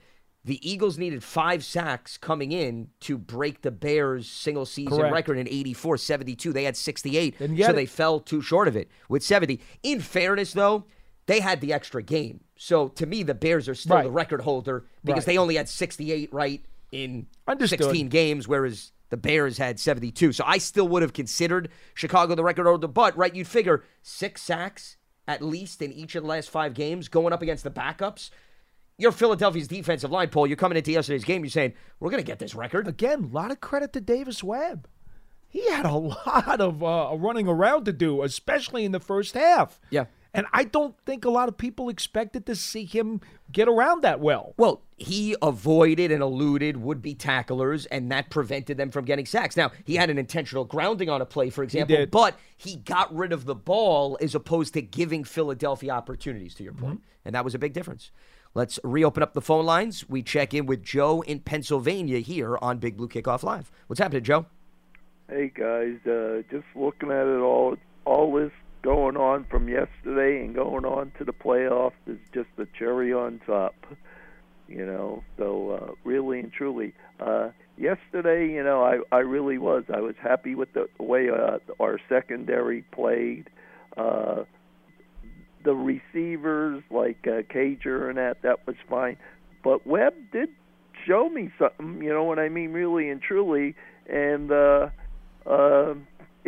The 0.48 0.66
Eagles 0.66 0.96
needed 0.96 1.22
five 1.22 1.62
sacks 1.62 2.16
coming 2.16 2.52
in 2.52 2.88
to 3.00 3.18
break 3.18 3.60
the 3.60 3.70
Bears' 3.70 4.26
single 4.26 4.64
season 4.64 4.96
Correct. 4.96 5.12
record 5.12 5.36
in 5.36 5.46
84 5.46 5.98
72. 5.98 6.54
They 6.54 6.64
had 6.64 6.74
68, 6.74 7.38
Didn't 7.38 7.58
so 7.58 7.68
it. 7.70 7.72
they 7.74 7.84
fell 7.84 8.18
too 8.18 8.40
short 8.40 8.66
of 8.66 8.74
it 8.74 8.88
with 9.10 9.22
70. 9.22 9.60
In 9.82 10.00
fairness, 10.00 10.54
though, 10.54 10.86
they 11.26 11.40
had 11.40 11.60
the 11.60 11.74
extra 11.74 12.02
game. 12.02 12.40
So 12.56 12.88
to 12.88 13.04
me, 13.04 13.22
the 13.22 13.34
Bears 13.34 13.68
are 13.68 13.74
still 13.74 13.96
Right. 13.96 14.04
the 14.04 14.10
record 14.10 14.40
holder 14.40 14.86
because 15.04 15.26
Right. 15.26 15.34
they 15.34 15.38
only 15.38 15.56
had 15.56 15.68
68 15.68 16.32
right 16.32 16.64
in 16.92 17.26
Understood. 17.46 17.80
16 17.80 18.08
games, 18.08 18.48
whereas 18.48 18.92
the 19.10 19.18
Bears 19.18 19.58
had 19.58 19.78
72. 19.78 20.32
So 20.32 20.44
I 20.46 20.56
still 20.56 20.88
would 20.88 21.02
have 21.02 21.12
considered 21.12 21.68
Chicago 21.92 22.34
the 22.34 22.42
record 22.42 22.64
holder, 22.64 22.88
but 22.88 23.14
right, 23.18 23.34
you'd 23.34 23.48
figure 23.48 23.84
six 24.02 24.40
sacks 24.40 24.96
at 25.26 25.42
least 25.42 25.82
in 25.82 25.92
each 25.92 26.14
of 26.14 26.22
the 26.22 26.28
last 26.28 26.48
five 26.48 26.72
games 26.72 27.08
going 27.08 27.34
up 27.34 27.42
against 27.42 27.64
the 27.64 27.70
backups. 27.70 28.30
You're 29.00 29.12
Philadelphia's 29.12 29.68
defensive 29.68 30.10
line, 30.10 30.28
Paul. 30.28 30.48
You're 30.48 30.56
coming 30.56 30.76
into 30.76 30.90
yesterday's 30.90 31.24
game. 31.24 31.44
You're 31.44 31.50
saying 31.50 31.74
we're 32.00 32.10
going 32.10 32.22
to 32.22 32.26
get 32.26 32.40
this 32.40 32.56
record. 32.56 32.88
Again, 32.88 33.22
a 33.22 33.34
lot 33.34 33.52
of 33.52 33.60
credit 33.60 33.92
to 33.92 34.00
Davis 34.00 34.42
Webb. 34.42 34.88
He 35.48 35.70
had 35.70 35.86
a 35.86 35.94
lot 36.26 36.60
of 36.60 36.82
uh, 36.82 37.16
running 37.16 37.46
around 37.46 37.84
to 37.84 37.92
do, 37.92 38.22
especially 38.22 38.84
in 38.84 38.90
the 38.90 38.98
first 38.98 39.34
half. 39.34 39.80
Yeah. 39.90 40.06
And 40.34 40.46
I 40.52 40.64
don't 40.64 40.94
think 41.06 41.24
a 41.24 41.30
lot 41.30 41.48
of 41.48 41.56
people 41.56 41.88
expected 41.88 42.46
to 42.46 42.54
see 42.54 42.84
him 42.84 43.20
get 43.50 43.66
around 43.66 44.02
that 44.02 44.20
well. 44.20 44.54
Well, 44.56 44.82
he 44.96 45.34
avoided 45.40 46.12
and 46.12 46.22
eluded 46.22 46.76
would 46.76 47.00
be 47.00 47.14
tacklers, 47.14 47.86
and 47.86 48.10
that 48.12 48.28
prevented 48.30 48.76
them 48.76 48.90
from 48.90 49.04
getting 49.04 49.26
sacks. 49.26 49.56
Now, 49.56 49.70
he 49.84 49.96
had 49.96 50.10
an 50.10 50.18
intentional 50.18 50.64
grounding 50.64 51.08
on 51.08 51.22
a 51.22 51.26
play, 51.26 51.50
for 51.50 51.62
example, 51.62 51.96
did. 51.96 52.10
but 52.10 52.38
he 52.56 52.76
got 52.76 53.14
rid 53.14 53.32
of 53.32 53.46
the 53.46 53.54
ball 53.54 54.18
as 54.20 54.34
opposed 54.34 54.74
to 54.74 54.82
giving 54.82 55.24
Philadelphia 55.24 55.90
opportunities, 55.92 56.54
to 56.54 56.64
your 56.64 56.74
Mm-hmm. 56.78 56.96
And 57.24 57.34
that 57.34 57.44
was 57.44 57.54
a 57.54 57.58
big 57.58 57.72
difference. 57.72 58.12
Let's 58.54 58.78
reopen 58.84 59.22
up 59.22 59.34
the 59.34 59.40
phone 59.40 59.66
lines. 59.66 60.08
We 60.08 60.22
check 60.22 60.54
in 60.54 60.66
with 60.66 60.82
Joe 60.82 61.22
in 61.22 61.40
Pennsylvania 61.40 62.20
here 62.20 62.56
on 62.62 62.78
Big 62.78 62.96
Blue 62.96 63.08
Kickoff 63.08 63.42
Live. 63.42 63.70
What's 63.86 64.00
happening, 64.00 64.22
Joe? 64.22 64.46
Hey 65.28 65.52
guys, 65.54 65.98
uh, 66.06 66.42
just 66.50 66.64
looking 66.74 67.10
at 67.10 67.26
it 67.26 67.40
all, 67.40 67.76
all 68.04 68.34
this 68.34 68.52
going 68.82 69.16
on 69.16 69.44
from 69.50 69.68
yesterday 69.68 70.44
and 70.44 70.54
going 70.54 70.84
on 70.84 71.12
to 71.18 71.24
the 71.24 71.32
playoffs 71.32 71.92
is 72.06 72.18
just 72.32 72.48
the 72.56 72.66
cherry 72.78 73.12
on 73.12 73.40
top. 73.46 73.74
You 74.68 74.84
know, 74.84 75.24
so 75.38 75.70
uh, 75.70 75.92
really 76.04 76.40
and 76.40 76.52
truly, 76.52 76.92
uh, 77.20 77.50
yesterday, 77.78 78.52
you 78.52 78.62
know, 78.62 78.84
I 78.84 78.98
I 79.10 79.20
really 79.20 79.56
was. 79.56 79.84
I 79.92 80.00
was 80.00 80.14
happy 80.20 80.54
with 80.54 80.74
the 80.74 80.88
way 80.98 81.30
uh, 81.30 81.58
our 81.80 81.98
secondary 82.08 82.82
played. 82.92 83.48
Uh, 83.96 84.44
the 85.64 85.74
receivers 85.74 86.82
like 86.90 87.26
uh, 87.26 87.42
Cager 87.52 88.08
and 88.08 88.18
that 88.18 88.42
that 88.42 88.66
was 88.66 88.76
fine, 88.88 89.16
but 89.64 89.86
Webb 89.86 90.14
did 90.32 90.50
show 91.06 91.28
me 91.28 91.50
something. 91.58 92.02
You 92.02 92.10
know 92.10 92.24
what 92.24 92.38
I 92.38 92.48
mean, 92.48 92.72
really 92.72 93.08
and 93.08 93.20
truly. 93.20 93.74
And 94.06 94.52
uh, 94.52 94.88
uh, 95.46 95.94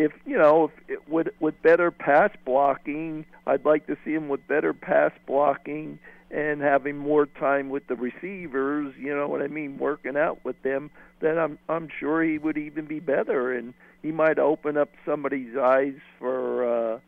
if 0.00 0.12
you 0.24 0.38
know, 0.38 0.64
if 0.64 0.70
it, 0.88 1.08
with 1.08 1.28
with 1.40 1.60
better 1.62 1.90
pass 1.90 2.30
blocking, 2.44 3.26
I'd 3.46 3.64
like 3.64 3.86
to 3.86 3.96
see 4.04 4.14
him 4.14 4.28
with 4.28 4.46
better 4.48 4.72
pass 4.72 5.12
blocking 5.26 5.98
and 6.30 6.62
having 6.62 6.96
more 6.96 7.26
time 7.26 7.68
with 7.68 7.86
the 7.86 7.96
receivers. 7.96 8.94
You 8.98 9.14
know 9.14 9.28
what 9.28 9.42
I 9.42 9.48
mean, 9.48 9.78
working 9.78 10.16
out 10.16 10.42
with 10.44 10.60
them. 10.62 10.90
Then 11.20 11.38
I'm 11.38 11.58
I'm 11.68 11.88
sure 11.98 12.22
he 12.22 12.38
would 12.38 12.56
even 12.56 12.86
be 12.86 13.00
better, 13.00 13.52
and 13.52 13.74
he 14.02 14.10
might 14.10 14.38
open 14.38 14.76
up 14.76 14.90
somebody's 15.04 15.56
eyes 15.56 15.98
for. 16.18 16.94
Uh, 16.94 16.98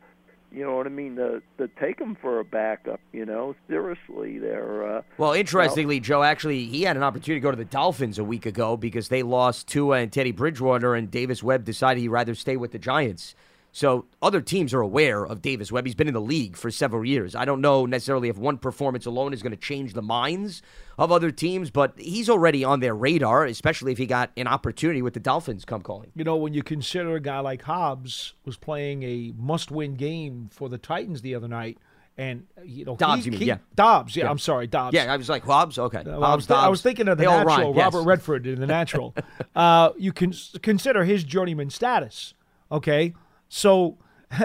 you 0.52 0.64
know 0.64 0.76
what 0.76 0.86
I 0.86 0.90
mean? 0.90 1.16
To 1.16 1.42
to 1.58 1.68
take 1.80 1.98
him 1.98 2.16
for 2.20 2.38
a 2.40 2.44
backup. 2.44 3.00
You 3.12 3.24
know, 3.24 3.54
seriously, 3.68 4.38
they're. 4.38 4.98
Uh, 4.98 5.02
Well, 5.18 5.32
interestingly, 5.32 6.00
Joe, 6.00 6.22
actually, 6.22 6.66
he 6.66 6.82
had 6.82 6.96
an 6.96 7.02
opportunity 7.02 7.40
to 7.40 7.42
go 7.42 7.50
to 7.50 7.56
the 7.56 7.64
Dolphins 7.64 8.18
a 8.18 8.24
week 8.24 8.46
ago 8.46 8.76
because 8.76 9.08
they 9.08 9.22
lost 9.22 9.68
Tua 9.68 9.98
and 9.98 10.12
Teddy 10.12 10.32
Bridgewater, 10.32 10.94
and 10.94 11.10
Davis 11.10 11.42
Webb 11.42 11.64
decided 11.64 12.00
he'd 12.00 12.08
rather 12.08 12.34
stay 12.34 12.56
with 12.56 12.72
the 12.72 12.78
Giants. 12.78 13.34
So 13.74 14.04
other 14.20 14.42
teams 14.42 14.74
are 14.74 14.82
aware 14.82 15.24
of 15.24 15.40
Davis 15.40 15.72
Webb. 15.72 15.86
He's 15.86 15.94
been 15.94 16.06
in 16.06 16.12
the 16.12 16.20
league 16.20 16.56
for 16.56 16.70
several 16.70 17.06
years. 17.06 17.34
I 17.34 17.46
don't 17.46 17.62
know 17.62 17.86
necessarily 17.86 18.28
if 18.28 18.36
one 18.36 18.58
performance 18.58 19.06
alone 19.06 19.32
is 19.32 19.42
going 19.42 19.52
to 19.52 19.56
change 19.56 19.94
the 19.94 20.02
minds 20.02 20.60
of 20.98 21.10
other 21.10 21.30
teams, 21.30 21.70
but 21.70 21.94
he's 21.98 22.28
already 22.28 22.64
on 22.64 22.80
their 22.80 22.94
radar, 22.94 23.46
especially 23.46 23.90
if 23.90 23.96
he 23.96 24.04
got 24.04 24.30
an 24.36 24.46
opportunity 24.46 25.00
with 25.00 25.14
the 25.14 25.20
Dolphins 25.20 25.64
come 25.64 25.80
calling. 25.80 26.10
You 26.14 26.22
know, 26.22 26.36
when 26.36 26.52
you 26.52 26.62
consider 26.62 27.16
a 27.16 27.20
guy 27.20 27.40
like 27.40 27.62
Hobbs 27.62 28.34
was 28.44 28.58
playing 28.58 29.02
a 29.04 29.32
must-win 29.38 29.94
game 29.94 30.50
for 30.52 30.68
the 30.68 30.76
Titans 30.76 31.22
the 31.22 31.34
other 31.34 31.48
night, 31.48 31.78
and 32.18 32.44
you 32.62 32.84
know, 32.84 32.94
Dobbs, 32.96 33.20
he- 33.24 33.24
you 33.24 33.30
mean, 33.32 33.40
he- 33.40 33.46
yeah. 33.46 33.56
Dobbs. 33.74 34.14
Yeah, 34.14 34.24
Yeah. 34.24 34.30
I'm 34.32 34.38
sorry, 34.38 34.66
Dobbs. 34.66 34.94
Yeah, 34.94 35.10
I 35.10 35.16
was 35.16 35.30
like, 35.30 35.44
Hobbs? 35.44 35.78
Okay. 35.78 36.02
Well, 36.04 36.22
I, 36.22 36.26
Hobbs, 36.32 36.46
was, 36.46 36.58
I 36.58 36.68
was 36.68 36.82
thinking 36.82 37.08
of 37.08 37.16
the 37.16 37.24
they 37.24 37.30
natural, 37.30 37.68
rhyme, 37.68 37.74
yes. 37.76 37.84
Robert 37.94 38.06
Redford 38.06 38.46
in 38.46 38.60
the 38.60 38.66
natural. 38.66 39.14
uh, 39.56 39.92
you 39.96 40.12
can 40.12 40.34
consider 40.60 41.04
his 41.04 41.24
journeyman 41.24 41.70
status. 41.70 42.34
Okay, 42.70 43.12
so 43.54 43.98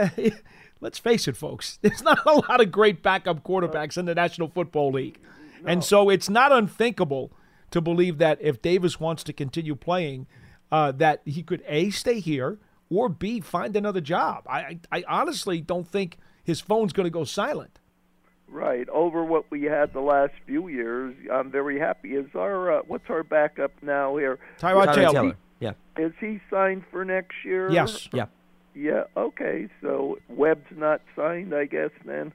let's 0.82 1.00
face 1.00 1.30
it, 1.30 1.38
folks. 1.38 1.80
There's 1.82 2.04
not 2.04 2.26
a 2.26 2.34
lot 2.34 2.60
of 2.60 2.72
great 2.72 3.02
backup 3.02 3.42
quarterbacks 3.42 3.98
in 3.98 4.06
the 4.06 4.14
National 4.14 4.50
Football 4.50 4.92
League, 4.92 5.18
and 5.66 5.82
so 5.82 6.10
it's 6.10 6.30
not 6.30 6.52
unthinkable 6.52 7.32
to 7.72 7.80
believe 7.80 8.18
that 8.18 8.38
if 8.42 8.62
Davis 8.62 9.00
wants 9.00 9.24
to 9.24 9.34
continue 9.34 9.76
playing, 9.76 10.28
uh, 10.72 10.92
that 10.92 11.22
he 11.24 11.42
could 11.42 11.64
a 11.68 11.90
stay 11.90 12.20
here 12.20 12.60
or 12.90 13.08
b 13.08 13.40
find 13.40 13.78
another 13.78 14.02
job. 14.02 14.44
I, 14.46 14.60
I, 14.60 14.80
I 14.92 15.04
honestly 15.08 15.62
don't 15.62 15.88
think 15.88 16.18
his 16.44 16.60
phone's 16.60 16.92
going 16.92 17.06
to 17.06 17.12
go 17.12 17.24
silent. 17.24 17.80
Right 18.50 18.88
over 18.90 19.24
what 19.24 19.50
we 19.50 19.64
had 19.64 19.94
the 19.94 20.02
last 20.02 20.34
few 20.46 20.68
years. 20.68 21.16
I'm 21.32 21.50
very 21.50 21.80
happy. 21.80 22.10
Is 22.16 22.28
our 22.36 22.80
uh, 22.80 22.82
what's 22.88 23.10
our 23.10 23.24
backup 23.24 23.72
now 23.82 24.18
here? 24.18 24.40
Tyrod 24.60 24.88
Tyrod 24.88 24.96
Taylor. 24.96 25.14
Taylor. 25.14 25.38
Yeah. 25.60 25.74
Is 25.98 26.14
he 26.20 26.42
signed 26.50 26.84
for 26.92 27.06
next 27.06 27.36
year? 27.46 27.72
Yes. 27.72 28.10
Yeah. 28.14 28.26
Yeah. 28.78 29.04
Okay. 29.16 29.68
So 29.82 30.20
Webb's 30.30 30.72
not 30.76 31.02
signed, 31.16 31.54
I 31.54 31.66
guess. 31.66 31.92
Then. 32.06 32.32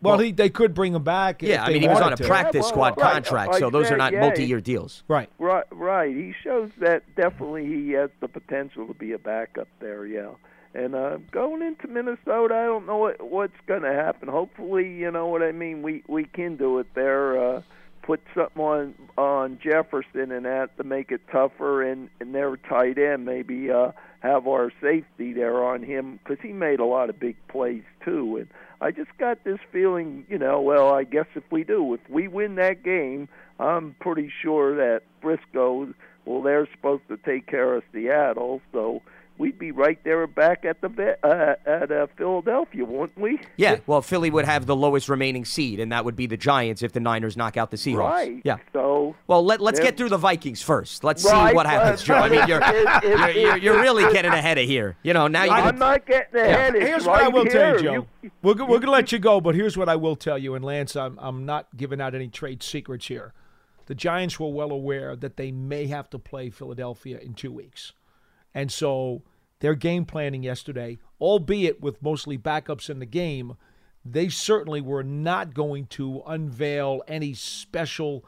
Well, 0.00 0.18
he, 0.18 0.32
they 0.32 0.50
could 0.50 0.74
bring 0.74 0.94
him 0.94 1.02
back. 1.02 1.42
if 1.42 1.48
Yeah, 1.48 1.64
I 1.64 1.72
mean, 1.72 1.82
he 1.82 1.88
was 1.88 2.00
on 2.00 2.12
a 2.12 2.16
to. 2.16 2.26
practice 2.26 2.56
Yeah, 2.56 2.60
well, 2.60 2.92
squad 2.92 2.98
right. 2.98 3.12
contract, 3.12 3.54
I 3.54 3.58
so 3.58 3.70
those 3.70 3.90
are 3.90 3.96
not 3.96 4.12
yeah, 4.12 4.20
multi 4.20 4.44
year 4.44 4.60
deals. 4.60 5.02
Right. 5.08 5.30
Right. 5.38 5.64
Right. 5.70 6.14
He 6.14 6.34
shows 6.42 6.70
that 6.78 7.02
definitely 7.16 7.66
he 7.66 7.92
has 7.92 8.10
the 8.20 8.28
potential 8.28 8.86
to 8.86 8.94
be 8.94 9.12
a 9.12 9.18
backup 9.18 9.68
there. 9.80 10.06
Yeah. 10.06 10.32
And 10.74 10.94
uh, 10.94 11.18
going 11.30 11.62
into 11.62 11.86
Minnesota, 11.86 12.54
I 12.54 12.64
don't 12.64 12.86
know 12.86 12.98
what 12.98 13.22
what's 13.22 13.60
going 13.66 13.82
to 13.82 13.92
happen. 13.92 14.28
Hopefully, 14.28 14.92
you 14.92 15.10
know 15.10 15.28
what 15.28 15.42
I 15.42 15.52
mean. 15.52 15.82
We 15.82 16.02
we 16.08 16.24
can 16.24 16.56
do 16.56 16.80
it 16.80 16.88
there. 16.94 17.38
Uh, 17.56 17.62
put 18.04 18.20
something 18.34 18.62
on 18.62 18.94
on 19.16 19.58
Jefferson 19.62 20.30
and 20.30 20.44
that 20.44 20.76
to 20.76 20.84
make 20.84 21.10
it 21.10 21.22
tougher, 21.32 21.82
and 21.82 22.08
and 22.20 22.34
their 22.34 22.56
tight 22.56 22.98
end 22.98 23.24
maybe 23.24 23.70
uh, 23.70 23.92
have 24.20 24.46
our 24.46 24.70
safety 24.80 25.32
there 25.32 25.64
on 25.64 25.82
him 25.82 26.18
because 26.22 26.38
he 26.42 26.52
made 26.52 26.80
a 26.80 26.84
lot 26.84 27.10
of 27.10 27.18
big 27.18 27.36
plays 27.48 27.82
too. 28.04 28.36
And 28.36 28.48
I 28.80 28.90
just 28.90 29.10
got 29.18 29.44
this 29.44 29.58
feeling, 29.72 30.26
you 30.28 30.38
know. 30.38 30.60
Well, 30.60 30.92
I 30.92 31.04
guess 31.04 31.26
if 31.34 31.44
we 31.50 31.64
do, 31.64 31.94
if 31.94 32.00
we 32.08 32.28
win 32.28 32.56
that 32.56 32.82
game, 32.82 33.28
I'm 33.58 33.96
pretty 34.00 34.30
sure 34.42 34.76
that 34.76 35.02
Briscoe. 35.20 35.94
Well, 36.26 36.40
they're 36.40 36.66
supposed 36.74 37.06
to 37.08 37.18
take 37.18 37.46
care 37.46 37.74
of 37.74 37.82
Seattle, 37.92 38.62
so 38.72 39.02
we'd 39.38 39.58
be 39.58 39.70
right 39.72 39.98
there 40.04 40.26
back 40.26 40.64
at 40.64 40.80
the 40.80 41.16
uh, 41.22 41.54
at 41.68 41.90
uh, 41.90 42.06
Philadelphia, 42.16 42.84
wouldn't 42.84 43.18
we? 43.18 43.40
Yeah, 43.56 43.80
well, 43.86 44.00
Philly 44.02 44.30
would 44.30 44.44
have 44.44 44.66
the 44.66 44.76
lowest 44.76 45.08
remaining 45.08 45.44
seed, 45.44 45.80
and 45.80 45.90
that 45.92 46.04
would 46.04 46.16
be 46.16 46.26
the 46.26 46.36
Giants 46.36 46.82
if 46.82 46.92
the 46.92 47.00
Niners 47.00 47.36
knock 47.36 47.56
out 47.56 47.70
the 47.70 47.76
Seahawks. 47.76 47.98
Right. 48.10 48.40
Yeah. 48.44 48.56
So 48.72 49.14
Well, 49.26 49.44
let, 49.44 49.60
let's 49.60 49.80
get 49.80 49.96
through 49.96 50.10
the 50.10 50.18
Vikings 50.18 50.62
first. 50.62 51.04
Let's 51.04 51.24
Right, 51.24 51.50
see 51.50 51.54
what 51.54 51.66
happens, 51.66 52.02
Joe. 52.02 52.14
I 52.14 52.28
mean, 52.28 52.46
you're, 52.48 52.60
It- 52.62 53.04
it- 53.04 53.04
you're, 53.04 53.30
you're, 53.30 53.56
you're 53.56 53.80
really 53.80 54.10
getting 54.12 54.32
ahead 54.32 54.58
of 54.58 54.66
here. 54.66 54.96
You 55.02 55.12
know, 55.14 55.26
now 55.28 55.44
you 55.44 55.50
I'm 55.50 55.78
not 55.78 56.06
getting 56.06 56.40
ahead. 56.40 56.74
It's 56.74 56.84
Here's 56.86 57.04
right 57.06 57.12
what 57.14 57.22
I 57.24 57.28
will 57.28 57.44
tell 57.46 57.72
you, 57.82 57.90
here. 57.90 57.98
Joe. 58.00 58.06
we're 58.42 58.52
we're 58.52 58.54
going 58.54 58.80
to 58.82 58.90
let 58.90 59.12
you 59.12 59.18
go, 59.18 59.40
but 59.40 59.54
here's 59.54 59.76
what 59.76 59.88
I 59.88 59.96
will 59.96 60.16
tell 60.16 60.38
you. 60.38 60.54
And 60.54 60.64
Lance, 60.64 60.96
I'm 60.96 61.18
I'm 61.20 61.44
not 61.44 61.68
giving 61.76 62.00
out 62.00 62.14
any 62.14 62.28
trade 62.28 62.62
secrets 62.62 63.06
here. 63.08 63.32
The 63.86 63.94
Giants 63.94 64.40
were 64.40 64.48
well 64.48 64.70
aware 64.70 65.14
that 65.16 65.36
they 65.36 65.50
may 65.52 65.86
have 65.88 66.08
to 66.10 66.18
play 66.18 66.48
Philadelphia 66.50 67.18
in 67.18 67.34
two 67.34 67.52
weeks, 67.52 67.92
and 68.54 68.70
so 68.70 69.22
their 69.60 69.74
game 69.74 70.04
planning 70.04 70.42
yesterday, 70.42 70.98
albeit 71.20 71.80
with 71.80 72.02
mostly 72.02 72.38
backups 72.38 72.88
in 72.88 72.98
the 72.98 73.06
game, 73.06 73.56
they 74.04 74.28
certainly 74.28 74.80
were 74.80 75.02
not 75.02 75.54
going 75.54 75.86
to 75.86 76.22
unveil 76.26 77.02
any 77.08 77.32
special, 77.32 78.24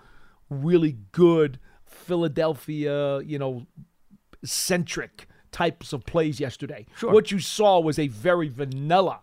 really 0.49 0.97
good 1.13 1.59
Philadelphia, 1.85 3.21
you 3.21 3.39
know, 3.39 3.67
centric 4.45 5.29
types 5.53 5.93
of 5.93 6.05
plays 6.07 6.41
yesterday. 6.41 6.87
Sure. 6.97 7.13
What 7.13 7.31
you 7.31 7.39
saw 7.39 7.81
was 7.81 7.99
a 7.99 8.09
very 8.09 8.49
vanilla. 8.49 9.21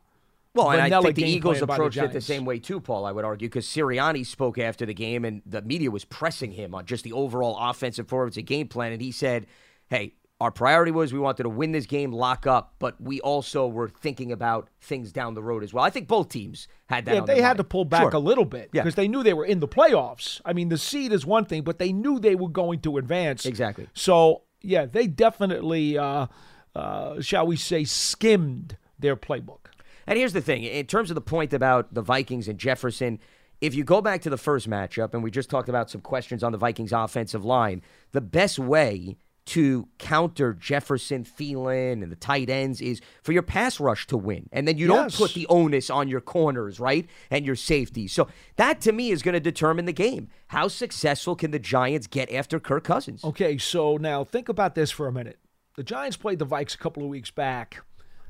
Well, 0.53 0.69
and 0.69 0.81
I 0.81 0.85
vanilla 0.85 1.05
think 1.05 1.15
the 1.15 1.23
Eagles 1.23 1.61
approached 1.61 1.97
it 1.97 2.11
the 2.11 2.21
same 2.21 2.45
way 2.45 2.59
too, 2.59 2.79
Paul. 2.79 3.05
I 3.05 3.11
would 3.11 3.25
argue 3.25 3.47
because 3.47 3.65
Sirianni 3.65 4.25
spoke 4.25 4.59
after 4.59 4.85
the 4.85 4.93
game, 4.93 5.25
and 5.25 5.41
the 5.45 5.63
media 5.63 5.89
was 5.89 6.05
pressing 6.05 6.51
him 6.51 6.75
on 6.75 6.85
just 6.85 7.03
the 7.03 7.13
overall 7.13 7.57
offensive 7.59 8.05
performance 8.05 8.37
and 8.37 8.45
game 8.45 8.67
plan, 8.67 8.91
and 8.91 9.01
he 9.01 9.11
said, 9.11 9.47
"Hey, 9.89 10.13
our 10.43 10.51
priority 10.51 10.91
was 10.91 11.11
we 11.13 11.19
wanted 11.19 11.43
to 11.43 11.49
win 11.49 11.71
this 11.71 11.85
game, 11.85 12.11
lock 12.11 12.45
up, 12.45 12.75
but 12.77 12.99
we 13.01 13.19
also 13.21 13.67
were 13.67 13.89
thinking 13.89 14.31
about 14.31 14.69
things 14.81 15.11
down 15.11 15.33
the 15.33 15.41
road 15.41 15.63
as 15.63 15.73
well." 15.73 15.83
I 15.83 15.89
think 15.89 16.07
both 16.07 16.29
teams 16.29 16.67
had 16.87 17.05
that. 17.05 17.15
Yeah, 17.15 17.21
they 17.21 17.41
had 17.41 17.49
mind. 17.49 17.57
to 17.57 17.63
pull 17.63 17.85
back 17.85 18.01
Sure. 18.01 18.11
a 18.11 18.19
little 18.19 18.45
bit 18.45 18.69
Yeah. 18.73 18.81
because 18.83 18.95
they 18.95 19.07
knew 19.07 19.23
they 19.23 19.33
were 19.33 19.45
in 19.45 19.59
the 19.59 19.67
playoffs. 19.67 20.39
I 20.45 20.53
mean, 20.53 20.69
the 20.69 20.77
seed 20.77 21.11
is 21.11 21.25
one 21.25 21.45
thing, 21.45 21.63
but 21.63 21.79
they 21.79 21.91
knew 21.91 22.19
they 22.19 22.35
were 22.35 22.49
going 22.49 22.79
to 22.81 22.97
advance. 22.97 23.45
Exactly. 23.45 23.87
So, 23.93 24.43
yeah, 24.61 24.85
they 24.85 25.07
definitely, 25.07 25.97
uh, 25.97 26.27
uh, 26.75 27.21
shall 27.21 27.47
we 27.47 27.55
say, 27.55 27.83
skimmed 27.83 28.77
their 28.99 29.15
playbook. 29.15 29.67
And 30.05 30.17
here's 30.17 30.33
the 30.33 30.41
thing 30.41 30.63
in 30.63 30.85
terms 30.85 31.09
of 31.11 31.15
the 31.15 31.21
point 31.21 31.53
about 31.53 31.93
the 31.93 32.01
Vikings 32.01 32.47
and 32.47 32.59
Jefferson, 32.59 33.19
if 33.61 33.73
you 33.73 33.83
go 33.85 34.01
back 34.01 34.21
to 34.23 34.29
the 34.29 34.37
first 34.37 34.69
matchup, 34.69 35.13
and 35.13 35.23
we 35.23 35.31
just 35.31 35.49
talked 35.49 35.69
about 35.69 35.89
some 35.89 36.01
questions 36.01 36.43
on 36.43 36.51
the 36.51 36.57
Vikings 36.57 36.91
offensive 36.91 37.45
line, 37.45 37.81
the 38.11 38.19
best 38.19 38.59
way 38.59 39.15
to 39.45 39.87
counter 39.97 40.53
Jefferson, 40.53 41.23
Thielen, 41.23 42.01
and 42.01 42.11
the 42.11 42.15
tight 42.15 42.49
ends 42.49 42.81
is 42.81 43.01
for 43.21 43.33
your 43.33 43.41
pass 43.41 43.79
rush 43.79 44.07
to 44.07 44.17
win. 44.17 44.47
And 44.51 44.67
then 44.67 44.77
you 44.77 44.87
don't 44.87 45.13
put 45.13 45.33
the 45.33 45.47
onus 45.47 45.89
on 45.89 46.07
your 46.07 46.21
corners, 46.21 46.79
right? 46.79 47.07
And 47.29 47.45
your 47.45 47.55
safety. 47.55 48.07
So 48.07 48.27
that 48.55 48.79
to 48.81 48.91
me 48.91 49.11
is 49.11 49.21
going 49.21 49.33
to 49.33 49.39
determine 49.39 49.85
the 49.85 49.93
game. 49.93 50.29
How 50.47 50.67
successful 50.67 51.35
can 51.35 51.51
the 51.51 51.59
Giants 51.59 52.07
get 52.07 52.31
after 52.31 52.59
Kirk 52.59 52.85
Cousins? 52.85 53.23
Okay, 53.23 53.57
so 53.57 53.97
now 53.97 54.23
think 54.23 54.47
about 54.47 54.75
this 54.75 54.91
for 54.91 55.07
a 55.07 55.11
minute. 55.11 55.39
The 55.75 55.83
Giants 55.83 56.17
played 56.17 56.39
the 56.39 56.45
Vikes 56.45 56.75
a 56.75 56.77
couple 56.77 57.03
of 57.03 57.09
weeks 57.09 57.31
back. 57.31 57.83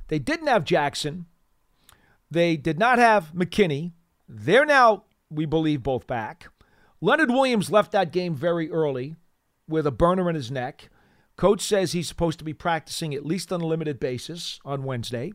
They 0.08 0.19
didn't 0.19 0.47
have 0.47 0.63
Jackson. 0.63 1.26
They 2.32 2.58
did 2.58 2.80
not 2.80 2.97
have 2.97 3.34
McKinney. 3.34 3.91
They're 4.28 4.66
now, 4.66 5.03
we 5.30 5.45
believe, 5.45 5.84
both 5.84 6.07
back. 6.07 6.47
Leonard 7.01 7.30
Williams 7.30 7.70
left 7.70 7.91
that 7.91 8.11
game 8.11 8.34
very 8.34 8.72
early 8.72 9.16
with 9.68 9.86
a 9.86 9.91
burner 9.91 10.30
in 10.30 10.36
his 10.36 10.49
neck. 10.49 10.89
Coach 11.44 11.60
says 11.60 11.91
he's 11.91 12.08
supposed 12.08 12.39
to 12.39 12.46
be 12.46 12.54
practicing 12.54 13.14
at 13.14 13.26
least 13.26 13.52
on 13.52 13.60
a 13.60 13.66
limited 13.66 14.00
basis 14.00 14.62
on 14.64 14.86
Wednesday. 14.86 15.34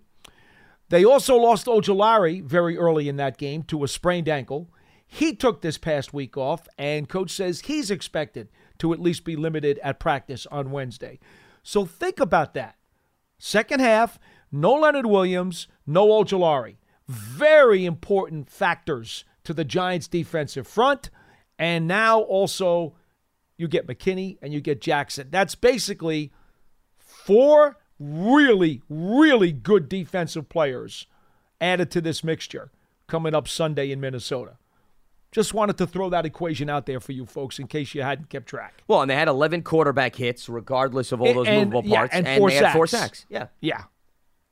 They 0.89 1.05
also 1.05 1.37
lost 1.37 1.67
Ojulari 1.67 2.43
very 2.43 2.79
early 2.79 3.11
in 3.11 3.17
that 3.17 3.37
game 3.37 3.63
to 3.65 3.85
a 3.85 3.89
sprained 3.89 4.27
ankle. 4.27 4.71
He 5.07 5.35
took 5.35 5.61
this 5.61 5.77
past 5.77 6.15
week 6.15 6.35
off, 6.39 6.67
and 6.79 7.11
coach 7.11 7.31
says 7.31 7.61
he's 7.61 7.91
expected 7.91 8.49
to 8.79 8.95
at 8.95 9.03
least 9.03 9.23
be 9.23 9.37
limited 9.37 9.79
at 9.81 10.01
practice 10.01 10.47
on 10.47 10.71
Wednesday. 10.71 11.19
So 11.63 11.85
think 11.85 12.21
about 12.21 12.55
that. 12.55 12.77
Second 13.37 13.81
half, 13.81 14.19
no 14.51 14.73
Leonard 14.77 15.05
Williams, 15.05 15.69
no 15.87 16.07
Ojulari. 16.07 16.77
Very 17.07 17.85
important 17.85 18.49
factors 18.49 19.27
to 19.45 19.53
the 19.53 19.63
Giants' 19.63 20.09
defensive 20.09 20.67
front. 20.67 21.11
And 21.59 21.87
now 21.87 22.21
also 22.21 22.95
you 23.59 23.69
get 23.69 23.87
McKinney 23.87 24.39
and 24.41 24.53
you 24.55 24.61
get 24.63 24.81
Jackson. 24.81 25.29
That's 25.31 25.55
basically 25.55 26.33
four 26.97 27.77
really, 27.99 28.83
really 28.89 29.53
good 29.53 29.89
defensive 29.89 30.49
players 30.49 31.07
added 31.61 31.91
to 31.91 32.01
this 32.01 32.23
mixture 32.23 32.71
coming 33.09 33.35
up 33.35 33.49
Sunday 33.49 33.91
in 33.91 34.01
Minnesota. 34.01 34.57
Just 35.31 35.53
wanted 35.53 35.77
to 35.79 35.87
throw 35.87 36.09
that 36.09 36.25
equation 36.25 36.71
out 36.71 36.87
there 36.87 37.01
for 37.01 37.13
you 37.13 37.27
folks 37.27 37.59
in 37.59 37.67
case 37.67 37.95
you 37.95 38.03
hadn't 38.03 38.31
kept 38.31 38.47
track. 38.47 38.83
Well, 38.89 39.03
and 39.03 39.11
they 39.11 39.15
had 39.17 39.29
11 39.29 39.63
quarterback 39.63 40.15
hits, 40.17 40.49
regardless 40.49 41.13
of 41.13 41.21
all 41.21 41.35
those 41.35 41.47
And- 41.49 41.71
movable 41.71 41.91
yeah, 41.91 41.99
parts, 41.99 42.15
and 42.15 42.27
four 42.39 42.49
they 42.49 42.57
had 42.57 42.73
four 42.73 42.87
sacks. 42.87 43.03
sacks. 43.21 43.27
Yeah, 43.29 43.49
Yeah. 43.61 43.85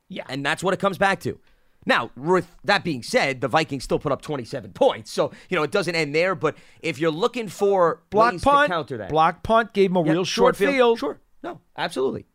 Yeah. 0.09 0.25
and 0.29 0.45
that's 0.45 0.61
what 0.61 0.73
it 0.75 0.79
comes 0.79 0.97
back 0.99 1.19
to. 1.21 1.39
Now, 1.87 2.11
with 2.17 2.53
that 2.65 2.83
being 2.83 3.01
said, 3.01 3.39
the 3.41 3.47
Vikings 3.47 3.83
still 3.85 3.97
put 3.97 4.11
up 4.11 4.21
27 4.21 4.73
points, 4.73 5.09
so 5.09 5.31
you 5.49 5.55
know 5.55 5.63
it 5.63 5.71
doesn't 5.71 5.95
end 5.95 6.13
there. 6.13 6.35
But 6.35 6.55
if 6.81 6.99
you're 6.99 7.09
looking 7.11 7.47
for 7.47 8.03
Block 8.09 8.39
punt. 8.41 8.67
to 8.67 8.73
counter 8.73 8.97
that, 8.97 9.09
Block 9.09 9.41
punt 9.41 9.73
gave 9.73 9.89
him 9.91 9.95
a 9.95 10.03
Yeah, 10.05 10.11
real 10.11 10.25
short, 10.25 10.55
field. 10.57 10.99
Sure, 10.99 11.19
no, 11.41 11.61
absolutely. 11.77 12.25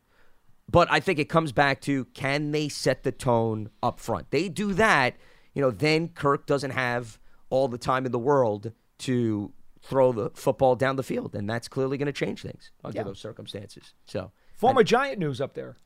But 0.71 0.89
I 0.91 1.01
think 1.01 1.19
it 1.19 1.27
comes 1.29 1.53
back 1.53 1.83
to 1.83 2.07
can 2.07 2.51
they 2.53 2.69
set 2.71 3.03
the 3.03 3.13
tone 3.13 3.69
up 3.83 4.01
front? 4.01 4.31
They 4.31 4.49
do 4.49 4.73
that, 4.73 5.17
you 5.53 5.61
know, 5.61 5.71
then 5.71 6.09
Kirk 6.09 6.47
doesn't 6.47 6.71
have 6.71 7.19
all 7.51 7.69
the 7.69 7.77
time 7.79 8.07
in 8.07 8.13
the 8.13 8.19
world 8.19 8.73
to 9.01 9.53
throw 9.83 10.13
the 10.13 10.31
football 10.31 10.77
down 10.77 10.97
the 10.97 11.03
field, 11.03 11.35
and 11.35 11.51
that's 11.51 11.69
clearly 11.69 11.99
going 11.99 12.07
to 12.07 12.13
change 12.13 12.41
things 12.41 12.71
under 12.83 12.97
Yeah. 12.97 13.03
those 13.05 13.19
circumstances. 13.19 13.93
So, 14.07 14.33
Former 14.55 14.83
Giant 14.83 15.19
news 15.19 15.43
up 15.43 15.53
there. 15.53 15.77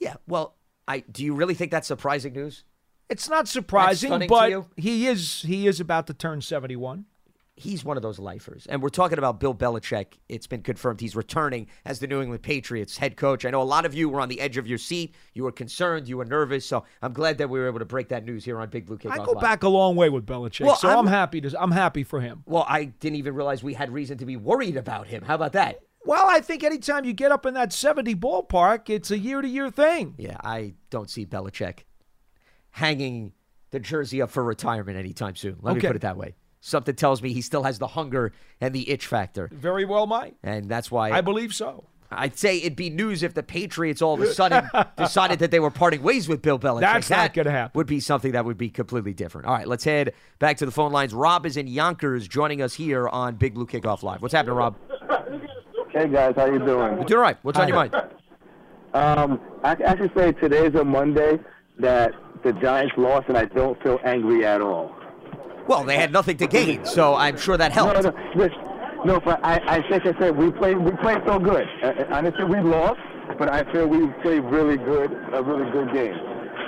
yeah, 0.00 0.14
well, 0.26 0.56
I 0.88 1.00
do 1.00 1.24
you 1.24 1.32
really 1.34 1.54
think 1.54 1.70
that's 1.70 1.86
surprising 1.86 2.32
news? 2.32 2.64
It's 3.10 3.28
not 3.28 3.48
surprising, 3.48 4.26
but 4.28 4.66
he 4.76 5.06
is 5.06 5.42
he 5.42 5.66
is 5.66 5.80
about 5.80 6.06
to 6.08 6.14
turn 6.14 6.40
71. 6.40 7.06
He's 7.56 7.84
one 7.84 7.96
of 7.96 8.02
those 8.02 8.18
lifers. 8.18 8.66
And 8.66 8.82
we're 8.82 8.88
talking 8.88 9.16
about 9.16 9.38
Bill 9.38 9.54
Belichick. 9.54 10.14
It's 10.28 10.48
been 10.48 10.62
confirmed 10.62 11.00
he's 11.00 11.14
returning 11.14 11.68
as 11.84 12.00
the 12.00 12.08
New 12.08 12.20
England 12.20 12.42
Patriots 12.42 12.98
head 12.98 13.16
coach. 13.16 13.44
I 13.44 13.50
know 13.50 13.62
a 13.62 13.64
lot 13.64 13.86
of 13.86 13.94
you 13.94 14.08
were 14.08 14.20
on 14.20 14.28
the 14.28 14.40
edge 14.40 14.56
of 14.56 14.66
your 14.66 14.78
seat. 14.78 15.14
You 15.34 15.44
were 15.44 15.52
concerned. 15.52 16.08
You 16.08 16.16
were 16.16 16.24
nervous. 16.24 16.66
So 16.66 16.84
I'm 17.00 17.12
glad 17.12 17.38
that 17.38 17.48
we 17.48 17.60
were 17.60 17.68
able 17.68 17.78
to 17.78 17.84
break 17.84 18.08
that 18.08 18.24
news 18.24 18.44
here 18.44 18.58
on 18.58 18.70
Big 18.70 18.86
Blue 18.86 18.98
I 19.08 19.18
go 19.18 19.32
Live. 19.32 19.40
back 19.40 19.62
a 19.62 19.68
long 19.68 19.94
way 19.94 20.10
with 20.10 20.26
Belichick, 20.26 20.66
Well, 20.66 20.74
so 20.74 20.88
I'm- 20.88 20.98
I'm, 20.98 21.06
happy 21.06 21.40
to 21.42 21.62
I'm 21.62 21.70
happy 21.70 22.02
for 22.02 22.20
him. 22.20 22.42
Well, 22.44 22.66
I 22.68 22.86
didn't 22.86 23.16
even 23.18 23.36
realize 23.36 23.62
we 23.62 23.74
had 23.74 23.92
reason 23.92 24.18
to 24.18 24.26
be 24.26 24.36
worried 24.36 24.76
about 24.76 25.06
him. 25.06 25.22
How 25.22 25.36
about 25.36 25.52
that? 25.52 25.78
Well, 26.04 26.26
I 26.28 26.40
think 26.40 26.64
anytime 26.64 27.04
you 27.04 27.12
get 27.12 27.30
up 27.30 27.46
in 27.46 27.54
that 27.54 27.72
70 27.72 28.16
ballpark, 28.16 28.90
it's 28.90 29.12
a 29.12 29.18
year 29.18 29.40
to 29.40 29.48
year 29.48 29.70
thing. 29.70 30.14
Yeah, 30.18 30.38
I 30.42 30.74
don't 30.90 31.08
see 31.08 31.24
Belichick 31.24 31.84
hanging 32.74 33.32
the 33.70 33.78
jersey 33.78 34.20
up 34.20 34.30
for 34.30 34.42
retirement 34.42 34.98
anytime 34.98 35.36
soon. 35.36 35.56
Let 35.62 35.76
me 35.76 35.80
put 35.80 35.94
it 35.94 36.02
that 36.02 36.16
way. 36.16 36.34
Something 36.60 36.96
tells 36.96 37.22
me 37.22 37.32
he 37.32 37.40
still 37.40 37.62
has 37.62 37.78
the 37.78 37.86
hunger 37.86 38.32
and 38.60 38.74
the 38.74 38.90
itch 38.90 39.06
factor. 39.06 39.48
Very 39.52 39.84
well 39.84 40.06
might. 40.06 40.36
And 40.42 40.68
that's 40.68 40.90
why 40.90 41.12
I 41.12 41.20
believe 41.20 41.54
so. 41.54 41.84
I'd 42.10 42.36
say 42.36 42.58
it'd 42.58 42.74
be 42.74 42.90
news 42.90 43.22
if 43.22 43.34
the 43.34 43.42
Patriots 43.44 44.02
all 44.02 44.14
of 44.14 44.20
a 44.20 44.32
sudden 44.32 44.68
decided 44.96 45.38
that 45.38 45.50
they 45.52 45.60
were 45.60 45.70
parting 45.70 46.02
ways 46.02 46.28
with 46.28 46.42
Bill 46.42 46.58
Belichick. 46.58 46.80
That's 46.80 47.10
not 47.10 47.32
gonna 47.32 47.50
happen. 47.52 47.78
Would 47.78 47.86
be 47.86 48.00
something 48.00 48.32
that 48.32 48.44
would 48.44 48.58
be 48.58 48.70
completely 48.70 49.14
different. 49.14 49.46
All 49.46 49.54
right, 49.54 49.68
let's 49.68 49.84
head 49.84 50.12
back 50.40 50.56
to 50.56 50.66
the 50.66 50.72
phone 50.72 50.90
lines. 50.90 51.14
Rob 51.14 51.46
is 51.46 51.56
in 51.56 51.68
Yonkers, 51.68 52.26
joining 52.26 52.60
us 52.60 52.74
here 52.74 53.08
on 53.08 53.36
Big 53.36 53.54
Blue 53.54 53.66
Kickoff 53.66 54.02
Live. 54.02 54.20
What's 54.20 54.34
happening, 54.34 54.56
Rob? 54.56 54.76
Hey 55.90 56.08
guys, 56.08 56.34
how 56.34 56.42
are 56.42 56.52
you 56.52 56.58
doing? 56.58 56.96
You're 56.96 57.04
doing 57.04 57.18
all 57.18 57.22
right. 57.22 57.36
What's 57.42 57.58
on 57.58 57.68
your 57.68 57.76
mind? 57.76 57.94
Um, 58.94 59.40
I, 59.62 59.76
I 59.86 59.96
should 59.96 60.12
say 60.16 60.32
today's 60.32 60.74
a 60.74 60.84
Monday 60.84 61.38
that 61.78 62.12
the 62.42 62.52
Giants 62.52 62.94
lost, 62.96 63.28
and 63.28 63.36
I 63.36 63.46
don't 63.46 63.80
feel 63.82 63.98
angry 64.04 64.44
at 64.44 64.60
all. 64.60 64.94
Well, 65.66 65.84
they 65.84 65.96
had 65.96 66.12
nothing 66.12 66.36
to 66.38 66.46
gain, 66.46 66.84
so 66.84 67.14
I'm 67.14 67.38
sure 67.38 67.56
that 67.56 67.72
helped. 67.72 68.02
No, 68.02 68.12
no, 68.34 68.48
no. 69.04 69.20
But 69.20 69.40
I, 69.42 69.60
I 69.66 69.88
think 69.88 70.06
I 70.06 70.18
said 70.20 70.36
we 70.36 70.50
played. 70.52 70.76
We 70.76 70.90
played 70.92 71.22
so 71.26 71.38
good. 71.38 71.66
I, 71.82 72.04
I 72.10 72.18
understand 72.18 72.50
we 72.50 72.60
lost, 72.60 73.00
but 73.38 73.48
I 73.48 73.70
feel 73.72 73.86
we 73.86 74.08
played 74.22 74.44
really 74.44 74.76
good. 74.76 75.10
A 75.32 75.42
really 75.42 75.70
good 75.70 75.92
game. 75.92 76.18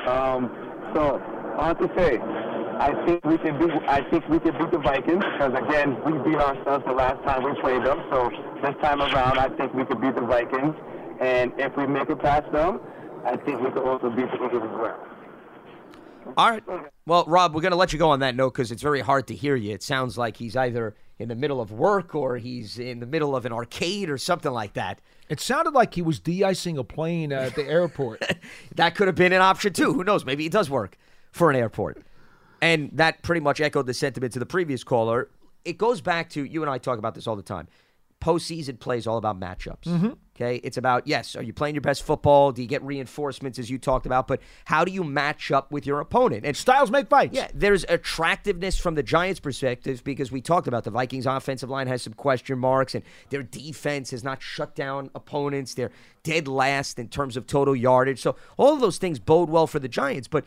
Um, 0.09 0.51
so 0.95 1.21
I 1.59 1.69
have 1.69 1.79
to 1.79 1.91
say, 1.97 2.19
I 2.19 3.05
think 3.05 3.25
we 3.27 3.37
can 3.37 3.59
beat. 3.59 3.71
I 3.87 4.01
think 4.09 4.27
we 4.29 4.41
can 4.41 4.57
beat 4.57 4.71
the 4.71 4.79
Vikings 4.79 5.25
because 5.33 5.53
again, 5.55 6.03
we 6.05 6.13
beat 6.25 6.41
ourselves 6.41 6.85
the 6.87 6.93
last 6.93 7.23
time 7.25 7.43
we 7.43 7.53
played 7.61 7.85
them. 7.85 8.03
So 8.11 8.31
this 8.63 8.75
time 8.81 9.03
around, 9.03 9.39
I 9.39 9.51
think 9.57 9.75
we 9.75 9.85
can 9.85 10.01
beat 10.01 10.15
the 10.15 10.23
Vikings. 10.23 10.75
And 11.21 11.53
if 11.59 11.77
we 11.77 11.87
make 11.87 12.09
it 12.09 12.19
past 12.19 12.51
them, 12.53 12.81
I 13.27 13.37
think 13.37 13.61
we 13.61 13.71
can 13.71 13.79
also 13.79 14.09
beat 14.11 14.31
the 14.31 14.37
Eagles 14.37 14.63
as 14.63 14.79
well. 14.79 15.07
All 16.37 16.51
right. 16.51 16.63
Well, 17.07 17.25
Rob, 17.27 17.55
we're 17.55 17.61
going 17.61 17.73
to 17.73 17.77
let 17.77 17.93
you 17.93 17.99
go 17.99 18.11
on 18.11 18.21
that 18.21 18.37
note 18.37 18.53
because 18.53 18.71
it's 18.71 18.83
very 18.83 19.01
hard 19.01 19.27
to 19.29 19.35
hear 19.35 19.57
you. 19.57 19.73
It 19.73 19.83
sounds 19.83 20.17
like 20.17 20.37
he's 20.37 20.57
either 20.57 20.95
in 21.19 21.29
the 21.29 21.35
middle 21.35 21.61
of 21.61 21.73
work 21.73 22.15
or 22.15 22.37
he's 22.37 22.79
in 22.79 23.01
the 23.01 23.07
middle 23.07 23.35
of 23.35 23.47
an 23.47 23.53
arcade 23.53 24.11
or 24.11 24.19
something 24.19 24.53
like 24.53 24.75
that. 24.75 25.01
It 25.29 25.41
sounded 25.41 25.75
like 25.75 25.95
he 25.95 26.03
was 26.03 26.21
de-icing 26.21 26.79
a 26.79 26.85
plane 26.85 27.33
at 27.33 27.55
the 27.55 27.67
airport. 27.67 28.23
That 28.75 28.95
could 28.95 29.07
have 29.07 29.17
been 29.17 29.33
an 29.33 29.41
option 29.41 29.73
too. 29.73 29.93
Who 29.95 30.05
knows? 30.05 30.25
Maybe 30.27 30.45
it 30.45 30.53
does 30.53 30.69
work 30.69 30.99
for 31.33 31.49
an 31.51 31.57
airport. 31.57 32.03
And 32.61 32.91
that 32.93 33.23
pretty 33.23 33.41
much 33.41 33.61
echoed 33.61 33.87
the 33.87 33.95
sentiment 33.95 34.35
to 34.35 34.39
the 34.39 34.47
previous 34.47 34.85
caller. 34.85 35.31
It 35.65 35.79
goes 35.79 36.03
back 36.03 36.29
to 36.31 36.45
you 36.45 36.63
and 36.63 36.71
I 36.71 36.79
talk 36.79 36.99
about 36.99 37.15
this 37.15 37.27
all 37.27 37.37
the 37.37 37.43
time. 37.43 37.69
Postseason 38.21 38.79
play 38.79 38.99
is 38.99 39.07
all 39.07 39.19
about 39.19 39.39
matchups. 39.39 39.85
Mhm. 39.85 40.17
Okay, 40.35 40.57
it's 40.65 40.77
about 40.77 41.07
yes, 41.07 41.35
are 41.35 41.43
you 41.43 41.53
playing 41.55 41.75
your 41.75 41.81
best 41.83 42.03
football? 42.03 42.53
Do 42.53 42.61
you 42.61 42.69
get 42.69 42.83
reinforcements 42.83 43.59
as 43.59 43.71
you 43.71 43.79
talked 43.79 44.05
about? 44.05 44.27
But 44.29 44.41
how 44.67 44.85
do 44.85 44.91
you 44.93 45.03
match 45.03 45.51
up 45.51 45.71
with 45.73 45.87
your 45.87 45.99
opponent? 46.01 46.45
And 46.45 46.55
styles 46.55 46.91
make 46.91 47.09
fights. 47.09 47.35
Yeah, 47.35 47.49
there's 47.55 47.85
attractiveness 47.89 48.79
from 48.79 48.97
the 48.97 49.03
Giants' 49.03 49.41
perspective 49.41 50.03
because 50.05 50.31
we 50.33 50.43
talked 50.43 50.67
about 50.69 50.85
the 50.85 50.91
Vikings' 50.91 51.25
offensive 51.25 51.71
line 51.71 51.87
has 51.87 52.03
some 52.03 52.13
question 52.13 52.59
marks, 52.59 52.95
and 52.95 53.03
their 53.31 53.43
defense 53.43 54.11
has 54.11 54.23
not 54.25 54.43
shut 54.43 54.75
down 54.75 55.11
opponents. 55.15 55.73
They're 55.75 55.91
dead 56.23 56.49
last 56.49 56.99
in 56.99 57.09
terms 57.09 57.37
of 57.37 57.47
total 57.47 57.75
yardage. 57.77 58.21
So 58.21 58.37
all 58.59 58.75
of 58.75 58.81
those 58.81 58.99
things 58.99 59.19
bode 59.19 59.49
well 59.49 59.67
for 59.67 59.79
the 59.79 59.89
Giants, 59.89 60.29
but 60.29 60.45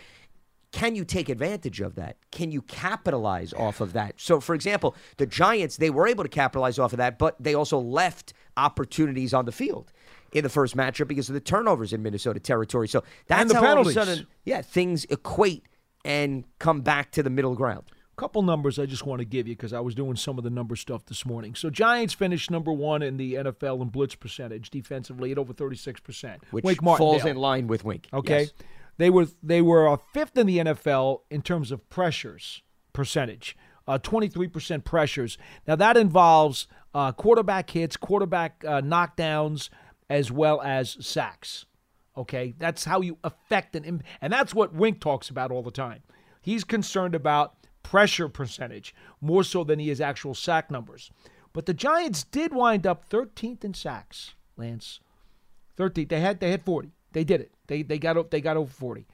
can 0.72 0.96
you 0.96 1.04
take 1.04 1.30
advantage 1.30 1.82
of 1.82 1.96
that? 1.96 2.18
Can 2.32 2.52
you 2.52 2.62
capitalize 2.62 3.54
off 3.54 3.82
of 3.82 3.94
that? 3.94 4.16
So, 4.18 4.40
for 4.40 4.54
example, 4.54 4.96
the 5.18 5.26
Giants, 5.26 5.78
they 5.78 5.90
were 5.90 6.08
able 6.08 6.24
to 6.24 6.30
capitalize 6.30 6.78
off 6.78 6.94
of 6.94 6.98
that, 6.98 7.18
but 7.18 7.36
they 7.40 7.56
also 7.56 7.80
left 7.80 8.34
opportunities 8.56 9.34
on 9.34 9.46
the 9.46 9.52
field 9.52 9.92
in 10.32 10.44
the 10.44 10.50
first 10.50 10.78
matchup 10.78 11.08
because 11.08 11.30
of 11.30 11.34
the 11.34 11.40
turnovers 11.40 11.92
in 11.92 12.04
Minnesota 12.04 12.40
territory. 12.40 12.88
So 12.88 13.04
that's 13.28 13.52
the 13.52 13.56
how 13.56 13.62
penalties. 13.62 13.98
all 13.98 14.04
of 14.04 14.10
a 14.10 14.12
sudden, 14.12 14.28
yeah, 14.46 14.62
things 14.62 15.06
equate 15.06 15.66
and 16.06 16.46
come 16.60 16.82
back 16.82 17.12
to 17.12 17.24
the 17.24 17.30
middle 17.30 17.56
ground. 17.56 17.84
A 18.16 18.20
couple 18.20 18.42
numbers 18.42 18.78
I 18.78 18.86
just 18.86 19.06
want 19.06 19.20
to 19.20 19.26
give 19.26 19.48
you 19.48 19.56
because 19.56 19.74
I 19.74 19.80
was 19.80 19.96
doing 19.96 20.18
some 20.18 20.38
of 20.38 20.44
the 20.44 20.50
number 20.50 20.76
stuff 20.76 21.06
this 21.06 21.26
morning. 21.26 21.56
So 21.56 21.70
Giants 21.70 22.14
finished 22.14 22.52
number 22.52 22.72
one 22.72 23.02
in 23.02 23.18
the 23.18 23.36
NFL 23.36 23.82
in 23.82 23.88
blitz 23.88 24.16
percentage 24.16 24.70
defensively 24.70 25.32
at 25.32 25.38
over 25.38 25.54
36%. 25.54 26.38
Which 26.52 26.66
Wink 26.66 26.80
falls 26.80 27.26
in 27.26 27.38
line 27.38 27.68
with 27.68 27.86
Wink. 27.86 28.08
Okay. 28.14 28.42
Yes. 28.42 28.52
They 29.00 29.10
were 29.10 29.28
they 29.42 29.62
were 29.62 29.88
uh, 29.88 29.96
fifth 30.14 30.38
in 30.38 30.46
the 30.46 30.58
NFL 30.58 31.22
in 31.32 31.42
terms 31.42 31.72
of 31.72 31.90
pressures 31.90 32.62
percentage. 32.92 33.56
Uh, 33.88 33.98
23% 33.98 34.84
pressures. 34.84 35.38
Now 35.66 35.78
that 35.78 35.96
involves 35.96 36.68
uh, 36.94 37.14
quarterback 37.14 37.70
hits, 37.70 37.96
quarterback 37.96 38.64
uh, 38.68 38.82
knockdowns, 38.82 39.70
as 40.10 40.32
well 40.32 40.62
as 40.62 40.98
sacks. 41.00 41.66
Okay, 42.18 42.54
that's 42.60 42.84
how 42.84 43.00
you 43.00 43.18
affect 43.24 43.74
an 43.78 44.04
and 44.22 44.34
that's 44.34 44.54
what 44.54 44.74
Wink 44.74 45.00
talks 45.00 45.30
about 45.30 45.50
all 45.50 45.64
the 45.64 45.72
time. 45.72 46.04
He's 46.42 46.66
concerned 46.66 47.16
about 47.16 47.56
pressure 47.84 48.28
percentage 48.28 48.94
more 49.22 49.46
so 49.46 49.64
than 49.64 49.80
he 49.80 49.90
is 49.90 50.02
actual 50.02 50.36
sack 50.36 50.70
numbers. 50.70 51.10
But 51.54 51.68
the 51.68 51.74
Giants 51.74 52.26
did 52.26 52.54
wind 52.54 52.86
up 52.86 53.10
13th 53.10 53.64
in 53.64 53.74
sacks, 53.74 54.36
Lance. 54.58 55.00
13. 55.78 56.10
They 56.10 56.20
had 56.20 56.42
they 56.42 56.52
had 56.52 56.66
40. 56.66 56.92
They 57.14 57.24
did 57.24 57.40
it. 57.40 57.54
They 57.70 57.84
they 57.84 57.98
got 57.98 58.30
they 58.32 58.42
got 58.42 58.58
over 58.58 58.70
40. 58.70 59.08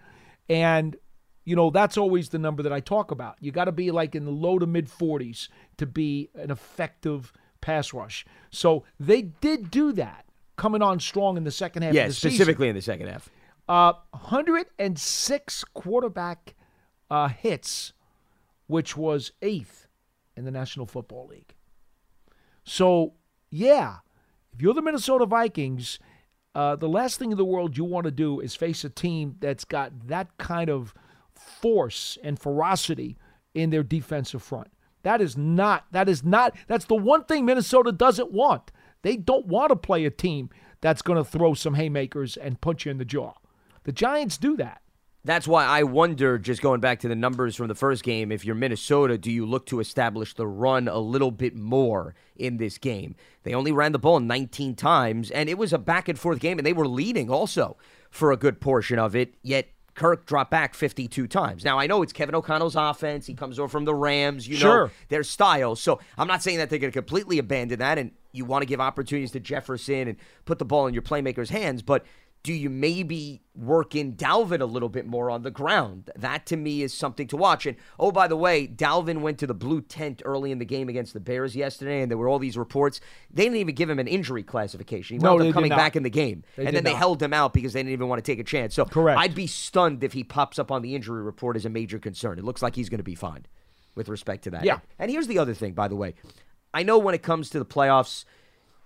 And 0.49 0.95
you 1.43 1.55
know, 1.55 1.69
that's 1.69 1.95
always 1.95 2.29
the 2.29 2.39
number 2.39 2.63
that 2.63 2.73
I 2.73 2.79
talk 2.79 3.11
about. 3.11 3.35
You 3.39 3.51
got 3.51 3.65
to 3.65 3.71
be 3.71 3.91
like 3.91 4.15
in 4.15 4.25
the 4.25 4.31
low 4.31 4.57
to 4.57 4.65
mid 4.65 4.89
40s 4.89 5.47
to 5.77 5.85
be 5.85 6.31
an 6.33 6.49
effective 6.49 7.31
pass 7.61 7.93
rush. 7.93 8.25
So 8.49 8.83
they 8.99 9.21
did 9.21 9.69
do 9.69 9.91
that 9.91 10.25
coming 10.57 10.81
on 10.81 10.99
strong 10.99 11.37
in 11.37 11.43
the 11.43 11.51
second 11.51 11.83
half 11.83 11.93
Yeah, 11.93 12.03
of 12.03 12.07
the 12.09 12.13
season. 12.15 12.31
specifically 12.31 12.69
in 12.69 12.75
the 12.75 12.81
second 12.81 13.07
half. 13.09 13.29
Uh, 13.67 13.93
106 14.11 15.63
quarterback 15.73 16.55
uh, 17.11 17.27
hits, 17.27 17.93
which 18.67 18.95
was 18.97 19.31
eighth 19.41 19.87
in 20.35 20.45
the 20.45 20.51
National 20.51 20.85
Football 20.85 21.27
League. 21.27 21.53
So, 22.63 23.13
yeah, 23.49 23.97
if 24.53 24.61
you're 24.61 24.73
the 24.73 24.81
Minnesota 24.81 25.25
Vikings, 25.25 25.99
uh, 26.55 26.75
the 26.77 26.89
last 26.89 27.19
thing 27.19 27.31
in 27.31 27.37
the 27.37 27.45
world 27.45 27.77
you 27.77 27.83
want 27.83 28.05
to 28.05 28.11
do 28.11 28.39
is 28.39 28.55
face 28.55 28.83
a 28.85 28.89
team 28.89 29.35
that's 29.41 29.65
got 29.65 30.07
that 30.07 30.35
kind 30.37 30.69
of 30.69 30.93
force 31.35 32.17
and 32.23 32.39
ferocity 32.39 33.17
in 33.53 33.69
their 33.69 33.83
defensive 33.83 34.41
front. 34.41 34.69
That 35.03 35.21
is 35.21 35.37
not, 35.37 35.85
that 35.91 36.07
is 36.07 36.23
not, 36.23 36.55
that's 36.67 36.85
the 36.85 36.95
one 36.95 37.25
thing 37.25 37.45
Minnesota 37.45 37.91
doesn't 37.91 38.31
want. 38.31 38.71
They 39.01 39.17
don't 39.17 39.45
want 39.45 39.69
to 39.69 39.75
play 39.75 40.05
a 40.05 40.09
team 40.09 40.49
that's 40.81 41.01
going 41.01 41.17
to 41.17 41.29
throw 41.29 41.53
some 41.53 41.75
haymakers 41.75 42.37
and 42.37 42.61
punch 42.61 42.85
you 42.85 42.91
in 42.91 42.97
the 42.97 43.05
jaw. 43.05 43.33
The 43.83 43.91
Giants 43.91 44.37
do 44.37 44.55
that. 44.57 44.81
That's 45.25 45.47
why 45.47 45.65
I 45.65 45.81
wonder, 45.81 46.37
just 46.37 46.61
going 46.61 46.81
back 46.81 46.99
to 46.99 47.07
the 47.07 47.15
numbers 47.15 47.55
from 47.55 47.67
the 47.67 47.73
first 47.73 48.03
game, 48.03 48.31
if 48.31 48.45
you're 48.45 48.53
Minnesota, 48.53 49.17
do 49.17 49.31
you 49.31 49.43
look 49.43 49.65
to 49.65 49.79
establish 49.79 50.35
the 50.35 50.45
run 50.45 50.87
a 50.87 50.99
little 50.99 51.31
bit 51.31 51.55
more 51.55 52.13
in 52.35 52.57
this 52.57 52.77
game? 52.77 53.15
They 53.41 53.55
only 53.55 53.71
ran 53.71 53.91
the 53.91 53.97
ball 53.97 54.19
19 54.19 54.75
times, 54.75 55.31
and 55.31 55.49
it 55.49 55.57
was 55.57 55.73
a 55.73 55.79
back 55.79 56.07
and 56.07 56.19
forth 56.19 56.39
game, 56.39 56.59
and 56.59 56.65
they 56.65 56.73
were 56.73 56.87
leading 56.87 57.31
also 57.31 57.75
for 58.11 58.31
a 58.31 58.37
good 58.37 58.61
portion 58.61 58.99
of 58.99 59.15
it, 59.15 59.33
yet 59.41 59.69
Kirk 59.95 60.27
dropped 60.27 60.51
back 60.51 60.75
52 60.75 61.25
times. 61.25 61.65
Now, 61.65 61.79
I 61.79 61.87
know 61.87 62.03
it's 62.03 62.13
Kevin 62.13 62.35
O'Connell's 62.35 62.75
offense. 62.75 63.25
He 63.25 63.33
comes 63.33 63.57
over 63.57 63.69
from 63.69 63.85
the 63.85 63.95
Rams. 63.95 64.47
You 64.47 64.57
Sure. 64.57 64.87
know 64.87 64.91
their 65.09 65.23
style. 65.23 65.75
So 65.75 65.99
I'm 66.19 66.27
not 66.27 66.43
saying 66.43 66.59
that 66.59 66.69
they're 66.69 66.77
going 66.79 66.91
to 66.91 66.99
completely 66.99 67.39
abandon 67.39 67.79
that, 67.79 67.97
and 67.97 68.11
you 68.31 68.45
want 68.45 68.61
to 68.61 68.65
give 68.67 68.79
opportunities 68.81 69.31
to 69.31 69.39
Jefferson 69.39 70.09
and 70.09 70.17
put 70.43 70.59
the 70.59 70.65
ball 70.65 70.85
in 70.85 70.93
your 70.93 71.01
playmakers' 71.01 71.49
hands, 71.49 71.81
but 71.81 72.05
do 72.45 72.53
you 72.53 72.69
maybe 72.69 73.41
work 73.55 73.95
in 73.95 74.13
Dalvin 74.13 74.61
a 74.61 74.65
little 74.65 74.87
bit 74.87 75.07
more 75.07 75.31
on 75.31 75.41
the 75.41 75.49
ground? 75.49 76.11
That 76.15 76.45
to 76.45 76.55
me 76.55 76.83
is 76.83 76.93
something 76.93 77.25
to 77.29 77.35
watch. 77.35 77.65
And 77.65 77.75
oh, 77.99 78.11
by 78.11 78.27
the 78.27 78.35
way, 78.35 78.67
Dalvin 78.67 79.21
went 79.21 79.39
to 79.39 79.47
the 79.47 79.55
blue 79.55 79.81
tent 79.81 80.21
early 80.23 80.51
in 80.51 80.59
the 80.59 80.65
game 80.65 80.87
against 80.87 81.13
the 81.13 81.19
Bears 81.19 81.55
yesterday, 81.55 82.03
and 82.03 82.11
there 82.11 82.19
were 82.19 82.29
all 82.29 82.37
these 82.37 82.55
reports. 82.55 83.01
They 83.33 83.45
didn't 83.45 83.57
even 83.57 83.73
give 83.73 83.89
him 83.89 83.97
an 83.97 84.07
injury 84.07 84.43
classification. 84.43 85.15
He 85.17 85.23
No, 85.23 85.33
wound 85.33 85.47
up 85.47 85.53
coming 85.55 85.71
back 85.71 85.95
in 85.95 86.03
the 86.03 86.09
game. 86.11 86.43
They 86.55 86.67
and 86.67 86.75
then 86.77 86.83
they 86.83 86.91
not. 86.91 86.99
held 86.99 87.23
him 87.23 87.33
out 87.33 87.51
because 87.51 87.73
they 87.73 87.79
didn't 87.79 87.93
even 87.93 88.09
want 88.09 88.23
to 88.23 88.31
take 88.31 88.37
a 88.37 88.43
chance. 88.43 88.75
So 88.75 88.85
Correct. 88.85 89.19
I'd 89.19 89.33
be 89.33 89.47
stunned 89.47 90.03
if 90.03 90.13
he 90.13 90.23
pops 90.23 90.59
up 90.59 90.71
on 90.71 90.83
the 90.83 90.93
injury 90.93 91.23
report 91.23 91.55
as 91.55 91.65
a 91.65 91.69
major 91.69 91.97
concern. 91.97 92.37
It 92.37 92.45
looks 92.45 92.61
like 92.61 92.75
he's 92.75 92.89
going 92.89 92.99
to 92.99 93.03
be 93.03 93.15
fine 93.15 93.47
with 93.95 94.07
respect 94.07 94.43
to 94.43 94.51
that. 94.51 94.65
Yeah. 94.65 94.81
And 94.99 95.09
here's 95.09 95.25
the 95.25 95.39
other 95.39 95.55
thing, 95.55 95.73
by 95.73 95.87
the 95.87 95.95
way. 95.95 96.13
I 96.75 96.83
know 96.83 96.99
when 96.99 97.15
it 97.15 97.23
comes 97.23 97.49
to 97.49 97.57
the 97.57 97.65
playoffs, 97.65 98.23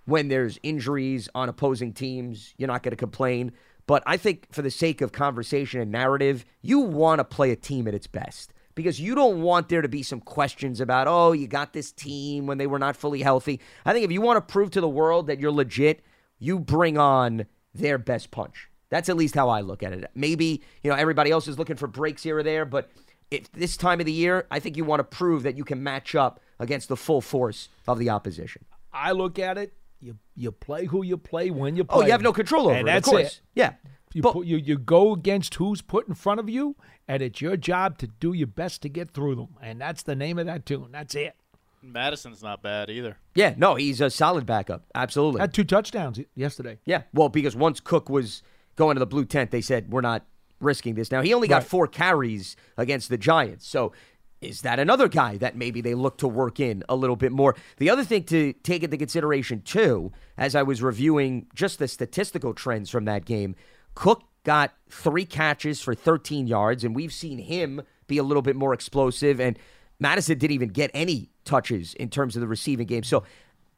when 0.04 0.28
there's 0.28 0.58
injuries 0.62 1.28
on 1.34 1.48
opposing 1.48 1.92
teams, 1.92 2.54
you're 2.56 2.68
not 2.68 2.82
going 2.82 2.92
to 2.92 2.96
complain. 2.96 3.52
But 3.86 4.02
I 4.06 4.16
think 4.16 4.46
for 4.52 4.62
the 4.62 4.70
sake 4.70 5.00
of 5.00 5.12
conversation 5.12 5.80
and 5.80 5.90
narrative, 5.90 6.44
you 6.62 6.80
want 6.80 7.18
to 7.18 7.24
play 7.24 7.50
a 7.50 7.56
team 7.56 7.88
at 7.88 7.94
its 7.94 8.06
best 8.06 8.52
because 8.74 9.00
you 9.00 9.14
don't 9.14 9.42
want 9.42 9.68
there 9.68 9.82
to 9.82 9.88
be 9.88 10.02
some 10.02 10.20
questions 10.20 10.80
about, 10.80 11.08
oh, 11.08 11.32
you 11.32 11.46
got 11.46 11.72
this 11.72 11.92
team 11.92 12.46
when 12.46 12.58
they 12.58 12.66
were 12.66 12.78
not 12.78 12.96
fully 12.96 13.22
healthy. 13.22 13.60
I 13.84 13.92
think 13.92 14.04
if 14.04 14.12
you 14.12 14.20
want 14.20 14.36
to 14.36 14.52
prove 14.52 14.70
to 14.70 14.80
the 14.80 14.88
world 14.88 15.26
that 15.26 15.40
you're 15.40 15.50
legit, 15.50 16.04
you 16.38 16.58
bring 16.58 16.98
on 16.98 17.46
their 17.74 17.98
best 17.98 18.30
punch. 18.30 18.68
That's 18.90 19.08
at 19.08 19.16
least 19.16 19.34
how 19.34 19.48
I 19.48 19.60
look 19.60 19.82
at 19.82 19.92
it. 19.92 20.10
Maybe, 20.14 20.62
you 20.82 20.90
know, 20.90 20.96
everybody 20.96 21.30
else 21.30 21.46
is 21.48 21.58
looking 21.58 21.76
for 21.76 21.86
breaks 21.86 22.22
here 22.22 22.38
or 22.38 22.42
there, 22.42 22.64
but 22.64 22.90
if 23.30 23.50
this 23.52 23.76
time 23.76 24.00
of 24.00 24.06
the 24.06 24.12
year, 24.12 24.46
I 24.50 24.58
think 24.58 24.76
you 24.76 24.84
want 24.84 25.00
to 25.00 25.04
prove 25.04 25.44
that 25.44 25.56
you 25.56 25.64
can 25.64 25.82
match 25.82 26.14
up 26.14 26.40
against 26.58 26.88
the 26.88 26.96
full 26.96 27.20
force 27.20 27.68
of 27.86 27.98
the 27.98 28.10
opposition. 28.10 28.64
I 28.92 29.12
look 29.12 29.38
at 29.38 29.56
it. 29.58 29.72
You 30.00 30.16
you 30.34 30.50
play 30.52 30.86
who 30.86 31.02
you 31.04 31.16
play 31.18 31.50
when 31.50 31.76
you 31.76 31.84
play. 31.84 32.02
Oh, 32.02 32.06
you 32.06 32.12
have 32.12 32.22
no 32.22 32.32
control 32.32 32.66
over 32.68 32.74
and 32.76 32.88
it, 32.88 32.90
of 32.90 32.94
that's 32.94 33.08
course. 33.08 33.26
it. 33.26 33.40
Yeah. 33.54 33.72
You, 34.12 34.22
But- 34.22 34.32
put, 34.32 34.46
you 34.46 34.56
you 34.56 34.76
go 34.78 35.12
against 35.12 35.54
who's 35.56 35.82
put 35.82 36.08
in 36.08 36.14
front 36.14 36.40
of 36.40 36.48
you, 36.48 36.74
and 37.06 37.22
it's 37.22 37.40
your 37.40 37.56
job 37.56 37.96
to 37.98 38.06
do 38.08 38.32
your 38.32 38.46
best 38.48 38.82
to 38.82 38.88
get 38.88 39.10
through 39.10 39.36
them, 39.36 39.48
and 39.62 39.80
that's 39.80 40.02
the 40.02 40.16
name 40.16 40.38
of 40.38 40.46
that 40.46 40.66
tune. 40.66 40.88
That's 40.90 41.14
it. 41.14 41.36
Madison's 41.82 42.42
not 42.42 42.60
bad 42.62 42.90
either. 42.90 43.16
Yeah, 43.34 43.54
no, 43.56 43.74
he's 43.76 44.00
a 44.00 44.10
solid 44.10 44.46
backup. 44.46 44.84
Absolutely. 44.94 45.40
Had 45.40 45.54
two 45.54 45.64
touchdowns 45.64 46.20
yesterday. 46.34 46.78
Yeah, 46.84 47.02
well, 47.14 47.28
because 47.28 47.56
once 47.56 47.80
Cook 47.80 48.10
was 48.10 48.42
going 48.76 48.96
to 48.96 48.98
the 49.00 49.06
blue 49.06 49.24
tent, 49.24 49.50
they 49.50 49.62
said, 49.62 49.90
we're 49.90 50.00
not 50.02 50.26
risking 50.60 50.94
this. 50.94 51.10
Now, 51.10 51.22
he 51.22 51.32
only 51.32 51.48
got 51.48 51.58
Right. 51.62 51.66
four 51.66 51.86
carries 51.86 52.54
against 52.76 53.08
the 53.08 53.16
Giants. 53.16 53.66
So 53.66 53.92
is 54.40 54.62
that 54.62 54.78
another 54.78 55.08
guy 55.08 55.36
that 55.38 55.56
maybe 55.56 55.80
they 55.80 55.94
look 55.94 56.18
to 56.18 56.28
work 56.28 56.60
in 56.60 56.82
a 56.88 56.96
little 56.96 57.16
bit 57.16 57.32
more? 57.32 57.54
The 57.76 57.90
other 57.90 58.04
thing 58.04 58.24
to 58.24 58.52
take 58.52 58.82
into 58.82 58.96
consideration, 58.96 59.62
too, 59.62 60.12
as 60.38 60.54
I 60.54 60.62
was 60.62 60.82
reviewing 60.82 61.46
just 61.54 61.78
the 61.78 61.88
statistical 61.88 62.54
trends 62.54 62.90
from 62.90 63.04
that 63.04 63.24
game, 63.24 63.54
Cook 63.94 64.24
got 64.44 64.74
three 64.88 65.26
catches 65.26 65.80
for 65.80 65.94
13 65.94 66.46
yards, 66.46 66.84
and 66.84 66.94
we've 66.94 67.12
seen 67.12 67.38
him 67.38 67.82
be 68.06 68.18
a 68.18 68.22
little 68.22 68.42
bit 68.42 68.56
more 68.56 68.72
explosive. 68.72 69.40
And 69.40 69.58
Madison 69.98 70.38
didn't 70.38 70.54
even 70.54 70.70
get 70.70 70.90
any 70.94 71.30
touches 71.44 71.94
in 71.94 72.08
terms 72.08 72.36
of 72.36 72.40
the 72.40 72.48
receiving 72.48 72.86
game. 72.86 73.02
So 73.02 73.24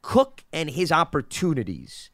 Cook 0.01 0.43
and 0.53 0.69
his 0.69 0.91
opportunities 0.91 2.09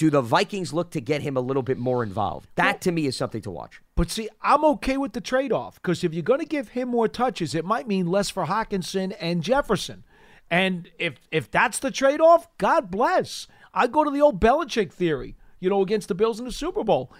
do 0.00 0.08
the 0.08 0.22
Vikings 0.22 0.72
look 0.72 0.90
to 0.92 1.00
get 1.00 1.20
him 1.20 1.36
a 1.36 1.40
little 1.40 1.62
bit 1.62 1.76
more 1.76 2.02
involved? 2.02 2.48
That 2.54 2.80
to 2.80 2.90
me 2.90 3.04
is 3.06 3.16
something 3.16 3.42
to 3.42 3.50
watch. 3.50 3.82
But 3.96 4.10
see, 4.10 4.30
I'm 4.40 4.64
okay 4.64 4.96
with 4.96 5.12
the 5.12 5.20
trade 5.20 5.52
off 5.52 5.74
because 5.74 6.02
if 6.02 6.14
you're 6.14 6.22
going 6.22 6.40
to 6.40 6.46
give 6.46 6.70
him 6.70 6.88
more 6.88 7.06
touches, 7.06 7.54
it 7.54 7.66
might 7.66 7.86
mean 7.86 8.06
less 8.06 8.30
for 8.30 8.46
Hockenson 8.46 9.14
and 9.20 9.42
Jefferson. 9.42 10.04
And 10.50 10.90
if 10.98 11.16
if 11.30 11.50
that's 11.50 11.78
the 11.78 11.90
trade 11.90 12.22
off, 12.22 12.48
God 12.56 12.90
bless. 12.90 13.46
I 13.74 13.88
go 13.88 14.02
to 14.02 14.10
the 14.10 14.22
old 14.22 14.40
Belichick 14.40 14.90
theory, 14.90 15.36
you 15.60 15.68
know, 15.68 15.82
against 15.82 16.08
the 16.08 16.14
Bills 16.14 16.38
in 16.40 16.46
the 16.46 16.50
Super 16.52 16.82
Bowl. 16.82 17.12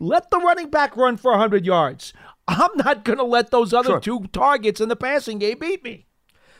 Let 0.00 0.30
the 0.30 0.38
running 0.38 0.68
back 0.68 0.96
run 0.96 1.16
for 1.16 1.30
100 1.30 1.64
yards. 1.64 2.12
I'm 2.48 2.76
not 2.76 3.04
going 3.04 3.18
to 3.18 3.24
let 3.24 3.52
those 3.52 3.72
other 3.72 3.90
Sure. 3.90 4.00
two 4.00 4.26
targets 4.32 4.80
in 4.80 4.88
the 4.88 4.96
passing 4.96 5.38
game 5.38 5.60
beat 5.60 5.84
me. 5.84 6.06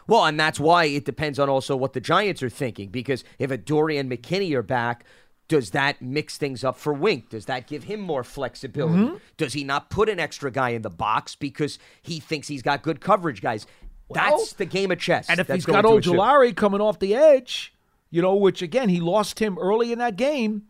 Well, 0.07 0.25
and 0.27 0.39
that's 0.39 0.61
why 0.61 0.85
it 0.85 1.05
depends 1.05 1.41
on 1.41 1.49
also 1.49 1.75
what 1.75 1.93
the 1.93 2.01
Giants 2.01 2.41
are 2.43 2.49
thinking. 2.49 2.91
Because 2.91 3.25
if 3.41 3.51
a 3.51 3.57
Dorian 3.59 4.09
McKinney 4.09 4.55
are 4.55 4.63
back, 4.63 5.05
does 5.49 5.71
that 5.71 6.03
mix 6.03 6.39
things 6.39 6.65
up 6.65 6.77
for 6.77 6.93
Wink? 6.93 7.31
Does 7.31 7.47
that 7.47 7.67
give 7.67 7.85
him 7.85 8.01
more 8.01 8.25
flexibility? 8.25 9.05
Mm-hmm. 9.05 9.17
Does 9.37 9.53
he 9.53 9.65
not 9.65 9.91
put 9.91 10.09
an 10.09 10.19
extra 10.19 10.51
guy 10.51 10.71
in 10.71 10.83
the 10.83 10.91
box 10.91 11.37
because 11.37 11.79
he 12.03 12.19
thinks 12.19 12.49
he's 12.49 12.63
got 12.63 12.83
good 12.83 13.01
coverage, 13.01 13.43
guys? 13.43 13.67
that's 14.11 14.53
the 14.55 14.65
game 14.65 14.91
of 14.91 14.99
chess. 14.99 15.29
And 15.29 15.41
if 15.41 15.49
he's 15.49 15.67
got 15.67 15.83
to 15.83 15.97
ensue. 15.97 16.13
Ojulari 16.13 16.55
coming 16.55 16.81
off 16.81 16.99
the 16.99 17.15
edge, 17.15 17.75
you 18.11 18.23
know, 18.23 18.35
which 18.35 18.63
again 18.63 18.89
he 18.89 19.01
lost 19.01 19.39
him 19.39 19.59
early 19.59 19.93
in 19.93 19.99
that 19.99 20.17
game. 20.17 20.63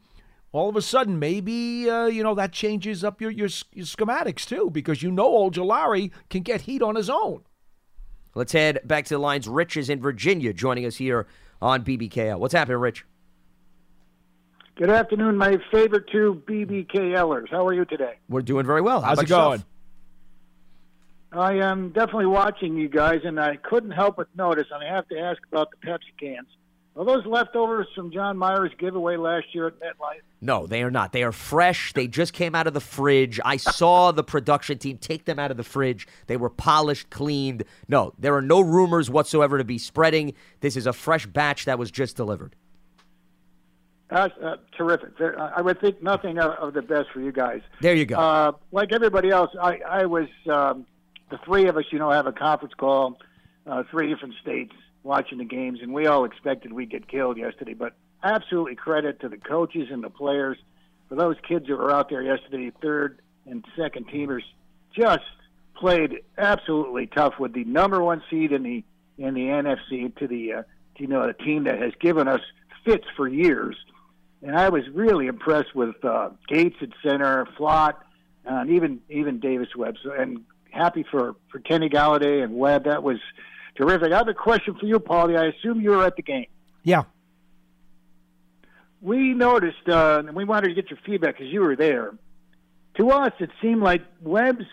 All 0.52 0.70
of 0.70 0.76
a 0.76 0.82
sudden, 0.82 1.18
maybe 1.18 1.90
uh, 1.90 2.06
you 2.06 2.22
know 2.22 2.34
that 2.34 2.52
changes 2.52 3.04
up 3.04 3.20
your, 3.20 3.30
your 3.30 3.48
your 3.72 3.84
schematics 3.84 4.46
too, 4.46 4.70
because 4.70 5.02
you 5.02 5.10
know 5.10 5.30
Ojulari 5.50 6.12
can 6.30 6.42
get 6.42 6.62
heat 6.62 6.80
on 6.80 6.94
his 6.94 7.10
own. 7.10 7.42
Let's 8.34 8.52
head 8.52 8.80
back 8.84 9.04
to 9.06 9.14
the 9.14 9.18
lines. 9.18 9.48
Rich 9.48 9.76
is 9.76 9.90
in 9.90 10.00
Virginia 10.00 10.52
joining 10.52 10.86
us 10.86 10.96
here 10.96 11.26
on 11.60 11.84
BBKL. 11.84 12.38
What's 12.38 12.54
happening, 12.54 12.78
Rich? 12.78 13.04
Good 14.76 14.90
afternoon, 14.90 15.38
my 15.38 15.56
favorite 15.72 16.06
two 16.12 16.42
BBKLers. 16.46 17.50
How 17.50 17.66
are 17.66 17.72
you 17.72 17.86
today? 17.86 18.16
We're 18.28 18.42
doing 18.42 18.66
very 18.66 18.82
well. 18.82 19.00
How 19.00 19.08
How's 19.08 19.22
it 19.22 19.26
going? 19.26 19.52
yourself? 19.52 19.66
I 21.32 21.54
am 21.54 21.92
definitely 21.92 22.26
watching 22.26 22.76
you 22.76 22.86
guys, 22.86 23.22
and 23.24 23.40
I 23.40 23.56
couldn't 23.56 23.92
help 23.92 24.16
but 24.16 24.28
notice, 24.36 24.66
and 24.70 24.84
I 24.84 24.94
have 24.94 25.08
to 25.08 25.18
ask 25.18 25.40
about 25.50 25.70
the 25.70 25.78
Pepsi 25.86 26.12
cans. 26.20 26.48
Are 26.94 27.06
those 27.06 27.24
leftovers 27.24 27.86
from 27.94 28.12
John 28.12 28.36
Myers' 28.36 28.70
giveaway 28.78 29.16
last 29.16 29.46
year 29.54 29.66
at 29.66 29.80
MetLife? 29.80 30.20
No, 30.42 30.66
they 30.66 30.82
are 30.82 30.90
not. 30.90 31.12
They 31.12 31.22
are 31.22 31.32
fresh. 31.32 31.94
They 31.94 32.06
just 32.06 32.34
came 32.34 32.54
out 32.54 32.66
of 32.66 32.74
the 32.74 32.80
fridge. 32.80 33.40
I 33.42 33.56
saw 33.56 34.12
the 34.12 34.24
production 34.24 34.76
team 34.76 34.98
take 34.98 35.24
them 35.24 35.38
out 35.38 35.50
of 35.50 35.56
the 35.56 35.64
fridge. 35.64 36.06
They 36.26 36.36
were 36.36 36.50
polished, 36.50 37.08
cleaned. 37.08 37.64
No, 37.88 38.12
there 38.18 38.34
are 38.34 38.42
no 38.42 38.60
rumors 38.60 39.08
whatsoever 39.08 39.56
to 39.56 39.64
be 39.64 39.78
spreading. 39.78 40.34
This 40.60 40.76
is 40.76 40.86
a 40.86 40.92
fresh 40.92 41.24
batch 41.24 41.64
that 41.64 41.78
was 41.78 41.90
just 41.90 42.14
delivered. 42.14 42.56
That's 44.08 44.34
uh, 44.38 44.56
terrific. 44.76 45.18
There- 45.18 45.38
I 45.38 45.60
would 45.60 45.80
think 45.80 46.02
nothing 46.02 46.38
of, 46.38 46.52
of 46.52 46.74
the 46.74 46.82
best 46.82 47.10
for 47.10 47.20
you 47.20 47.32
guys. 47.32 47.60
There 47.80 47.94
you 47.94 48.06
go. 48.06 48.16
Uh, 48.16 48.52
like 48.72 48.92
everybody 48.92 49.30
else, 49.30 49.50
I, 49.60 49.80
I 49.88 50.06
was 50.06 50.28
um, 50.50 50.86
the 51.30 51.38
three 51.44 51.66
of 51.66 51.76
us. 51.76 51.84
You 51.90 51.98
know, 51.98 52.10
have 52.10 52.26
a 52.26 52.32
conference 52.32 52.74
call, 52.74 53.18
uh, 53.66 53.82
three 53.90 54.08
different 54.08 54.34
states 54.40 54.72
watching 55.02 55.38
the 55.38 55.44
games, 55.44 55.80
and 55.82 55.92
we 55.92 56.06
all 56.06 56.24
expected 56.24 56.72
we'd 56.72 56.90
get 56.90 57.08
killed 57.08 57.36
yesterday. 57.36 57.74
But 57.74 57.94
absolutely 58.22 58.76
credit 58.76 59.20
to 59.20 59.28
the 59.28 59.36
coaches 59.36 59.88
and 59.90 60.02
the 60.02 60.10
players 60.10 60.58
for 61.08 61.14
those 61.14 61.36
kids 61.46 61.66
that 61.68 61.76
were 61.76 61.92
out 61.92 62.08
there 62.08 62.22
yesterday, 62.22 62.72
third 62.82 63.20
and 63.46 63.64
second 63.76 64.08
teamers, 64.08 64.42
just 64.94 65.24
played 65.76 66.22
absolutely 66.38 67.06
tough 67.06 67.34
with 67.38 67.52
the 67.52 67.64
number 67.64 68.02
one 68.02 68.22
seed 68.30 68.52
in 68.52 68.62
the 68.62 68.84
in 69.18 69.34
the 69.34 69.42
NFC 69.46 70.14
to 70.16 70.26
the 70.26 70.52
uh, 70.52 70.62
you 70.98 71.06
know 71.06 71.22
a 71.22 71.32
team 71.32 71.64
that 71.64 71.80
has 71.80 71.92
given 72.00 72.28
us 72.28 72.40
fits 72.84 73.06
for 73.16 73.28
years. 73.28 73.76
And 74.42 74.56
I 74.56 74.68
was 74.68 74.82
really 74.92 75.26
impressed 75.26 75.74
with 75.74 76.02
uh, 76.04 76.30
Gates 76.48 76.76
at 76.80 76.90
center, 77.02 77.46
Flott, 77.58 77.94
and 78.44 78.70
even 78.70 79.00
even 79.08 79.40
Davis 79.40 79.68
Webb. 79.76 79.96
So, 80.02 80.12
and 80.12 80.44
happy 80.70 81.04
for 81.10 81.34
for 81.50 81.58
Kenny 81.58 81.88
Golladay 81.88 82.42
and 82.42 82.56
Webb. 82.56 82.84
That 82.84 83.02
was 83.02 83.18
terrific. 83.76 84.12
I 84.12 84.18
have 84.18 84.28
a 84.28 84.34
question 84.34 84.76
for 84.78 84.86
you, 84.86 85.00
Paulie. 85.00 85.38
I 85.38 85.46
assume 85.46 85.80
you 85.80 85.90
were 85.90 86.04
at 86.04 86.16
the 86.16 86.22
game. 86.22 86.46
Yeah. 86.82 87.04
We 89.02 89.34
noticed, 89.34 89.88
uh, 89.88 90.22
and 90.26 90.34
we 90.34 90.44
wanted 90.44 90.68
to 90.68 90.74
get 90.74 90.90
your 90.90 90.98
feedback 91.04 91.36
because 91.36 91.52
you 91.52 91.60
were 91.60 91.76
there. 91.76 92.12
To 92.96 93.10
us, 93.10 93.32
it 93.40 93.50
seemed 93.60 93.82
like 93.82 94.02
Webb's 94.22 94.64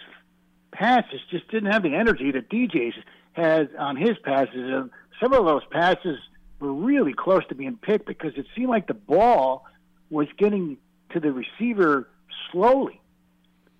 passes 0.71 1.19
just 1.29 1.49
didn't 1.49 1.71
have 1.71 1.83
the 1.83 1.95
energy 1.95 2.31
that 2.31 2.49
DJ's 2.49 2.95
has 3.33 3.67
on 3.77 3.95
his 3.95 4.17
passes. 4.23 4.53
And 4.55 4.89
some 5.21 5.33
of 5.33 5.45
those 5.45 5.63
passes 5.71 6.17
were 6.63 6.73
really 6.73 7.13
close 7.13 7.45
to 7.49 7.55
being 7.55 7.77
picked 7.81 8.05
because 8.05 8.31
it 8.37 8.45
seemed 8.55 8.69
like 8.69 8.87
the 8.87 8.93
ball 8.93 9.65
was 10.09 10.27
getting 10.37 10.77
to 11.11 11.19
the 11.19 11.31
receiver 11.31 12.07
slowly. 12.51 12.99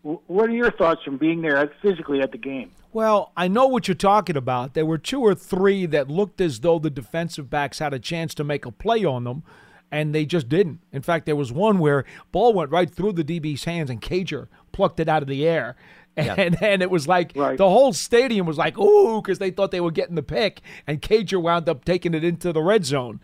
What 0.01 0.49
are 0.49 0.53
your 0.53 0.71
thoughts 0.71 1.01
from 1.03 1.17
being 1.17 1.41
there 1.41 1.71
physically 1.81 2.19
at 2.19 2.33
the 2.33 2.37
game? 2.37 2.71
Well, 2.91 3.31
I 3.37 3.47
know 3.47 3.67
what 3.67 3.87
you're 3.87 3.95
talking 3.95 4.35
about. 4.35 4.73
There 4.73 4.85
were 4.85 4.97
two 4.97 5.21
or 5.21 5.33
three 5.33 5.85
that 5.87 6.09
looked 6.09 6.41
as 6.41 6.59
though 6.59 6.77
the 6.77 6.89
defensive 6.89 7.49
backs 7.49 7.79
had 7.79 7.93
a 7.93 7.99
chance 7.99 8.33
to 8.35 8.43
make 8.43 8.65
a 8.65 8.71
play 8.71 9.05
on 9.05 9.23
them, 9.23 9.43
and 9.91 10.13
they 10.13 10.25
just 10.25 10.49
didn't. 10.49 10.81
In 10.91 11.01
fact, 11.01 11.25
there 11.25 11.37
was 11.37 11.53
one 11.53 11.79
where 11.79 12.03
ball 12.31 12.53
went 12.53 12.69
right 12.69 12.89
through 12.89 13.13
the 13.13 13.23
DB's 13.23 13.63
hands, 13.63 13.89
and 13.89 14.01
Cager 14.01 14.47
plucked 14.73 14.99
it 14.99 15.07
out 15.07 15.21
of 15.21 15.29
the 15.29 15.47
air. 15.47 15.77
Yeah. 16.15 16.35
And, 16.37 16.61
and 16.61 16.81
it 16.81 16.91
was 16.91 17.07
like 17.07 17.33
the 17.57 17.67
whole 17.67 17.91
stadium 17.93 18.45
was 18.45 18.57
like, 18.57 18.77
ooh, 18.77 19.21
because 19.21 19.39
they 19.39 19.49
thought 19.49 19.71
they 19.71 19.81
were 19.81 19.91
getting 19.91 20.15
the 20.15 20.23
pick, 20.23 20.61
and 20.85 21.01
Cager 21.01 21.41
wound 21.41 21.67
up 21.67 21.85
taking 21.85 22.13
it 22.13 22.23
into 22.23 22.53
the 22.53 22.61
red 22.61 22.85
zone. 22.85 23.19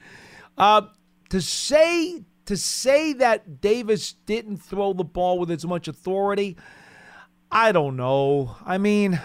Uh, 0.58 0.84
to 1.30 1.42
say 1.42 2.24
to 2.46 2.58
say 2.58 3.14
that 3.14 3.62
Davis 3.62 4.14
didn't 4.26 4.58
throw 4.58 4.94
the 4.94 5.04
ball 5.04 5.38
with 5.38 5.52
as 5.52 5.66
much 5.66 5.88
authority, 5.88 6.58
I 7.52 7.72
don't 7.72 7.96
know. 7.96 8.56
I 8.66 8.80
mean, 8.80 9.22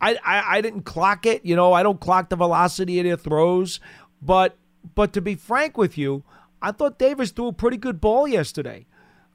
I, 0.00 0.16
I 0.24 0.58
I 0.58 0.60
didn't 0.60 0.82
clock 0.82 1.26
it. 1.26 1.44
You 1.44 1.56
know, 1.56 1.72
I 1.72 1.82
don't 1.82 2.00
clock 2.00 2.28
the 2.28 2.36
velocity 2.36 3.00
of 3.00 3.04
their 3.06 3.16
throws, 3.16 3.80
but 4.22 4.56
but 4.94 5.12
to 5.14 5.20
be 5.20 5.34
frank 5.34 5.76
with 5.76 5.98
you, 5.98 6.22
I 6.62 6.70
thought 6.72 6.98
Davis 6.98 7.32
threw 7.32 7.48
a 7.48 7.52
pretty 7.52 7.76
good 7.76 8.00
ball 8.00 8.28
yesterday. 8.28 8.86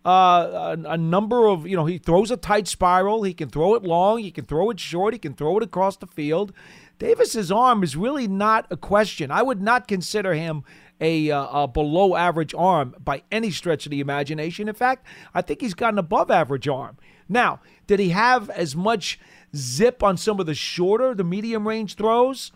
Uh, 0.06 0.78
a, 0.86 0.92
a 0.92 0.98
number 0.98 1.48
of 1.48 1.68
you 1.68 1.76
know 1.76 1.86
he 1.86 1.98
throws 1.98 2.32
a 2.32 2.38
tight 2.38 2.68
spiral. 2.68 3.24
He 3.24 3.34
can 3.34 3.50
throw 3.50 3.76
it 3.76 3.84
long. 3.84 4.20
He 4.20 4.32
can 4.32 4.46
throw 4.46 4.70
it 4.70 4.80
short. 4.80 5.14
He 5.14 5.20
can 5.20 5.34
throw 5.34 5.58
it 5.58 5.64
across 5.64 5.98
the 5.98 6.08
field. 6.08 6.54
Davis's 7.00 7.52
arm 7.52 7.84
is 7.84 7.96
really 7.96 8.28
not 8.28 8.66
a 8.70 8.78
question. 8.78 9.32
I 9.32 9.42
would 9.42 9.62
not 9.62 9.88
consider 9.88 10.34
him 10.34 10.64
a, 11.00 11.32
uh, 11.32 11.64
a 11.64 11.68
below 11.68 12.16
average 12.16 12.54
arm 12.54 12.94
by 13.04 13.24
any 13.32 13.52
stretch 13.52 13.86
of 13.86 13.90
the 13.92 14.02
imagination. 14.02 14.68
In 14.68 14.76
fact, 14.76 15.06
I 15.34 15.42
think 15.42 15.62
he's 15.62 15.74
got 15.74 15.94
an 15.94 16.00
above 16.00 16.30
average 16.30 16.68
arm. 16.68 16.98
Now, 17.30 17.62
did 17.88 18.00
he 18.00 18.10
have 18.10 18.50
as 18.50 18.76
much 18.76 19.20
zip 19.56 20.04
on 20.04 20.18
some 20.18 20.40
of 20.40 20.46
the 20.46 20.54
shorter, 20.54 21.16
the 21.16 21.24
medium 21.24 21.68
range 21.68 21.96
throws? 21.96 22.52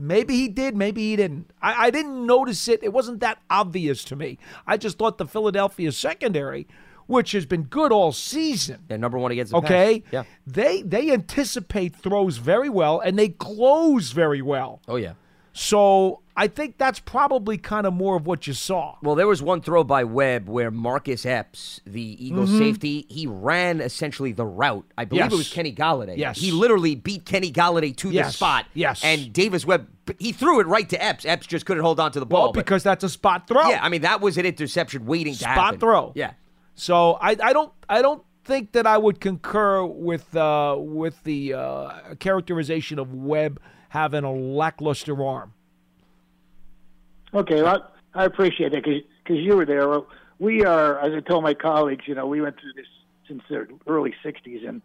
Maybe 0.00 0.34
he 0.34 0.48
did, 0.48 0.74
maybe 0.74 1.02
he 1.02 1.16
didn't. 1.16 1.50
I, 1.60 1.86
I 1.86 1.90
didn't 1.90 2.26
notice 2.26 2.68
it. 2.68 2.82
It 2.82 2.92
wasn't 2.92 3.20
that 3.20 3.38
obvious 3.50 4.02
to 4.04 4.16
me. 4.16 4.38
I 4.66 4.76
just 4.78 4.98
thought 4.98 5.18
the 5.18 5.26
Philadelphia 5.26 5.92
secondary, 5.92 6.66
which 7.06 7.32
has 7.32 7.44
been 7.44 7.64
good 7.64 7.92
all 7.92 8.12
season, 8.12 8.84
They're 8.88 8.96
number 8.96 9.18
one 9.18 9.30
against 9.30 9.52
the 9.52 9.58
okay, 9.58 10.00
pass. 10.00 10.12
Yeah. 10.12 10.22
they 10.46 10.82
they 10.82 11.12
anticipate 11.12 11.94
throws 11.94 12.38
very 12.38 12.70
well 12.70 13.00
and 13.00 13.18
they 13.18 13.28
close 13.28 14.12
very 14.12 14.40
well. 14.40 14.80
Oh 14.88 14.96
yeah. 14.96 15.12
So 15.52 16.20
I 16.36 16.46
think 16.46 16.78
that's 16.78 17.00
probably 17.00 17.58
kind 17.58 17.86
of 17.86 17.92
more 17.92 18.16
of 18.16 18.26
what 18.26 18.46
you 18.46 18.52
saw. 18.52 18.96
Well, 19.02 19.14
there 19.14 19.26
was 19.26 19.42
one 19.42 19.60
throw 19.60 19.82
by 19.84 20.04
Webb 20.04 20.48
where 20.48 20.70
Marcus 20.70 21.26
Epps, 21.26 21.80
the 21.84 22.24
Eagles 22.24 22.50
Mhm. 22.50 22.58
safety, 22.58 23.06
he 23.08 23.26
ran 23.26 23.80
essentially 23.80 24.32
the 24.32 24.46
route. 24.46 24.86
I 24.96 25.04
believe 25.04 25.24
Yes. 25.24 25.32
it 25.32 25.36
was 25.36 25.52
Kenny 25.52 25.72
Golladay. 25.74 26.16
Yes. 26.16 26.38
He 26.38 26.52
literally 26.52 26.94
beat 26.94 27.24
Kenny 27.24 27.50
Golladay 27.52 27.94
to 27.96 28.10
the 28.10 28.24
spot. 28.30 28.66
Yes. 28.74 29.02
And 29.04 29.32
Davis 29.32 29.66
Webb, 29.66 29.88
he 30.18 30.32
threw 30.32 30.60
it 30.60 30.66
right 30.66 30.88
to 30.88 31.02
Epps. 31.02 31.26
Epps 31.26 31.46
just 31.46 31.66
couldn't 31.66 31.82
hold 31.82 31.98
on 32.00 32.12
to 32.12 32.20
the 32.20 32.26
ball. 32.26 32.44
Well, 32.44 32.52
but- 32.52 32.64
because 32.64 32.82
that's 32.82 33.04
a 33.04 33.08
spot 33.08 33.46
throw. 33.48 33.68
Yeah, 33.68 33.80
I 33.82 33.88
mean 33.88 34.02
that 34.02 34.20
was 34.20 34.38
an 34.38 34.46
interception 34.46 35.04
waiting 35.06 35.34
to 35.34 35.46
happen. 35.46 35.62
spot 35.62 35.80
throw. 35.80 36.12
Yeah. 36.14 36.32
So 36.74 37.18
I, 37.20 37.36
I 37.42 37.52
don't 37.52 37.72
I 37.88 38.00
don't 38.02 38.22
think 38.44 38.72
that 38.72 38.86
I 38.86 38.96
would 38.96 39.20
concur 39.20 39.84
with 39.84 40.34
uh, 40.34 40.76
with 40.78 41.22
the 41.24 41.54
uh, 41.54 41.90
characterization 42.20 42.98
of 42.98 43.12
Webb 43.12 43.60
having 43.90 44.24
a 44.24 44.32
lackluster 44.32 45.22
arm. 45.22 45.52
Okay, 47.34 47.62
well, 47.62 47.92
I 48.14 48.24
appreciate 48.24 48.72
that 48.72 48.82
because 48.82 49.04
you 49.38 49.56
were 49.56 49.66
there. 49.66 50.00
We 50.38 50.64
are, 50.64 50.98
as 50.98 51.12
I 51.12 51.20
told 51.20 51.44
my 51.44 51.54
colleagues, 51.54 52.08
you 52.08 52.14
know, 52.14 52.26
we 52.26 52.40
went 52.40 52.58
through 52.58 52.72
this 52.74 52.86
since 53.28 53.42
the 53.48 53.68
early 53.86 54.14
'60s, 54.24 54.66
and 54.66 54.80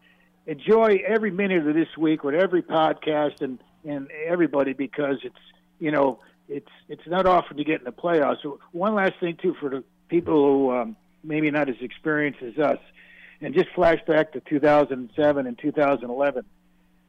enjoy 0.46 1.02
every 1.08 1.32
minute 1.32 1.66
of 1.66 1.74
this 1.74 1.88
week 1.98 2.24
with 2.24 2.36
every 2.36 2.62
podcast 2.62 3.42
and 3.42 3.60
and 3.84 4.10
everybody 4.28 4.74
because 4.74 5.18
it's 5.24 5.36
you 5.80 5.92
know 5.92 6.20
it's 6.50 6.70
it's 6.90 7.08
not 7.08 7.26
often 7.26 7.58
to 7.58 7.64
get 7.64 7.80
in 7.80 7.86
the 7.86 7.92
playoffs. 7.92 8.42
So 8.44 8.60
one 8.72 8.96
last 8.96 9.14
thing 9.20 9.38
too 9.42 9.56
for 9.60 9.70
the 9.70 9.84
people 10.10 10.34
who 10.34 10.72
um, 10.72 10.96
maybe 11.24 11.50
not 11.52 11.70
as 11.70 11.76
experienced 11.82 12.42
as 12.42 12.58
us, 12.58 12.80
and 13.42 13.54
just 13.54 13.70
flash 13.74 14.00
back 14.08 14.34
to 14.34 14.40
2007 14.42 15.48
and 15.48 15.58
2011. 15.58 16.46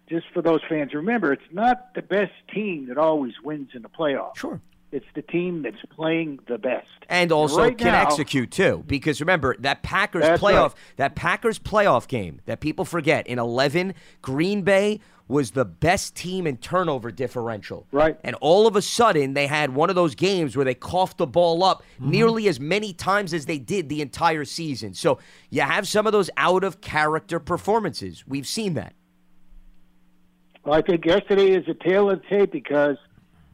Just 0.08 0.26
for 0.32 0.40
those 0.42 0.60
fans, 0.68 0.94
remember 0.94 1.32
it's 1.32 1.42
not 1.52 1.94
the 1.94 2.02
best 2.02 2.32
team 2.54 2.86
that 2.88 2.98
always 2.98 3.34
wins 3.42 3.70
in 3.74 3.82
the 3.82 3.88
playoffs. 3.88 4.36
Sure. 4.36 4.60
It's 4.92 5.06
the 5.14 5.22
team 5.22 5.62
that's 5.62 5.84
playing 5.90 6.38
the 6.46 6.58
best. 6.58 6.86
and 7.08 7.32
also 7.32 7.58
right 7.58 7.76
can 7.76 7.88
now- 7.88 8.02
execute 8.02 8.50
too. 8.52 8.84
Because 8.86 9.20
remember 9.20 9.56
that 9.58 9.82
Packers 9.82 10.24
playoff, 10.40 10.62
right. 10.70 10.74
that 10.96 11.14
Packers 11.16 11.58
playoff 11.58 12.06
game 12.06 12.40
that 12.46 12.60
people 12.60 12.84
forget 12.84 13.26
in 13.26 13.38
eleven, 13.40 13.94
Green 14.22 14.62
Bay 14.62 15.00
was 15.28 15.50
the 15.50 15.64
best 15.64 16.14
team 16.14 16.46
in 16.46 16.56
turnover 16.56 17.10
differential. 17.10 17.84
Right. 17.90 18.16
And 18.22 18.36
all 18.36 18.68
of 18.68 18.76
a 18.76 18.80
sudden 18.80 19.34
they 19.34 19.48
had 19.48 19.74
one 19.74 19.90
of 19.90 19.96
those 19.96 20.14
games 20.14 20.54
where 20.56 20.64
they 20.64 20.74
coughed 20.74 21.18
the 21.18 21.26
ball 21.26 21.64
up 21.64 21.82
Mm-hmm. 22.00 22.10
nearly 22.12 22.46
as 22.48 22.60
many 22.60 22.92
times 22.92 23.34
as 23.34 23.46
they 23.46 23.58
did 23.58 23.88
the 23.88 24.00
entire 24.02 24.44
season. 24.44 24.94
So 24.94 25.18
you 25.50 25.62
have 25.62 25.88
some 25.88 26.06
of 26.06 26.12
those 26.12 26.30
out 26.36 26.62
of 26.62 26.80
character 26.80 27.40
performances. 27.40 28.22
We've 28.28 28.46
seen 28.46 28.74
that. 28.74 28.92
Well, 30.66 30.74
I 30.74 30.82
think 30.82 31.06
yesterday 31.06 31.52
is 31.52 31.64
a 31.68 31.74
tale 31.74 32.10
of 32.10 32.26
tape 32.26 32.50
because, 32.50 32.96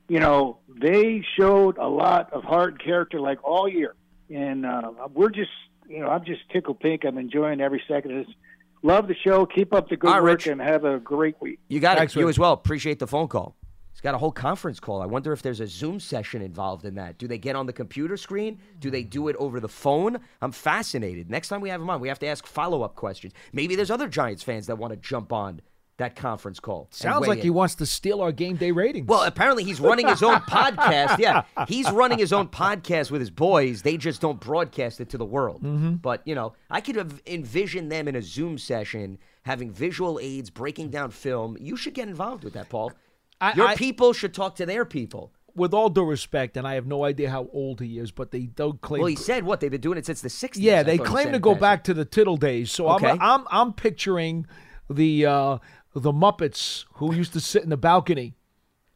you 0.09 0.19
know, 0.19 0.61
they 0.81 1.23
showed 1.39 1.77
a 1.77 1.87
lot 1.87 2.33
of 2.33 2.43
heart 2.43 2.71
and 2.71 2.83
character 2.83 3.21
like 3.21 3.45
all 3.45 3.69
year, 3.69 3.95
and 4.31 4.65
uh, 4.65 4.93
we're 5.13 5.29
just, 5.29 5.51
you 5.87 6.01
know, 6.01 6.09
I'm 6.09 6.25
just 6.25 6.41
tickled 6.51 6.81
pink. 6.81 7.05
I'm 7.05 7.19
enjoying 7.19 7.61
every 7.61 7.83
second 7.87 8.19
of 8.19 8.27
this. 8.27 8.35
Love 8.83 9.09
the 9.09 9.15
show. 9.15 9.45
Keep 9.45 9.75
up 9.75 9.91
the 9.91 9.97
good 9.99 10.09
All 10.09 10.15
right, 10.15 10.23
work 10.23 10.39
Rich. 10.39 10.47
and 10.47 10.61
have 10.63 10.87
a 10.87 10.99
great 11.01 11.37
week. 11.39 11.59
You 11.69 11.81
got 11.81 11.99
Thanks, 11.99 12.17
it. 12.17 12.21
You 12.21 12.31
as 12.31 12.39
well. 12.39 12.55
Appreciate 12.55 12.99
the 12.99 13.07
phone 13.07 13.29
call. 13.29 13.57
He's 13.93 14.01
got 14.01 14.15
a 14.15 14.19
whole 14.19 14.33
conference 14.33 14.81
call. 14.81 15.03
I 15.03 15.07
wonder 15.07 15.35
if 15.35 15.43
there's 15.43 15.61
a 15.61 15.67
Zoom 15.67 16.01
session 16.01 16.41
involved 16.41 16.87
in 16.87 16.95
that. 16.95 17.19
Do 17.19 17.29
they 17.29 17.37
get 17.37 17.57
on 17.57 17.67
the 17.67 17.75
computer 17.75 18.17
screen? 18.17 18.59
Do 18.81 18.91
they 18.91 19.03
do 19.03 19.29
it 19.29 19.37
over 19.37 19.61
the 19.61 19.69
phone? 19.69 20.19
I'm 20.41 20.51
fascinated. 20.51 21.29
Next 21.29 21.49
time 21.49 21.61
we 21.61 21.69
have 21.69 21.83
him 21.83 21.91
on, 21.91 22.01
we 22.01 22.09
have 22.09 22.19
to 22.21 22.27
ask 22.27 22.47
follow 22.47 22.83
up 22.83 22.95
questions. 22.95 23.35
Maybe 23.53 23.77
there's 23.77 23.91
other 23.91 24.09
Giants 24.09 24.43
fans 24.43 24.67
that 24.69 24.79
want 24.79 24.95
to 24.95 24.97
jump 24.97 25.31
on 25.31 25.61
that 25.99 26.16
conference 26.16 26.59
call. 26.59 26.88
Sounds 26.90 27.26
like 27.28 27.38
in. 27.38 27.45
he 27.45 27.51
wants 27.51 27.74
to 27.76 27.86
steal 27.86 28.20
our 28.22 28.32
game 28.32 28.57
day 28.57 28.70
ratings. 28.70 29.07
Well, 29.07 29.22
apparently 29.22 29.62
he's 29.62 29.78
running 29.80 30.09
his 30.09 30.22
own 30.22 30.36
podcast. 30.49 31.18
Yeah, 31.18 31.43
he's 31.68 31.90
running 31.90 32.18
his 32.18 32.32
own 32.32 32.49
podcast 32.62 33.11
with 33.11 33.20
his 33.20 33.30
boys. 33.30 33.82
They 33.82 33.97
just 33.97 34.20
don't 34.20 34.40
broadcast 34.40 35.01
it 35.01 35.11
to 35.11 35.18
the 35.18 35.24
world. 35.24 35.62
Mhm. 35.62 36.01
But 36.03 36.22
you 36.26 36.34
know, 36.34 36.55
I 36.70 36.80
could 36.80 36.97
have 36.97 37.20
envisioned 37.26 37.93
them 37.93 38.09
in 38.09 38.16
a 38.16 38.22
Zoom 38.22 38.59
session 38.59 39.18
having 39.43 39.70
visual 39.70 40.18
aids, 40.22 40.51
breaking 40.51 40.88
down 40.90 41.11
film. 41.11 41.57
You 41.61 41.76
should 41.76 41.95
get 41.95 42.09
involved 42.09 42.45
with 42.45 42.55
that, 42.55 42.68
Paul. 42.68 42.93
I- 43.40 43.53
Your 43.55 43.66
I- 43.68 43.74
people 43.76 44.12
should 44.12 44.32
talk 44.34 44.55
to 44.57 44.66
their 44.66 44.84
people. 44.84 45.32
with 45.55 45.74
all 45.74 45.90
due 45.90 46.03
respect, 46.05 46.57
and 46.57 46.66
I 46.66 46.76
have 46.76 46.86
no 46.86 47.05
idea 47.05 47.28
how 47.28 47.47
old 47.53 47.78
he 47.82 47.99
is, 47.99 48.11
but 48.11 48.30
they 48.30 48.47
don't 48.47 48.80
claim. 48.80 49.03
Well, 49.03 49.09
he 49.11 49.16
said 49.16 49.45
what 49.45 49.61
they've 49.61 49.70
been 49.70 49.82
doing 49.82 49.99
it 49.99 50.07
since 50.07 50.22
the 50.22 50.30
'60s. 50.30 50.53
Yeah, 50.62 50.82
they 50.82 50.97
claim 50.97 51.30
to 51.32 51.38
go 51.38 51.55
back 51.55 51.84
to 51.84 51.93
the 51.93 52.07
Tittle 52.07 52.38
days. 52.38 52.72
So 52.72 52.88
Okay. 52.93 53.11
I'm, 53.11 53.18
I'm 53.20 53.47
I'm 53.51 53.72
picturing 53.74 54.47
the 54.88 55.26
uh, 55.26 55.59
the 55.95 56.12
Muppets 56.12 56.84
who 56.95 57.14
used 57.14 57.32
to 57.34 57.40
sit 57.40 57.62
in 57.62 57.70
the 57.70 57.76
balcony 57.76 58.34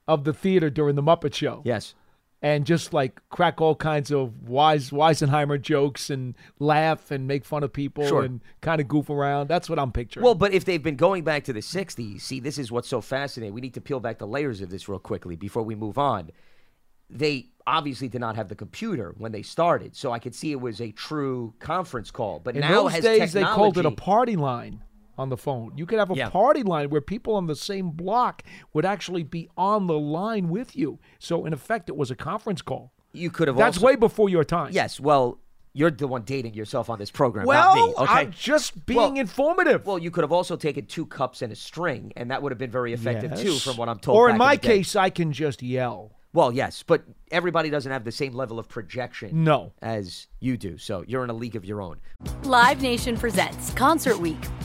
of 0.09 0.25
the 0.25 0.33
theater 0.33 0.71
during 0.71 0.95
the 0.97 1.03
Muppet 1.03 1.35
Show. 1.35 1.63
Yes. 1.65 1.95
And 2.43 2.67
just 2.67 2.93
like 2.93 3.21
crack 3.31 3.61
all 3.61 3.75
kinds 3.75 4.13
of 4.13 4.49
wise 4.49 4.91
Weisenheimer 4.91 5.61
jokes 5.61 6.11
and 6.11 6.35
laugh 6.59 7.11
and 7.11 7.27
make 7.27 7.45
fun 7.45 7.65
of 7.65 7.73
people 7.73 8.07
Sure. 8.07 8.23
and 8.23 8.41
kind 8.61 8.81
of 8.81 8.87
goof 8.87 9.11
around. 9.11 9.49
That's 9.49 9.69
what 9.69 9.79
I'm 9.79 9.91
picturing. 9.91 10.23
Well, 10.25 10.35
but 10.35 10.53
if 10.53 10.65
they've 10.65 10.83
been 10.83 10.97
going 10.97 11.25
back 11.25 11.45
to 11.45 11.53
the 11.53 11.61
60s, 11.61 12.21
see, 12.21 12.39
this 12.39 12.59
is 12.59 12.71
what's 12.71 12.89
so 12.89 13.01
fascinating. 13.01 13.55
We 13.55 13.63
need 13.63 13.75
to 13.75 13.81
peel 13.81 14.01
back 14.01 14.19
the 14.19 14.27
layers 14.27 14.61
of 14.61 14.69
this 14.71 14.89
real 14.89 14.99
quickly 14.99 15.35
before 15.35 15.63
we 15.63 15.75
move 15.75 15.99
on. 15.99 16.31
They 17.09 17.47
obviously 17.67 18.09
did 18.09 18.21
not 18.21 18.37
have 18.37 18.49
the 18.49 18.55
computer 18.55 19.15
when 19.17 19.33
they 19.33 19.43
started, 19.43 19.97
so 19.97 20.13
I 20.13 20.19
could 20.19 20.35
see 20.35 20.53
it 20.53 20.61
was 20.61 20.81
a 20.81 20.93
true 20.93 21.55
conference 21.59 22.11
call. 22.11 22.39
But 22.39 22.55
in 22.55 22.61
now 22.61 22.83
those 22.85 22.93
has 22.93 23.03
days, 23.03 23.33
they 23.33 23.43
called 23.43 23.79
it 23.79 23.87
a 23.87 23.91
party 23.91 24.37
line 24.37 24.83
on 25.19 25.29
the 25.29 25.37
phone. 25.37 25.73
You 25.77 25.87
could 25.87 25.99
have 25.99 26.11
a 26.11 26.15
Yeah. 26.15 26.29
party 26.31 26.63
line 26.63 26.91
where 26.91 27.01
people 27.01 27.35
on 27.35 27.47
the 27.47 27.57
same 27.57 27.91
block 27.91 28.43
would 28.73 28.85
actually 28.85 29.23
be 29.23 29.49
on 29.57 29.87
the 29.87 29.99
line 29.99 30.49
with 30.49 30.77
you. 30.77 30.99
So 31.19 31.45
in 31.47 31.53
effect, 31.53 31.89
it 31.89 31.97
was 31.97 32.11
a 32.11 32.17
conference 32.17 32.63
call. 32.63 32.93
You 33.13 33.31
could 33.31 33.49
have 33.49 33.57
That's 33.57 33.79
also- 33.79 33.87
way 33.87 33.97
before 33.97 34.29
your 34.29 34.45
time. 34.45 34.71
Yes, 34.73 35.01
well, 35.01 35.39
you're 35.73 35.91
the 35.91 36.07
one 36.09 36.23
dating 36.23 36.55
yourself 36.55 36.89
on 36.91 36.99
this 36.99 37.11
program, 37.11 37.47
Well, 37.47 37.77
not 37.77 37.87
me. 37.89 37.95
Okay, 37.99 38.13
I'm 38.13 38.31
just 38.33 38.85
being 38.87 38.97
Well- 38.99 39.15
informative. 39.15 39.87
Well, 39.87 39.99
you 39.99 40.11
could 40.11 40.23
have 40.25 40.33
also 40.33 40.57
taken 40.57 40.87
two 40.87 41.07
cups 41.07 41.43
and 41.43 41.53
a 41.53 41.57
string, 41.57 42.13
and 42.17 42.31
that 42.31 42.43
would 42.43 42.53
have 42.53 42.59
been 42.59 42.71
very 42.71 42.93
effective 42.93 43.35
too, 43.39 43.55
from 43.59 43.77
what 43.77 43.89
I'm 43.89 43.99
told. 43.99 44.17
Or 44.19 44.29
back 44.29 44.35
in 44.35 44.39
my 44.39 44.57
the 44.57 44.61
day. 44.63 44.69
case, 44.79 44.97
I 44.97 45.11
can 45.11 45.33
just 45.33 45.63
yell. 45.63 46.13
Well, 46.33 46.53
yes, 46.53 46.83
but 46.87 47.03
everybody 47.31 47.71
doesn't 47.71 47.91
have 47.91 48.05
the 48.05 48.13
same 48.13 48.35
level 48.35 48.59
of 48.59 48.69
projection. 48.69 49.45
No. 49.45 49.73
as 49.81 50.27
you 50.41 50.59
do. 50.59 50.77
So 50.77 51.03
you're 51.07 51.25
in 51.25 51.31
a 51.31 51.35
league 51.35 51.57
of 51.57 51.65
your 51.65 51.81
own. 51.81 51.97
Live 52.45 52.83
Nation 52.83 53.17
presents 53.17 53.73
Concert 53.73 54.19
Week. 54.19 54.37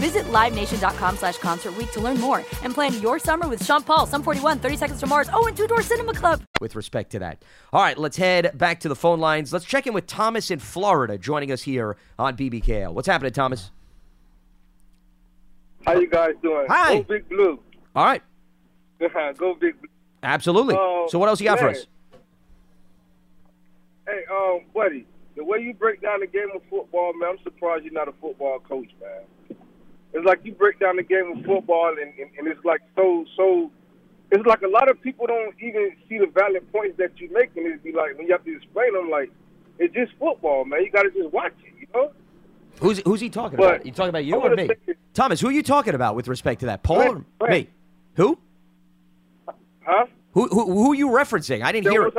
Visit 0.00 0.24
LiveNation.com 0.32 1.16
slash 1.18 1.36
Concert 1.36 1.76
Week 1.76 1.92
to 1.92 2.00
learn 2.00 2.18
more 2.18 2.38
and 2.62 2.72
plan 2.72 2.98
your 3.02 3.18
summer 3.18 3.46
with 3.48 3.62
Sean 3.64 3.82
Paul, 3.82 4.06
Sum 4.06 4.22
41, 4.22 4.58
30 4.58 4.76
Seconds 4.76 5.00
to 5.00 5.06
Mars, 5.06 5.28
oh, 5.34 5.46
and 5.46 5.54
Two 5.54 5.66
Door 5.66 5.82
Cinema 5.82 6.14
Club. 6.14 6.42
with 6.58 6.74
respect 6.74 7.10
to 7.12 7.18
that. 7.18 7.44
All 7.70 7.82
right, 7.82 7.98
let's 7.98 8.16
head 8.16 8.56
back 8.56 8.80
to 8.80 8.88
the 8.88 8.96
phone 8.96 9.20
lines. 9.20 9.52
Let's 9.52 9.66
check 9.66 9.86
in 9.86 9.92
with 9.92 10.06
Thomas 10.06 10.50
in 10.50 10.58
Florida 10.58 11.18
joining 11.18 11.52
us 11.52 11.62
here 11.62 11.98
on 12.18 12.34
BBKL. 12.34 12.94
What's 12.94 13.08
happening, 13.08 13.32
Thomas? 13.32 13.70
How 15.84 15.98
you 15.98 16.08
guys 16.08 16.32
doing? 16.42 16.66
Hi. 16.68 16.94
Go 16.96 17.02
Big 17.02 17.28
Blue. 17.28 17.60
All 17.94 18.04
right, 18.06 18.22
Go 19.38 19.54
Big 19.54 19.78
Blue. 19.80 19.88
absolutely. 20.22 20.76
Uh, 20.76 21.08
so 21.08 21.18
what 21.18 21.28
else 21.28 21.40
you 21.40 21.46
got 21.46 21.58
for 21.58 21.68
us? 21.68 21.86
Hey, 24.06 24.24
um, 24.32 24.60
buddy, 24.74 25.06
the 25.36 25.44
way 25.44 25.58
you 25.58 25.74
break 25.74 26.00
down 26.00 26.20
the 26.20 26.26
game 26.26 26.48
of 26.54 26.62
football, 26.70 27.12
man, 27.14 27.30
I'm 27.32 27.42
surprised 27.44 27.84
you're 27.84 27.92
not 27.92 28.08
a 28.08 28.12
football 28.12 28.60
coach, 28.60 28.88
man. 28.98 29.22
It's 30.12 30.24
like 30.26 30.40
you 30.44 30.52
break 30.52 30.80
down 30.80 30.96
the 30.96 31.02
game 31.02 31.32
of 31.36 31.44
football, 31.44 31.90
and, 31.90 32.12
and, 32.18 32.30
and 32.38 32.48
it's 32.48 32.64
like 32.64 32.80
so, 32.96 33.24
so. 33.36 33.70
It's 34.32 34.46
like 34.46 34.62
a 34.62 34.68
lot 34.68 34.88
of 34.88 35.00
people 35.02 35.26
don't 35.26 35.54
even 35.60 35.90
see 36.08 36.18
the 36.18 36.26
valid 36.26 36.70
points 36.72 36.96
that 36.98 37.18
you 37.18 37.28
make, 37.32 37.50
and 37.56 37.66
it'd 37.66 37.82
be 37.82 37.90
like 37.92 38.16
when 38.16 38.26
you 38.28 38.32
have 38.32 38.44
to 38.44 38.56
explain 38.56 38.92
them, 38.94 39.10
like 39.10 39.30
it's 39.80 39.92
just 39.92 40.12
football, 40.20 40.64
man. 40.64 40.84
You 40.84 40.90
got 40.90 41.02
to 41.02 41.10
just 41.10 41.32
watch 41.32 41.52
it, 41.64 41.74
you 41.80 41.86
know. 41.92 42.12
Who's 42.80 43.02
who's 43.04 43.20
he 43.20 43.28
talking 43.28 43.56
But 43.58 43.74
about? 43.74 43.86
You 43.86 43.92
talking 43.92 44.10
about 44.10 44.24
you 44.24 44.36
or 44.36 44.54
me? 44.54 44.70
Thomas, 45.14 45.40
who 45.40 45.48
are 45.48 45.52
you 45.52 45.64
talking 45.64 45.94
about 45.94 46.14
with 46.14 46.28
respect 46.28 46.60
to 46.60 46.66
that? 46.66 46.82
Paul 46.84 46.96
Brent, 46.96 47.16
or 47.40 47.48
Brent. 47.48 47.66
me? 47.66 47.70
Who? 48.14 48.38
Huh? 49.82 50.06
Who, 50.32 50.46
who 50.46 50.72
who 50.74 50.92
are 50.92 50.94
you 50.94 51.08
referencing? 51.08 51.62
I 51.62 51.72
didn't 51.72 51.90
hear 51.90 52.06
it. 52.06 52.14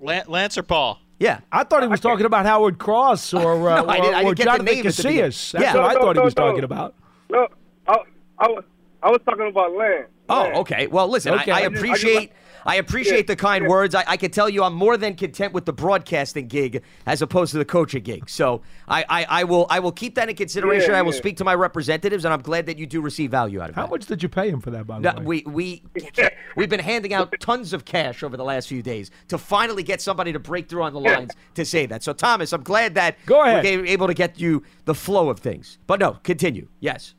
Lan- 0.00 0.24
Lance 0.28 0.58
or 0.58 0.62
Paul? 0.62 1.00
Yeah. 1.22 1.38
I 1.52 1.62
thought 1.62 1.82
he 1.82 1.88
was 1.88 2.00
talking 2.00 2.26
about 2.26 2.46
Howard 2.46 2.78
Cross 2.78 3.32
or, 3.32 3.70
uh, 3.70 3.82
No, 3.82 3.88
I 3.88 4.00
didn't- 4.00 4.14
I 4.14 4.22
or, 4.24 4.26
or 4.30 4.34
didn't 4.34 4.36
get 4.38 4.44
Jonathan 4.44 4.64
name 4.66 4.86
at 4.86 4.94
the 4.94 5.02
beginning. 5.04 5.30
Casillas. 5.30 5.52
That's 5.52 5.64
Yeah. 5.64 5.74
what 5.76 5.84
I 5.90 5.94
No, 5.94 6.00
thought 6.00 6.16
he 6.16 6.22
was 6.22 6.36
no. 6.36 6.46
talking 6.48 6.64
about. 6.64 6.94
No, 7.30 7.48
I, 7.86 7.96
I, 8.40 8.48
was- 8.48 8.64
I 9.04 9.10
was 9.10 9.20
talking 9.24 9.46
about 9.48 9.72
Lance. 9.72 10.08
Oh, 10.28 10.60
okay. 10.62 10.86
Well, 10.88 11.08
listen, 11.08 11.34
Okay. 11.34 11.50
I, 11.52 11.54
I 11.54 11.60
I 11.60 11.64
I 11.64 11.68
just- 11.68 11.76
appreciate 11.76 12.32
I 12.64 12.76
appreciate 12.76 13.26
the 13.26 13.36
kind 13.36 13.66
words. 13.66 13.94
I, 13.94 14.04
I 14.06 14.16
can 14.16 14.30
tell 14.30 14.48
you 14.48 14.62
I'm 14.62 14.74
more 14.74 14.96
than 14.96 15.14
content 15.14 15.52
with 15.52 15.64
the 15.64 15.72
broadcasting 15.72 16.48
gig 16.48 16.82
as 17.06 17.22
opposed 17.22 17.52
to 17.52 17.58
the 17.58 17.64
coaching 17.64 18.02
gig. 18.02 18.28
So 18.28 18.62
I, 18.88 19.04
I, 19.08 19.26
I 19.28 19.44
will 19.44 19.66
I 19.70 19.80
will 19.80 19.92
keep 19.92 20.14
that 20.16 20.28
in 20.28 20.36
consideration. 20.36 20.90
Yeah, 20.92 20.98
I 20.98 21.02
will 21.02 21.12
speak 21.12 21.36
to 21.38 21.44
my 21.44 21.54
representatives, 21.54 22.24
and 22.24 22.32
I'm 22.32 22.42
glad 22.42 22.66
that 22.66 22.78
you 22.78 22.86
do 22.86 23.00
receive 23.00 23.30
value 23.30 23.60
out 23.60 23.70
of 23.70 23.70
it. 23.70 23.76
How 23.76 23.82
that. 23.86 23.90
much 23.90 24.06
did 24.06 24.22
you 24.22 24.28
pay 24.28 24.48
him 24.48 24.60
for 24.60 24.70
that, 24.70 24.86
by 24.86 25.00
the 25.00 25.12
No, 25.12 25.20
way? 25.20 25.42
we 25.44 25.44
we 25.46 25.82
we've 26.56 26.68
been 26.68 26.80
handing 26.80 27.12
out 27.14 27.32
tons 27.40 27.72
of 27.72 27.84
cash 27.84 28.22
over 28.22 28.36
the 28.36 28.44
last 28.44 28.68
few 28.68 28.82
days 28.82 29.10
to 29.28 29.38
finally 29.38 29.82
get 29.82 30.00
somebody 30.00 30.32
to 30.32 30.38
break 30.38 30.68
through 30.68 30.82
on 30.82 30.92
the 30.92 31.00
lines 31.00 31.30
to 31.54 31.64
say 31.64 31.86
that. 31.86 32.02
So 32.02 32.12
Thomas, 32.12 32.52
I'm 32.52 32.62
glad 32.62 32.94
that 32.94 33.16
Go 33.26 33.42
ahead. 33.42 33.64
we're 33.64 33.86
able 33.86 34.06
to 34.06 34.14
get 34.14 34.38
you 34.38 34.62
the 34.84 34.94
flow 34.94 35.28
of 35.28 35.40
things. 35.40 35.78
But 35.86 36.00
no, 36.00 36.12
continue. 36.22 36.68
Yes. 36.80 37.14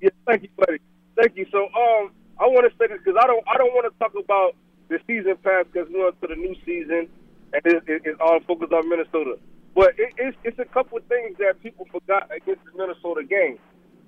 Yeah, 0.00 0.10
thank 0.26 0.42
you, 0.42 0.48
buddy. 0.56 0.78
Thank 1.16 1.36
you. 1.36 1.46
So, 1.52 1.58
um, 1.64 2.10
I 2.40 2.46
want 2.46 2.64
to 2.70 2.76
say 2.78 2.86
this 2.88 2.98
because 3.04 3.20
I 3.22 3.26
don't, 3.26 3.44
I 3.46 3.58
don't 3.58 3.72
want 3.74 3.92
to 3.92 3.98
talk 3.98 4.12
about 4.18 4.54
the 4.90 4.98
season 5.06 5.36
pass 5.42 5.64
because 5.72 5.88
we're 5.90 6.08
into 6.08 6.26
the 6.28 6.34
new 6.36 6.54
season 6.66 7.08
and 7.54 7.62
it, 7.64 7.82
it, 7.86 8.02
it's 8.04 8.20
all 8.20 8.40
focused 8.46 8.72
on 8.72 8.88
Minnesota. 8.88 9.38
But 9.74 9.90
it, 9.98 10.12
it's, 10.18 10.36
it's 10.44 10.58
a 10.58 10.64
couple 10.66 10.98
of 10.98 11.04
things 11.06 11.38
that 11.38 11.62
people 11.62 11.86
forgot 11.90 12.28
against 12.34 12.60
the 12.64 12.72
Minnesota 12.76 13.22
game. 13.24 13.58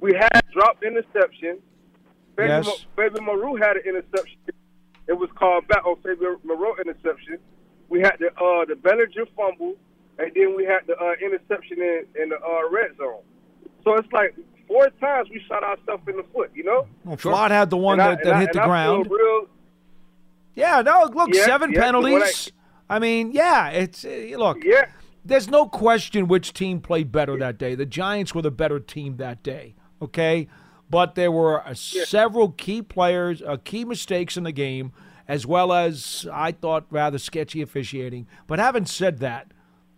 We 0.00 0.12
had 0.14 0.42
dropped 0.52 0.82
interception. 0.84 1.58
Fabian, 2.36 2.64
Yes. 2.64 2.86
Moreau 3.20 3.56
had 3.56 3.76
an 3.76 3.82
interception. 3.86 4.38
It 5.08 5.12
was 5.14 5.30
called 5.38 5.66
back 5.68 5.84
on 5.86 5.96
Fabian 6.02 6.36
Moreau 6.44 6.74
interception. 6.84 7.38
We 7.88 8.00
had 8.00 8.16
the 8.18 8.28
uh, 8.28 8.64
the 8.64 8.74
Bellinger 8.76 9.26
fumble, 9.36 9.74
and 10.18 10.32
then 10.34 10.56
we 10.56 10.64
had 10.64 10.80
the 10.86 10.96
uh, 10.96 11.12
interception 11.24 11.78
in, 11.78 12.04
in 12.20 12.28
the 12.30 12.36
uh, 12.36 12.70
red 12.70 12.96
zone. 12.96 13.20
So 13.84 13.94
it's 13.96 14.10
like 14.12 14.34
four 14.66 14.88
times 15.00 15.28
we 15.30 15.42
shot 15.46 15.62
ourselves 15.62 16.02
in 16.08 16.16
the 16.16 16.24
foot, 16.32 16.50
you 16.54 16.64
know? 16.64 16.86
Well, 17.04 17.16
Flott 17.16 17.50
had 17.50 17.68
the 17.68 17.76
one 17.76 18.00
And 18.00 18.02
I- 18.02 18.14
that, 18.14 18.20
and 18.22 18.30
that 18.30 18.34
I- 18.36 18.40
hit 18.40 18.52
the 18.54 18.62
I 18.62 18.66
ground. 18.66 19.10
real- 19.10 19.46
Yeah, 20.54 20.82
no, 20.82 21.08
look, 21.12 21.30
Yeah, 21.32 21.44
seven 21.44 21.72
yeah, 21.72 21.80
penalties. 21.80 22.52
I, 22.88 22.98
mean, 22.98 23.32
yeah, 23.32 23.68
it's 23.70 24.04
uh, 24.04 24.36
look. 24.36 24.58
Yeah. 24.64 24.86
There's 25.24 25.48
no 25.48 25.66
question 25.66 26.26
which 26.26 26.52
team 26.52 26.80
played 26.80 27.12
better 27.12 27.38
that 27.38 27.56
day. 27.56 27.74
The 27.74 27.86
Giants 27.86 28.34
were 28.34 28.42
the 28.42 28.50
better 28.50 28.80
team 28.80 29.16
that 29.18 29.42
day. 29.42 29.76
Okay, 30.02 30.48
but 30.90 31.14
there 31.14 31.30
were 31.30 31.66
uh, 31.66 31.74
several 31.74 32.50
key 32.50 32.82
players, 32.82 33.40
uh, 33.40 33.56
key 33.62 33.84
mistakes 33.84 34.36
in 34.36 34.42
the 34.42 34.52
game, 34.52 34.92
as 35.28 35.46
well 35.46 35.72
as 35.72 36.26
I 36.32 36.50
thought 36.52 36.86
rather 36.90 37.18
sketchy 37.18 37.62
officiating. 37.62 38.26
But 38.48 38.58
having 38.58 38.84
said 38.84 39.20
that, 39.20 39.52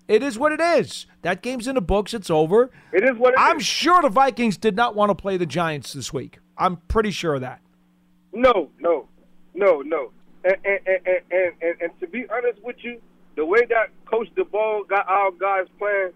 it 0.07 0.23
is 0.23 0.39
what 0.39 0.53
it 0.53 0.61
is. 0.61 1.07
That 1.23 1.41
game's 1.41 1.67
in 1.67 1.77
the 1.77 1.81
books. 1.81 2.13
It's 2.13 2.29
over. 2.29 2.71
It 2.93 3.03
is 3.03 3.17
what 3.17 3.33
it 3.33 3.41
I'm 3.41 3.57
is. 3.59 3.65
sure 3.67 4.03
the 4.03 4.11
Vikings 4.11 4.59
did 4.59 4.77
not 4.77 4.95
want 4.95 5.09
to 5.09 5.15
play 5.15 5.39
the 5.39 5.47
Giants 5.47 5.95
this 5.95 6.13
week. 6.13 6.39
I'm 6.59 6.77
pretty 6.89 7.11
sure 7.11 7.37
of 7.37 7.41
that. 7.41 7.61
No, 8.33 8.71
no, 8.79 9.09
no, 9.55 9.81
no. 9.81 10.13
And 10.45 10.57
and, 10.65 10.89
and, 11.31 11.81
and, 11.81 12.01
to 12.01 12.07
be 12.07 12.27
honest 12.31 12.63
with 12.63 12.77
you, 12.81 13.01
the 13.37 13.45
way 13.45 13.61
that 13.71 13.89
Coach 14.05 14.29
Daboll 14.37 14.87
got 14.87 15.09
our 15.09 15.31
guys 15.33 15.67
playing, 15.79 16.13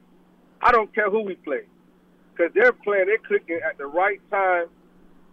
I 0.60 0.70
don't 0.70 0.94
care 0.94 1.10
who 1.10 1.22
we 1.22 1.34
play. 1.36 1.62
Because 2.32 2.52
they're 2.54 2.72
playing, 2.72 3.06
they're 3.06 3.18
clicking 3.18 3.60
at 3.66 3.78
the 3.78 3.86
right 3.86 4.20
time 4.30 4.66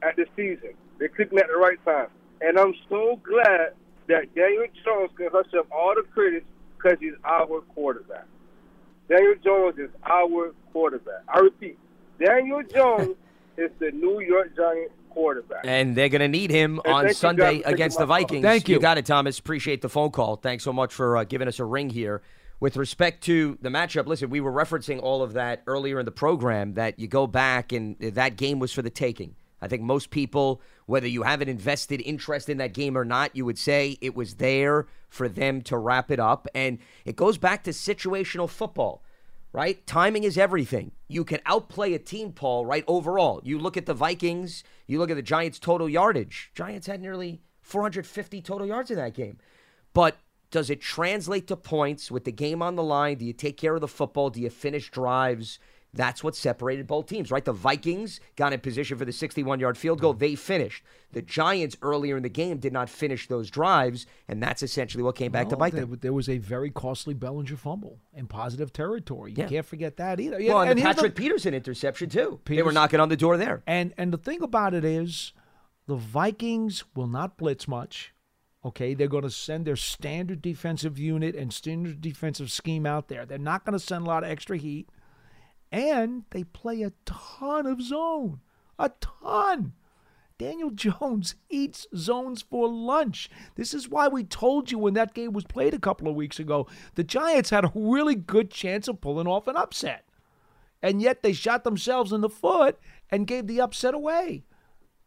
at 0.01 0.15
the 0.15 0.25
season. 0.35 0.73
They're 0.97 1.09
clicking 1.09 1.37
at 1.37 1.47
the 1.47 1.57
right 1.57 1.83
time. 1.83 2.07
And 2.41 2.57
I'm 2.57 2.73
so 2.89 3.19
glad 3.23 3.73
that 4.07 4.33
Daniel 4.33 4.65
Jones 4.83 5.11
can 5.17 5.29
hush 5.31 5.53
up 5.57 5.67
all 5.71 5.93
the 5.95 6.03
critics 6.13 6.45
because 6.77 6.97
he's 6.99 7.13
our 7.23 7.61
quarterback. 7.73 8.25
Daniel 9.09 9.35
Jones 9.43 9.77
is 9.77 9.89
our 10.03 10.53
quarterback. 10.71 11.21
I 11.27 11.39
repeat, 11.39 11.77
Daniel 12.23 12.63
Jones 12.63 13.15
is 13.57 13.71
the 13.79 13.91
New 13.91 14.21
York 14.21 14.55
Giants 14.55 14.93
quarterback. 15.15 15.61
And 15.65 15.95
they're 15.95 16.09
going 16.09 16.21
to 16.21 16.27
need 16.27 16.51
him 16.51 16.79
And 16.85 16.93
on 16.93 17.13
Sunday 17.13 17.41
guys, 17.41 17.49
for 17.49 17.63
taking 17.63 17.73
against 17.73 17.97
my 17.97 18.03
the 18.03 18.07
call. 18.07 18.17
Vikings. 18.19 18.43
Thank 18.43 18.69
you. 18.69 18.75
You 18.75 18.81
got 18.81 18.97
it, 18.99 19.05
Thomas. 19.07 19.39
Appreciate 19.39 19.81
the 19.81 19.89
phone 19.89 20.11
call. 20.11 20.35
Thanks 20.35 20.63
so 20.63 20.71
much 20.71 20.93
for 20.93 21.17
uh, 21.17 21.23
giving 21.23 21.47
us 21.47 21.59
a 21.59 21.65
ring 21.65 21.89
here. 21.89 22.21
With 22.59 22.77
respect 22.77 23.23
to 23.25 23.57
the 23.61 23.69
matchup, 23.69 24.05
listen, 24.05 24.29
we 24.29 24.39
were 24.41 24.51
referencing 24.51 25.01
all 25.01 25.23
of 25.23 25.33
that 25.33 25.63
earlier 25.67 25.99
in 25.99 26.05
the 26.05 26.11
program 26.11 26.75
that 26.75 26.99
you 26.99 27.07
go 27.07 27.27
back 27.27 27.71
and 27.71 27.97
that 27.99 28.37
game 28.37 28.59
was 28.59 28.71
for 28.71 28.81
the 28.81 28.89
taking. 28.89 29.35
I 29.61 29.67
think 29.67 29.81
most 29.81 30.09
people, 30.09 30.61
whether 30.85 31.07
you 31.07 31.23
have 31.23 31.41
an 31.41 31.49
invested 31.49 32.01
interest 32.01 32.49
in 32.49 32.57
that 32.57 32.73
game 32.73 32.97
or 32.97 33.03
not, 33.03 33.35
you 33.35 33.45
would 33.45 33.57
say 33.57 33.97
it 33.99 34.15
was 34.15 34.35
there 34.35 34.87
for 35.09 35.27
them 35.27 35.61
to 35.63 35.77
wrap 35.77 36.11
it 36.11 36.19
up. 36.19 36.47
And 36.53 36.77
it 37.03 37.15
goes 37.15 37.37
back 37.37 37.63
to 37.63 37.71
situational 37.71 38.49
football 38.49 39.01
right? 39.55 39.87
Timing 39.87 40.25
is 40.25 40.37
everything. 40.37 40.91
You 41.07 41.23
can 41.23 41.39
outplay 41.45 41.93
a 41.93 41.99
team, 41.99 42.33
Paul, 42.33 42.65
right? 42.65 42.83
Overall, 42.87 43.39
you 43.45 43.57
look 43.57 43.77
at 43.77 43.85
the 43.85 43.93
Vikings, 43.93 44.65
you 44.85 44.99
look 44.99 45.09
at 45.09 45.15
the 45.15 45.21
Giants' 45.21 45.59
total 45.59 45.87
yardage. 45.87 46.51
Giants 46.53 46.87
had 46.87 47.01
nearly 47.01 47.41
450 47.61 48.41
total 48.41 48.67
yards 48.67 48.91
in 48.91 48.97
that 48.97 49.13
game. 49.13 49.37
But 49.93 50.17
does 50.51 50.69
it 50.69 50.81
translate 50.81 51.47
to 51.47 51.55
points 51.55 52.11
with 52.11 52.25
the 52.25 52.33
game 52.33 52.61
on 52.61 52.75
the 52.75 52.83
line? 52.83 53.17
Do 53.17 53.25
you 53.25 53.31
take 53.31 53.55
care 53.55 53.75
of 53.75 53.81
the 53.81 53.87
football? 53.87 54.29
Do 54.29 54.41
you 54.41 54.49
finish 54.49 54.91
drives? 54.91 55.57
That's 55.95 56.23
what 56.23 56.35
separated 56.35 56.87
both 56.87 57.07
teams, 57.07 57.31
right? 57.31 57.43
The 57.43 57.53
Vikings 57.53 58.19
got 58.35 58.51
in 58.53 58.59
position 58.59 58.97
for 58.97 59.05
the 59.05 59.11
61 59.13 59.59
yard 59.59 59.77
field 59.77 60.01
goal. 60.01 60.13
They 60.13 60.35
finished. 60.35 60.83
The 61.13 61.21
Giants 61.21 61.77
earlier 61.81 62.17
in 62.17 62.23
the 62.23 62.29
game 62.29 62.57
did 62.57 62.73
not 62.73 62.89
finish 62.89 63.27
those 63.27 63.49
drives, 63.49 64.05
and 64.27 64.43
that's 64.43 64.61
essentially 64.61 65.01
what 65.03 65.15
came 65.15 65.31
back 65.31 65.47
to 65.49 65.55
bite 65.57 65.71
there, 65.73 65.85
them. 65.85 65.99
there 66.01 66.11
was 66.11 66.27
a 66.27 66.37
very 66.37 66.69
costly 66.69 67.13
Bellinger 67.13 67.55
fumble 67.55 67.99
in 68.13 68.27
positive 68.27 68.73
territory. 68.73 69.31
You 69.31 69.43
Yeah. 69.43 69.47
can't 69.47 69.65
forget 69.65 69.95
that 69.97 70.19
either. 70.19 70.37
Well, 70.41 70.61
and, 70.61 70.77
the 70.77 70.83
here's 70.83 70.95
Patrick 70.95 71.15
Peterson 71.15 71.53
interception, 71.53 72.09
too. 72.09 72.41
they 72.45 72.61
were 72.61 72.73
knocking 72.73 72.99
on 72.99 73.07
the 73.09 73.17
door 73.17 73.37
there. 73.37 73.63
And 73.65 73.93
and 73.97 74.11
the 74.11 74.17
thing 74.17 74.41
about 74.43 74.73
it 74.73 74.83
is, 74.83 75.31
the 75.87 75.95
Vikings 75.95 76.83
will 76.93 77.07
not 77.07 77.37
blitz 77.37 77.67
much. 77.67 78.11
Okay, 78.65 78.95
they're 78.95 79.07
going 79.07 79.23
to 79.23 79.29
send 79.29 79.65
their 79.65 79.75
standard 79.75 80.41
defensive 80.41 80.97
unit 80.97 81.35
and 81.35 81.53
standard 81.53 82.01
defensive 82.01 82.51
scheme 82.51 82.85
out 82.87 83.07
there. 83.07 83.23
They're 83.23 83.37
not 83.37 83.63
going 83.63 83.77
to 83.77 83.85
send 83.85 84.05
a 84.05 84.09
lot 84.09 84.23
of 84.23 84.29
extra 84.31 84.57
heat, 84.57 84.89
and 85.75 86.23
they 86.29 86.45
play 86.45 86.83
a 86.83 86.93
ton 87.03 87.65
of 87.65 87.81
zone, 87.81 88.39
a 88.79 88.89
ton. 89.01 89.73
Daniel 90.37 90.69
Jones 90.73 91.35
eats 91.49 91.85
zones 91.93 92.41
for 92.41 92.69
lunch. 92.69 93.29
This 93.55 93.73
is 93.73 93.89
why 93.89 94.07
we 94.07 94.23
told 94.23 94.71
you 94.71 94.77
when 94.79 94.93
that 94.93 95.13
game 95.13 95.33
was 95.33 95.43
played 95.43 95.73
a 95.73 95.79
couple 95.79 96.07
of 96.07 96.15
weeks 96.15 96.39
ago, 96.39 96.65
the 96.93 97.03
Giants 97.03 97.49
had 97.49 97.65
a 97.65 97.73
really 97.75 98.15
good 98.15 98.51
chance 98.51 98.87
of 98.87 99.01
pulling 99.01 99.27
off 99.27 99.49
an 99.49 99.57
upset. 99.57 100.05
And 100.81 101.01
yet 101.01 101.23
they 101.23 101.33
shot 101.33 101.65
themselves 101.65 102.13
in 102.13 102.21
the 102.21 102.29
foot 102.29 102.79
and 103.11 103.27
gave 103.27 103.45
the 103.45 103.59
upset 103.59 103.93
away. 103.93 104.45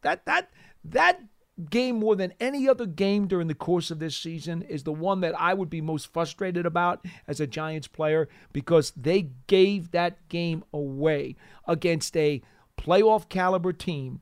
That 0.03 0.27
that 0.27 0.51
that 0.85 1.23
game 1.71 1.99
more 1.99 2.17
than 2.17 2.33
any 2.41 2.69
other 2.69 2.87
game 2.87 3.27
during 3.27 3.49
the 3.49 3.55
course 3.55 3.91
of 3.91 3.99
this 3.99 4.17
season 4.17 4.63
is 4.63 4.85
the 4.85 4.93
one 4.93 5.21
that 5.21 5.39
I 5.39 5.55
would 5.55 5.71
be 5.71 5.81
most 5.81 6.13
frustrated 6.13 6.67
about 6.67 7.05
as 7.27 7.41
a 7.41 7.47
Giants 7.47 7.89
player 7.89 8.29
because 8.53 8.93
they 8.97 9.31
gave 9.47 9.91
that 9.91 10.29
game 10.29 10.65
away 10.73 11.37
against 11.67 12.17
a 12.17 12.43
playoff 12.77 13.29
caliber 13.29 13.73
team 13.73 14.21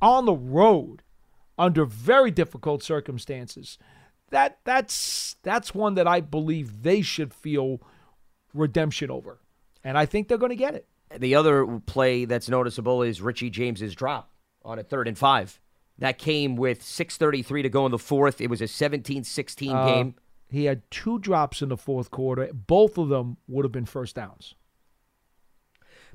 on 0.00 0.26
the 0.26 0.34
road 0.34 1.02
under 1.58 1.84
very 1.84 2.30
difficult 2.30 2.82
circumstances. 2.82 3.78
That 4.30 4.58
that's 4.64 5.36
that's 5.42 5.74
one 5.74 5.94
that 5.94 6.06
I 6.06 6.20
believe 6.20 6.82
they 6.82 7.00
should 7.00 7.32
feel 7.32 7.80
redemption 8.52 9.10
over. 9.10 9.40
And 9.82 9.96
I 9.96 10.06
think 10.06 10.28
they're 10.28 10.38
going 10.38 10.50
to 10.50 10.56
get 10.56 10.74
it. 10.74 10.86
The 11.16 11.34
other 11.34 11.80
play 11.86 12.26
that's 12.26 12.50
noticeable 12.50 13.02
is 13.02 13.22
Richie 13.22 13.48
James's 13.48 13.94
drop 13.94 14.30
on 14.62 14.78
a 14.78 14.82
third 14.82 15.08
and 15.08 15.16
five. 15.16 15.58
That 15.98 16.18
came 16.18 16.54
with 16.56 16.80
6.33 16.82 17.62
to 17.62 17.68
go 17.68 17.84
in 17.86 17.90
the 17.92 17.98
fourth. 17.98 18.40
It 18.40 18.48
was 18.50 18.60
a 18.60 18.68
17 18.68 19.24
16 19.24 19.72
Uh, 19.72 19.86
game. 19.86 20.14
He 20.50 20.64
had 20.64 20.88
two 20.90 21.18
drops 21.18 21.60
in 21.60 21.68
the 21.68 21.76
fourth 21.76 22.10
quarter. 22.10 22.50
Both 22.52 22.96
of 22.98 23.08
them 23.08 23.36
would 23.48 23.64
have 23.64 23.72
been 23.72 23.84
first 23.84 24.14
downs. 24.16 24.54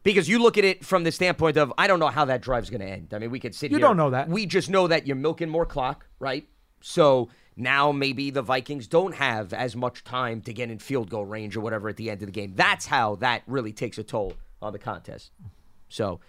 Because 0.03 0.27
you 0.27 0.39
look 0.41 0.57
at 0.57 0.65
it 0.65 0.83
from 0.83 1.03
the 1.03 1.11
standpoint 1.11 1.55
of, 1.55 1.71
I 1.77 1.87
don't 1.87 1.99
know 1.99 2.07
how 2.09 2.25
that 2.25 2.41
drive's 2.41 2.69
going 2.69 2.81
to 2.81 2.87
end. 2.87 3.13
I 3.13 3.19
mean, 3.19 3.31
we 3.31 3.39
could 3.39 3.55
sit 3.55 3.71
You 3.71 3.77
here. 3.77 3.87
don't 3.87 3.95
know 3.97 4.09
that. 4.09 4.27
We 4.27 4.45
just 4.45 4.69
know 4.69 4.87
that 4.87 5.07
you're 5.07 5.15
milking 5.15 5.49
more 5.49 5.65
clock, 5.65 6.05
right? 6.19 6.47
So 6.81 7.29
now 7.55 7.91
maybe 7.93 8.29
the 8.29 8.41
Vikings 8.41 8.87
don't 8.87 9.15
have 9.15 9.53
as 9.53 9.75
much 9.75 10.03
time 10.03 10.41
to 10.41 10.53
get 10.53 10.69
in 10.69 10.79
field 10.79 11.09
goal 11.09 11.25
range 11.25 11.55
or 11.55 11.61
whatever 11.61 11.87
at 11.87 11.95
the 11.95 12.09
end 12.09 12.21
of 12.21 12.25
the 12.25 12.33
game. 12.33 12.53
That's 12.55 12.87
how 12.87 13.15
that 13.15 13.43
really 13.47 13.71
takes 13.71 13.97
a 13.97 14.03
toll 14.03 14.33
on 14.61 14.73
the 14.73 14.79
contest. 14.79 15.31
So 15.87 16.19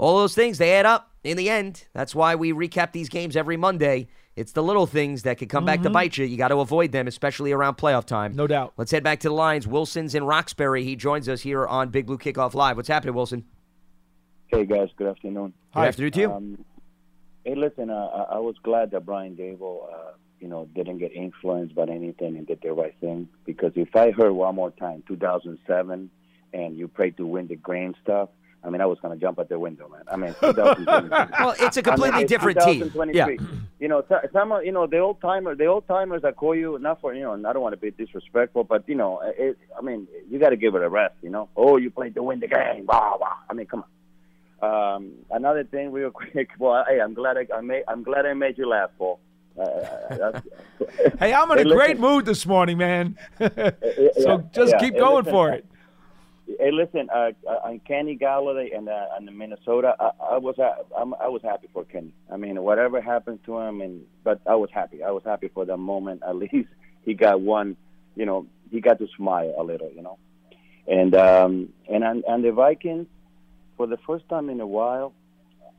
all 0.00 0.18
those 0.18 0.34
things, 0.34 0.58
they 0.58 0.72
add 0.72 0.86
up 0.86 1.10
in 1.22 1.36
the 1.36 1.50
end. 1.50 1.86
That's 1.92 2.14
why 2.14 2.34
we 2.34 2.52
recap 2.52 2.92
these 2.92 3.08
games 3.08 3.36
every 3.36 3.56
Monday. 3.56 4.08
It's 4.34 4.52
the 4.52 4.62
little 4.62 4.86
things 4.86 5.24
that 5.24 5.36
could 5.38 5.50
come 5.50 5.66
back 5.66 5.82
to 5.82 5.90
Mhm. 5.90 5.92
bite 5.92 6.16
you. 6.16 6.24
You 6.24 6.38
got 6.38 6.48
to 6.48 6.58
avoid 6.60 6.92
them, 6.92 7.06
especially 7.06 7.52
around 7.52 7.76
playoff 7.76 8.06
time. 8.06 8.34
No 8.34 8.46
doubt. 8.46 8.72
Let's 8.78 8.90
head 8.90 9.04
back 9.04 9.20
to 9.20 9.28
the 9.28 9.34
lines. 9.34 9.66
Wilson's 9.66 10.14
in 10.14 10.24
Roxbury. 10.24 10.84
He 10.84 10.96
joins 10.96 11.28
us 11.28 11.42
here 11.42 11.66
on 11.66 11.90
Big 11.90 12.06
Blue 12.06 12.16
Kickoff 12.16 12.54
Live. 12.54 12.76
What's 12.76 12.88
happening, 12.88 13.14
Wilson? 13.14 13.44
Hey 14.48 14.64
guys, 14.64 14.88
good 14.96 15.08
afternoon. 15.08 15.52
Good 15.74 15.80
afternoon 15.84 16.12
to 16.12 16.20
you. 16.20 16.32
Um, 16.32 16.64
hey, 17.44 17.54
listen, 17.54 17.90
uh, 17.90 17.94
I 18.30 18.36
I 18.36 18.38
was 18.38 18.56
glad 18.62 18.90
that 18.92 19.04
Brian 19.04 19.36
Daboll, 19.36 19.92
uh, 19.92 20.12
you 20.40 20.48
know, 20.48 20.66
didn't 20.74 20.98
get 20.98 21.12
influenced 21.12 21.74
by 21.74 21.82
anything 21.84 22.36
and 22.36 22.46
did 22.46 22.60
the 22.62 22.72
right 22.72 22.94
thing. 23.00 23.28
Because 23.44 23.72
if 23.76 23.94
I 23.94 24.10
heard 24.12 24.32
one 24.32 24.54
more 24.54 24.70
time, 24.70 25.02
2007, 25.06 26.10
and 26.52 26.76
you 26.76 26.88
prayed 26.88 27.16
to 27.18 27.26
win 27.26 27.46
the 27.46 27.56
grain 27.56 27.94
stuff, 28.02 28.30
I 28.62 28.68
mean, 28.70 28.80
I 28.82 28.86
was 28.86 28.98
going 29.00 29.14
to 29.18 29.20
jump 29.20 29.38
out 29.38 29.48
the 29.48 29.58
window, 29.58 29.88
man. 29.88 30.02
I 30.10 30.16
mean, 30.16 30.34
Well, 30.42 31.54
it's 31.58 31.76
a 31.78 31.82
completely 31.82 32.10
I 32.10 32.12
mean, 32.16 32.22
it's 32.24 32.30
different 32.30 32.60
team. 32.60 32.80
2023. 32.90 33.38
You 33.78 33.88
know, 33.88 34.04
so- 34.08 34.20
some, 34.32 34.52
you 34.64 34.72
know, 34.72 34.86
the 34.86 34.98
old 34.98 35.20
timers, 35.20 35.56
the 35.56 35.66
old 35.66 35.86
timers 35.88 36.22
that 36.22 36.36
call 36.36 36.54
you, 36.54 36.78
not 36.78 37.00
for, 37.00 37.14
you 37.14 37.22
know, 37.22 37.32
I 37.48 37.52
don't 37.52 37.62
want 37.62 37.72
to 37.72 37.78
be 37.78 37.90
disrespectful, 37.90 38.64
but 38.64 38.86
you 38.88 38.94
know, 38.94 39.20
it, 39.38 39.56
I 39.76 39.80
mean, 39.80 40.06
you 40.28 40.38
got 40.38 40.50
to 40.50 40.56
give 40.56 40.74
it 40.74 40.82
a 40.82 40.88
rest. 40.88 41.14
You 41.22 41.30
know, 41.30 41.48
oh, 41.56 41.78
you 41.78 41.90
played 41.90 42.14
to 42.16 42.22
win 42.22 42.40
the 42.40 42.48
game, 42.48 42.84
blah 42.86 43.16
blah. 43.16 43.32
I 43.48 43.54
mean, 43.54 43.66
come 43.66 43.84
on. 43.84 43.88
Um, 44.62 45.12
another 45.30 45.64
thing, 45.64 45.90
real 45.90 46.10
quick. 46.20 46.50
Well, 46.58 46.84
hey, 46.86 47.00
I'm 47.00 47.14
glad 47.14 47.38
I, 47.38 47.46
I 47.54 47.62
made. 47.62 47.84
I'm 47.88 48.02
glad 48.02 48.26
I 48.26 48.34
made 48.34 48.58
you 48.58 48.68
laugh, 48.68 48.90
Paul. 48.98 49.18
Uh, 49.58 50.40
Hey, 51.18 51.32
I'm 51.32 51.50
in 51.52 51.58
Hey, 51.58 51.70
a 51.70 51.74
great 51.74 51.98
mood 52.00 52.24
this 52.26 52.44
morning, 52.46 52.76
man. 52.78 53.16
so 53.38 53.48
Yeah, 53.56 54.38
just 54.52 54.72
yeah. 54.72 54.78
keep 54.80 54.94
Hey, 54.94 55.00
going 55.00 55.24
listen, 55.24 55.32
for 55.32 55.50
uh, 55.50 55.54
it. 55.54 55.66
Hey, 56.58 56.70
listen, 56.72 57.08
uh, 57.14 57.30
uh, 57.48 57.68
on 57.68 57.80
Kenny 57.80 58.16
Golladay 58.16 58.76
and 58.76 58.88
uh, 58.88 59.06
and 59.16 59.26
Minnesota, 59.36 59.94
I, 60.00 60.10
I 60.32 60.38
was 60.38 60.56
ha- 60.56 60.82
I'm, 60.98 61.14
I 61.14 61.28
was 61.28 61.42
happy 61.42 61.68
for 61.72 61.84
Kenny. 61.84 62.12
I 62.32 62.36
mean, 62.36 62.60
whatever 62.62 63.00
happened 63.00 63.40
to 63.44 63.58
him, 63.58 63.80
and 63.80 64.02
but 64.24 64.40
I 64.46 64.54
was 64.56 64.70
happy. 64.72 65.02
I 65.02 65.10
was 65.10 65.22
happy 65.24 65.48
for 65.48 65.64
the 65.64 65.76
moment. 65.76 66.22
At 66.26 66.36
least 66.52 66.68
he 67.04 67.14
got 67.14 67.40
one. 67.40 67.76
You 68.16 68.26
know, 68.26 68.46
he 68.70 68.80
got 68.80 68.98
to 68.98 69.08
smile 69.16 69.54
a 69.58 69.62
little. 69.62 69.90
You 69.94 70.02
know, 70.02 70.18
and 70.86 71.14
um, 71.14 71.68
and 71.88 72.02
on, 72.02 72.22
and 72.26 72.44
the 72.44 72.52
Vikings, 72.52 73.06
for 73.76 73.86
the 73.86 73.98
first 74.06 74.28
time 74.28 74.50
in 74.50 74.60
a 74.60 74.66
while, 74.66 75.12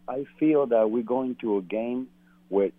I 0.07 0.25
feel 0.39 0.67
that 0.67 0.89
we're 0.89 1.03
going 1.03 1.35
to 1.41 1.57
a 1.57 1.61
game 1.61 2.07
where 2.49 2.69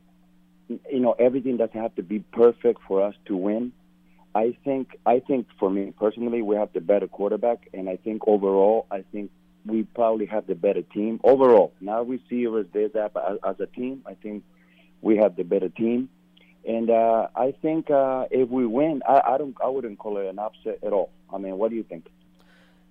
you 0.68 1.01
know 1.01 1.12
everything 1.18 1.57
doesn't 1.57 1.80
have 1.80 1.95
to 1.97 2.03
be 2.03 2.20
perfect 2.20 2.80
for 2.86 3.03
us 3.03 3.14
to 3.26 3.36
win. 3.36 3.72
I 4.35 4.57
think 4.64 4.97
I 5.05 5.20
think 5.20 5.47
for 5.59 5.70
me 5.70 5.93
personally, 5.99 6.43
we 6.43 6.57
have 6.57 6.72
the 6.72 6.80
better 6.80 7.07
quarterback, 7.07 7.68
and 7.74 7.89
I 7.89 7.97
think 7.97 8.22
overall, 8.26 8.87
I 8.91 9.05
think 9.12 9.30
we 9.66 9.83
probably 9.83 10.26
have 10.26 10.47
the 10.47 10.55
better 10.55 10.83
team 10.83 11.20
overall. 11.22 11.72
Receivers, 11.80 12.66
this 12.72 12.93
that, 12.95 13.12
but 13.12 13.30
as, 13.30 13.39
as 13.47 13.61
a 13.61 13.66
team, 13.66 14.03
I 14.07 14.14
think 14.14 14.45
we 15.03 15.18
have 15.18 15.37
the 15.37 15.43
better 15.45 15.68
team, 15.68 16.09
and 16.66 16.91
uh, 16.91 17.28
I 17.35 17.53
think 17.62 17.91
uh, 17.91 18.26
if 18.30 18.49
we 18.49 18.66
win, 18.66 19.03
I, 19.09 19.20
I 19.35 19.39
don't, 19.39 19.57
I 19.62 19.68
wouldn't 19.68 19.99
call 19.99 20.18
it 20.18 20.26
an 20.26 20.39
upset 20.39 20.78
at 20.83 20.93
all. 20.93 21.11
I 21.33 21.39
mean, 21.39 21.59
what 21.59 21.70
do 21.70 21.76
you 21.76 21.83
think? 21.83 22.07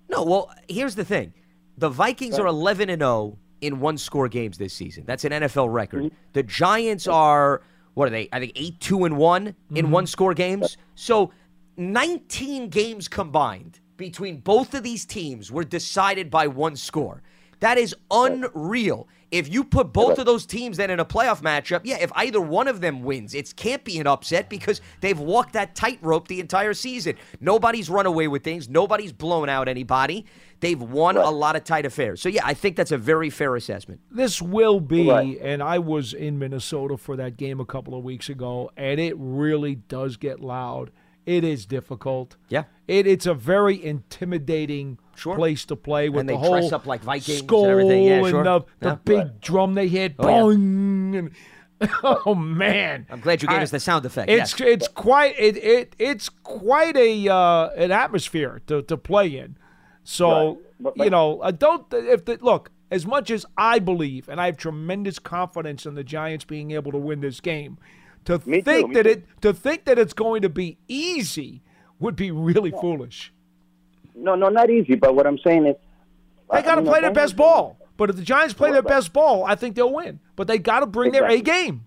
No, 0.08 0.24
well, 0.24 0.50
here's 0.68 0.94
the 0.94 1.04
thing. 1.04 1.32
The 1.78 1.88
Vikings 1.88 2.38
are 2.38 2.46
11 2.46 2.90
and 2.90 3.00
0 3.00 3.38
in 3.62 3.80
one 3.80 3.96
score 3.96 4.28
games 4.28 4.58
this 4.58 4.74
season. 4.74 5.04
That's 5.06 5.24
an 5.24 5.32
NFL 5.32 5.72
record. 5.72 6.04
Mm-hmm. 6.04 6.16
The 6.34 6.42
Giants 6.42 7.06
are 7.06 7.62
what 7.94 8.06
are 8.08 8.10
they? 8.10 8.28
I 8.32 8.38
think 8.40 8.52
8 8.54 8.80
2 8.80 9.04
and 9.04 9.16
one 9.16 9.54
in 9.74 9.86
Mhm. 9.86 9.90
one 9.90 10.06
score 10.06 10.34
games. 10.34 10.76
So 10.94 11.32
19 11.76 12.68
games 12.68 13.08
combined 13.08 13.80
between 13.96 14.38
both 14.38 14.74
of 14.74 14.82
these 14.82 15.04
teams 15.04 15.50
were 15.50 15.64
decided 15.64 16.30
by 16.30 16.46
one 16.46 16.76
score. 16.76 17.22
That 17.62 17.78
is 17.78 17.94
unreal. 18.10 19.08
If 19.30 19.48
you 19.52 19.64
put 19.64 19.94
both 19.94 20.18
of 20.18 20.26
those 20.26 20.44
teams 20.44 20.76
then 20.76 20.90
in 20.90 21.00
a 21.00 21.04
playoff 21.06 21.40
matchup, 21.40 21.80
yeah, 21.84 21.96
if 22.00 22.12
either 22.16 22.38
one 22.40 22.68
of 22.68 22.82
them 22.82 23.02
wins, 23.02 23.34
it 23.34 23.56
can't 23.56 23.82
be 23.82 23.98
an 23.98 24.06
upset 24.06 24.50
because 24.50 24.82
they've 25.00 25.18
walked 25.18 25.54
that 25.54 25.74
tightrope 25.74 26.28
the 26.28 26.38
entire 26.40 26.74
season. 26.74 27.16
Nobody's 27.40 27.88
run 27.88 28.04
away 28.04 28.28
with 28.28 28.44
things. 28.44 28.68
Nobody's 28.68 29.12
blown 29.12 29.48
out 29.48 29.68
anybody. 29.68 30.26
They've 30.60 30.80
won 30.80 31.16
a 31.16 31.30
lot 31.30 31.56
of 31.56 31.64
tight 31.64 31.86
affairs. 31.86 32.20
So 32.20 32.28
yeah, 32.28 32.42
I 32.44 32.52
think 32.52 32.76
that's 32.76 32.92
a 32.92 32.98
very 32.98 33.30
fair 33.30 33.56
assessment. 33.56 34.00
This 34.10 34.42
will 34.42 34.80
be, 34.80 35.08
Right. 35.08 35.38
and 35.40 35.62
I 35.62 35.78
was 35.78 36.12
in 36.12 36.38
Minnesota 36.38 36.96
for 36.98 37.16
that 37.16 37.36
game 37.38 37.58
a 37.58 37.64
couple 37.64 37.94
of 37.96 38.04
weeks 38.04 38.28
ago, 38.28 38.70
and 38.76 39.00
it 39.00 39.14
really 39.16 39.76
does 39.76 40.18
get 40.18 40.40
loud. 40.40 40.90
It 41.24 41.42
is 41.42 41.64
difficult. 41.64 42.36
Yeah. 42.48 42.64
It, 42.86 43.06
it's 43.06 43.26
a 43.26 43.34
very 43.34 43.82
intimidating 43.82 44.98
place 45.16 45.64
to 45.66 45.76
play 45.76 46.08
with 46.08 46.20
And 46.20 46.28
the 46.28 46.34
they 46.34 46.38
whole 46.38 46.52
dress 46.52 46.72
up 46.72 46.86
like 46.86 47.02
Vikings 47.02 47.40
and 47.40 47.48
skull 47.48 47.66
everything. 47.66 48.04
Yeah, 48.04 48.24
and 48.24 48.46
the, 48.46 48.64
the 48.80 48.88
Yeah. 48.88 48.94
big 49.04 49.18
Right. 49.18 49.40
drum 49.40 49.74
they 49.74 49.88
hit. 49.88 50.14
Oh, 50.18 50.50
yeah. 50.50 50.56
and, 50.56 51.30
oh 52.04 52.34
man! 52.34 53.06
I'm 53.10 53.18
glad 53.20 53.42
you 53.42 53.48
gave 53.48 53.58
I- 53.58 53.62
us 53.62 53.70
the 53.72 53.80
sound 53.80 54.04
effect. 54.06 54.30
It's 54.30 54.58
yes. 54.58 54.68
it's 54.68 54.88
quite 54.88 55.34
it, 55.38 55.56
it 55.56 55.96
it's 55.98 56.28
quite 56.28 56.96
a 56.96 57.28
uh, 57.28 57.70
an 57.70 57.90
atmosphere 57.90 58.60
to, 58.68 58.82
to 58.82 58.96
play 58.96 59.36
in. 59.36 59.56
So 60.04 60.60
you 60.96 61.10
know, 61.10 61.40
I 61.42 61.50
don't 61.50 61.86
if 61.92 62.24
the 62.24 62.38
look 62.40 62.70
as 62.90 63.04
much 63.06 63.30
as 63.30 63.44
I 63.56 63.78
believe, 63.80 64.28
and 64.28 64.40
I 64.40 64.46
have 64.46 64.56
tremendous 64.58 65.18
confidence 65.18 65.84
in 65.86 65.94
the 65.94 66.04
Giants 66.04 66.44
being 66.44 66.70
able 66.72 66.92
to 66.92 66.98
win 66.98 67.20
this 67.20 67.40
game. 67.40 67.78
To 68.26 68.40
Me 68.46 68.58
too, 68.58 68.62
think 68.62 68.94
that 68.94 69.02
too. 69.04 69.08
it 69.10 69.24
to 69.40 69.52
think 69.52 69.84
that 69.86 69.98
it's 69.98 70.12
going 70.12 70.42
to 70.42 70.48
be 70.48 70.78
easy 70.86 71.62
would 71.98 72.14
be 72.14 72.30
really 72.30 72.70
foolish. 72.70 73.32
No, 74.14 74.34
no, 74.34 74.48
not 74.48 74.70
easy. 74.70 74.94
But 74.94 75.14
what 75.14 75.26
I'm 75.26 75.38
saying 75.38 75.66
is, 75.66 75.76
They 76.52 76.62
got 76.62 76.76
to 76.76 76.82
know, 76.82 76.90
play 76.90 77.00
their 77.00 77.12
best 77.12 77.36
ball. 77.36 77.78
But 77.96 78.10
if 78.10 78.16
the 78.16 78.22
Giants 78.22 78.54
play 78.54 78.70
their 78.72 78.82
best 78.82 79.12
ball, 79.12 79.44
I 79.44 79.54
think 79.54 79.76
they'll 79.76 79.92
win. 79.92 80.18
But 80.36 80.46
they 80.48 80.58
got 80.58 80.80
to 80.80 80.86
bring 80.86 81.12
their 81.12 81.26
A 81.28 81.40
game. 81.40 81.84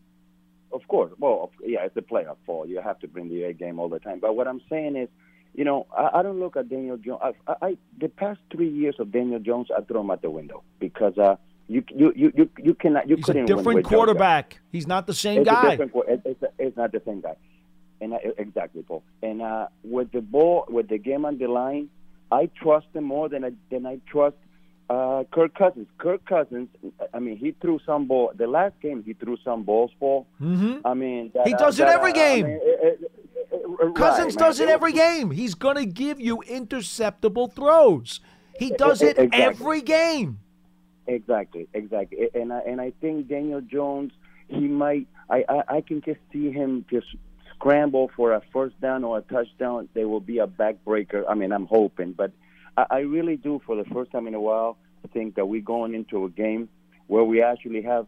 Of 0.72 0.88
course. 0.88 1.12
Well, 1.20 1.52
yeah, 1.64 1.86
it's 1.86 1.96
a 1.98 2.02
playoff 2.02 2.38
fall. 2.46 2.66
You 2.68 2.82
have 2.82 3.00
to 3.00 3.08
bring 3.08 3.30
the 3.30 3.44
A 3.44 3.54
game 3.54 3.80
all 3.80 3.90
the 3.90 4.00
time. 4.00 4.20
But 4.20 4.36
what 4.36 4.48
I'm 4.48 4.62
saying 4.70 4.96
is, 4.98 5.10
you 5.54 5.64
know, 5.64 5.88
I, 5.98 6.20
I 6.20 6.24
don't 6.24 6.40
look 6.40 6.58
at 6.58 6.68
Daniel 6.70 6.98
Jones. 6.98 7.22
I, 7.24 7.34
I, 7.52 7.56
I 7.70 7.78
the 8.00 8.10
past 8.10 8.40
three 8.52 8.70
years 8.70 8.96
of 9.00 9.12
Daniel 9.12 9.40
Jones, 9.40 9.68
I 9.76 9.82
throw 9.82 10.02
him 10.02 10.12
out 10.12 10.22
the 10.22 10.30
window 10.30 10.64
because 10.80 11.18
uh, 11.18 11.38
you 11.68 11.84
you 11.90 12.12
you 12.16 12.32
you, 12.36 12.50
you 12.62 12.74
cannot 12.74 13.08
you 13.10 13.16
He's 13.16 13.24
a 13.24 13.28
couldn't 13.28 13.46
win 13.48 13.58
different 13.58 13.86
quarterback. 13.86 14.60
He's 14.72 14.86
not 14.88 15.08
the 15.08 15.14
same 15.14 15.42
it's 15.42 15.50
A 15.50 15.54
guy. 15.54 15.70
different, 15.72 15.94
qu- 15.94 16.02
it- 16.02 16.22
it's, 16.26 16.44
it's 16.60 16.78
not 16.78 16.92
the 16.92 17.02
same 17.06 17.22
guy. 17.22 17.36
And 18.02 18.14
I, 18.14 18.20
exactly, 18.38 18.84
Paul. 18.84 19.04
And 19.24 19.42
uh, 19.42 19.68
with 19.84 20.12
the 20.12 20.20
ball, 20.22 20.66
with 20.68 20.90
the 20.90 20.98
game 20.98 21.24
on 21.26 21.38
the 21.38 21.48
line, 21.48 21.90
I 22.40 22.44
trust 22.64 22.88
him 22.98 23.06
more 23.16 23.28
than 23.34 23.42
I 23.50 23.52
than 23.72 23.84
I 23.94 23.96
trust 24.14 24.38
uh, 24.96 25.24
Kirk 25.36 25.54
Cousins. 25.62 25.88
Kirk 26.04 26.22
Cousins, 26.36 26.70
I 27.16 27.20
mean, 27.26 27.38
he 27.44 27.50
threw 27.62 27.78
some 27.90 28.04
ball. 28.12 28.28
The 28.44 28.48
last 28.58 28.76
game, 28.86 29.00
he 29.10 29.14
threw 29.22 29.38
some 29.48 29.62
balls, 29.70 29.92
for. 30.00 30.26
Mm-hmm. 30.42 30.86
I 30.92 30.94
mean, 31.04 31.32
that, 31.34 31.48
He 31.50 31.54
uh, 31.56 31.58
does 31.66 31.76
it 31.80 31.86
that, 31.88 31.96
every 31.98 32.12
uh, 32.12 32.22
I 32.22 32.24
game. 32.28 32.46
mean, 32.46 32.60
it- 32.72 32.80
it- 32.88 33.00
it- 33.02 33.12
right, 33.80 33.96
Cousins 34.04 34.34
man. 34.36 34.44
does 34.46 34.60
it 34.64 34.70
every 34.78 34.94
game. 34.94 35.28
He's 35.42 35.56
going 35.66 35.78
to 35.84 35.88
give 36.04 36.18
you 36.28 36.36
interceptable 36.60 37.48
throws. 37.58 38.20
He 38.64 38.70
does 38.86 39.02
it 39.02 39.18
Exactly. 39.18 39.42
every 39.50 39.82
game. 39.82 40.30
Exactly, 41.08 41.68
exactly. 41.74 42.18
And 42.34 42.52
I 42.52 42.60
and 42.70 42.78
I 42.82 42.90
think 43.02 43.28
Daniel 43.28 43.62
Jones, 43.62 44.12
he 44.48 44.68
might. 44.84 45.06
I 45.30 45.40
I, 45.56 45.58
I 45.78 45.82
can 45.90 46.00
just 46.02 46.20
see 46.32 46.48
him 46.60 46.86
just 46.90 47.08
scramble 47.56 48.12
for 48.16 48.34
a 48.34 48.42
first 48.54 48.80
down 48.82 49.04
or 49.04 49.18
a 49.18 49.22
touchdown. 49.22 49.90
There 49.94 50.08
will 50.08 50.20
be 50.20 50.40
a 50.40 50.48
backbreaker. 50.48 51.24
I 51.28 51.34
mean, 51.34 51.52
I'm 51.52 51.66
hoping, 51.66 52.14
but 52.14 52.32
I, 52.78 52.86
I 52.90 53.00
really 53.00 53.38
do. 53.38 53.62
For 53.66 53.76
the 53.76 53.86
first 53.86 54.12
time 54.12 54.28
in 54.28 54.34
a 54.34 54.42
while, 54.42 54.78
think 55.14 55.36
that 55.36 55.46
we're 55.46 55.62
going 55.62 55.94
into 55.94 56.26
a 56.26 56.30
game 56.30 56.70
where 57.08 57.24
we 57.24 57.42
actually 57.42 57.84
have 57.84 58.08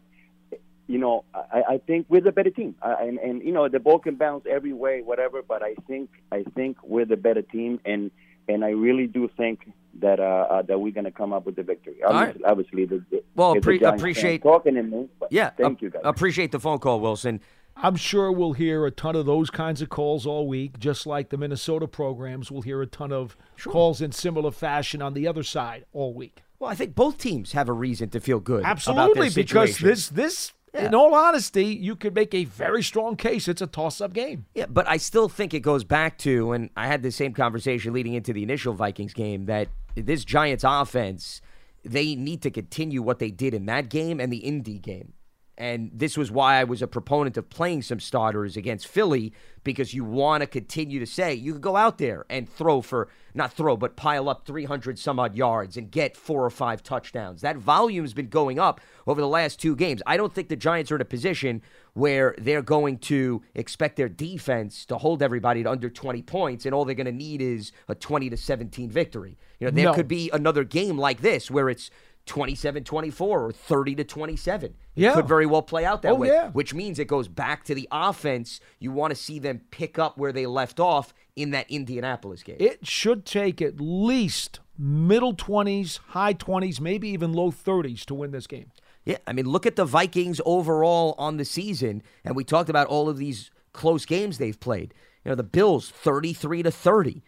you 0.88 0.98
know, 0.98 1.26
I, 1.34 1.64
I 1.70 1.78
think 1.86 2.06
we're 2.08 2.22
the 2.22 2.32
better 2.32 2.50
team, 2.50 2.76
I, 2.82 2.94
and, 3.04 3.20
and 3.20 3.44
you 3.44 3.52
know, 3.52 3.68
the 3.68 3.80
ball 3.80 4.00
can 4.00 4.16
bounce 4.16 4.46
every 4.50 4.72
way, 4.72 5.02
whatever. 5.02 5.42
But 5.42 5.62
I 5.62 5.76
think 5.86 6.10
I 6.32 6.46
think 6.56 6.78
we're 6.82 7.04
the 7.04 7.18
better 7.18 7.42
team, 7.42 7.82
and 7.84 8.10
and 8.48 8.64
I 8.64 8.70
really 8.70 9.06
do 9.06 9.30
think 9.36 9.70
that 10.00 10.22
uh, 10.22 10.24
uh 10.50 10.62
that 10.62 10.80
we're 10.80 10.94
going 10.94 11.04
to 11.04 11.12
come 11.12 11.34
up 11.34 11.46
with 11.46 11.58
the 11.58 11.64
victory. 11.64 11.98
Obviously, 12.06 12.42
right. 12.42 12.52
obviously 12.52 12.86
the, 12.86 13.04
the, 13.12 13.22
Well, 13.36 13.56
appre- 13.56 13.82
appreciate- 13.82 14.44
talking 14.44 14.76
to 14.76 14.84
me. 14.84 15.10
But 15.20 15.34
Yeah, 15.34 15.50
thank 15.50 15.80
ap- 15.80 15.82
you 15.82 15.90
guys. 15.90 16.04
Appreciate 16.06 16.54
the 16.54 16.60
phone 16.62 16.80
call, 16.80 17.02
Wilson. 17.02 17.42
I'm 17.82 17.96
sure 17.96 18.32
we'll 18.32 18.54
hear 18.54 18.86
a 18.86 18.92
ton 18.92 19.16
of 19.16 19.26
those 19.26 19.50
kinds 19.50 19.82
of 19.82 19.90
calls 19.90 20.26
all 20.26 20.48
week, 20.48 20.80
just 20.80 21.06
like 21.06 21.30
the 21.30 21.38
Minnesota 21.38 21.88
programs 21.88 22.52
will 22.52 22.64
hear 22.64 22.82
a 22.82 22.88
ton 22.88 23.12
of 23.12 23.38
calls 23.64 24.02
in 24.02 24.12
similar 24.12 24.52
fashion 24.52 25.02
on 25.02 25.14
the 25.14 25.28
other 25.28 25.44
side 25.44 25.86
all 25.94 26.14
week. 26.14 26.44
Well, 26.60 26.72
I 26.72 26.76
think 26.76 26.96
both 26.96 27.18
teams 27.20 27.52
have 27.52 27.70
a 27.70 27.74
reason 27.74 28.10
to 28.10 28.20
feel 28.20 28.40
good. 28.40 28.62
about 28.62 28.72
Absolutely, 28.72 29.30
because 29.30 29.78
this 29.78 30.10
this 30.10 30.54
in 30.74 30.96
all 30.96 31.14
honesty, 31.14 31.66
you 31.66 31.96
could 31.96 32.16
make 32.16 32.34
a 32.34 32.46
very 32.46 32.84
strong 32.84 33.16
case 33.16 33.48
it's 33.48 33.62
a 33.62 33.68
toss 33.68 34.02
up 34.02 34.14
game. 34.14 34.46
Yeah, 34.54 34.66
but 34.68 34.88
I 34.88 34.98
still 34.98 35.30
think 35.30 35.54
it 35.54 35.62
goes 35.62 35.84
back 35.84 36.18
to, 36.20 36.52
and 36.52 36.70
I 36.76 36.88
had 36.88 37.04
the 37.04 37.12
same 37.12 37.34
conversation 37.34 37.94
leading 37.94 38.14
into 38.14 38.34
the 38.34 38.44
initial 38.44 38.74
Vikings 38.74 39.14
game, 39.14 39.46
that 39.46 39.70
this 39.96 40.26
Giants 40.26 40.64
offense, 40.68 41.42
they 41.84 42.16
need 42.16 42.42
to 42.42 42.52
continue 42.52 43.02
what 43.02 43.20
they 43.20 43.32
did 43.32 43.54
in 43.54 43.66
that 43.68 43.90
game 43.90 44.20
and 44.20 44.32
the 44.32 44.38
Indy 44.38 44.80
game. 44.80 45.14
And 45.58 45.90
this 45.92 46.16
was 46.18 46.30
why 46.30 46.58
I 46.58 46.64
was 46.66 46.84
a 46.84 46.88
proponent 46.88 47.36
of 47.36 47.50
playing 47.50 47.82
some 47.82 48.00
starters 48.00 48.56
against 48.56 48.88
Philly 48.88 49.34
because 49.64 49.92
you 49.94 50.04
want 50.04 50.42
to 50.42 50.48
continue 50.48 51.00
to 51.00 51.06
say 51.08 51.34
you 51.34 51.54
could 51.54 51.62
go 51.64 51.76
out 51.76 51.98
there 51.98 52.26
and 52.30 52.48
throw 52.48 52.80
for, 52.82 53.10
not 53.34 53.52
throw, 53.52 53.76
but 53.76 53.96
pile 53.96 54.30
up 54.30 54.46
300 54.46 55.00
some 55.00 55.20
odd 55.20 55.36
yards 55.36 55.76
and 55.76 55.90
get 55.90 56.16
four 56.16 56.46
or 56.46 56.52
five 56.52 56.84
touchdowns. 56.84 57.42
That 57.42 57.58
volume's 57.58 58.14
been 58.14 58.30
going 58.30 58.60
up 58.60 58.80
over 59.08 59.20
the 59.20 59.28
last 59.28 59.60
two 59.60 59.76
games. 59.76 60.02
I 60.06 60.16
don't 60.16 60.32
think 60.32 60.48
the 60.50 60.56
Giants 60.56 60.92
are 60.92 60.96
in 60.96 61.02
a 61.02 61.06
position 61.06 61.64
where 61.94 62.36
they're 62.38 62.62
going 62.62 63.00
to 63.00 63.42
expect 63.56 63.96
their 63.96 64.10
defense 64.10 64.86
to 64.86 64.98
hold 65.00 65.24
everybody 65.24 65.64
to 65.64 65.72
under 65.72 65.90
20 65.90 66.22
points 66.22 66.66
and 66.68 66.76
all 66.76 66.86
they're 66.86 66.94
going 66.96 67.06
to 67.08 67.12
need 67.12 67.42
is 67.42 67.72
a 67.88 67.96
20 67.96 68.30
to 68.30 68.38
17 68.38 68.92
victory. 68.92 69.38
You 69.60 69.66
know, 69.66 69.72
there 69.72 69.86
No. 69.86 69.94
could 69.96 70.08
be 70.08 70.30
another 70.32 70.64
game 70.64 71.00
like 71.00 71.22
this 71.22 71.50
where 71.50 71.68
it's 71.68 71.90
27-24 72.28 73.22
or 73.22 73.52
30 73.52 73.96
to 73.96 74.04
27. 74.04 74.70
It 74.72 74.76
Yeah. 75.02 75.14
could 75.16 75.28
very 75.28 75.46
well 75.46 75.62
play 75.62 75.86
out 75.86 76.02
that 76.04 76.12
Oh, 76.12 76.16
way, 76.16 76.28
yeah. 76.28 76.50
which 76.52 76.74
means 76.74 77.00
it 77.00 77.06
goes 77.08 77.28
back 77.28 77.64
to 77.66 77.76
the 77.76 77.88
offense. 77.92 78.60
You 78.80 78.92
want 78.92 79.12
to 79.12 79.16
see 79.16 79.40
them 79.40 79.62
pick 79.72 79.98
up 79.98 80.18
where 80.18 80.32
they 80.32 80.46
left 80.46 80.80
off 80.80 81.14
in 81.36 81.52
that 81.52 81.70
Indianapolis 81.70 82.44
game. 82.44 82.58
It 82.60 82.86
should 82.86 83.26
take 83.26 83.62
at 83.62 83.80
least 83.80 84.60
middle 84.78 85.34
20s, 85.36 85.98
high 86.10 86.34
20s, 86.34 86.80
maybe 86.80 87.10
even 87.10 87.34
low 87.34 87.52
30s 87.52 88.06
to 88.06 88.14
win 88.14 88.32
this 88.32 88.48
game. 88.48 88.72
Yeah, 89.06 89.18
I 89.26 89.34
mean, 89.34 89.48
look 89.48 89.66
at 89.66 89.76
the 89.78 89.86
Vikings 89.86 90.42
overall 90.46 91.16
on 91.18 91.38
the 91.38 91.46
season, 91.46 92.04
and 92.26 92.36
we 92.36 92.44
talked 92.44 92.70
about 92.70 92.88
all 92.88 93.08
of 93.08 93.18
these 93.18 93.50
close 93.72 94.06
games 94.06 94.38
they've 94.38 94.60
played. 94.60 94.94
You 95.24 95.30
know, 95.30 95.36
the 95.36 95.44
Bills 95.44 95.90
33 95.90 96.64
to 96.64 96.72
30, 96.72 97.24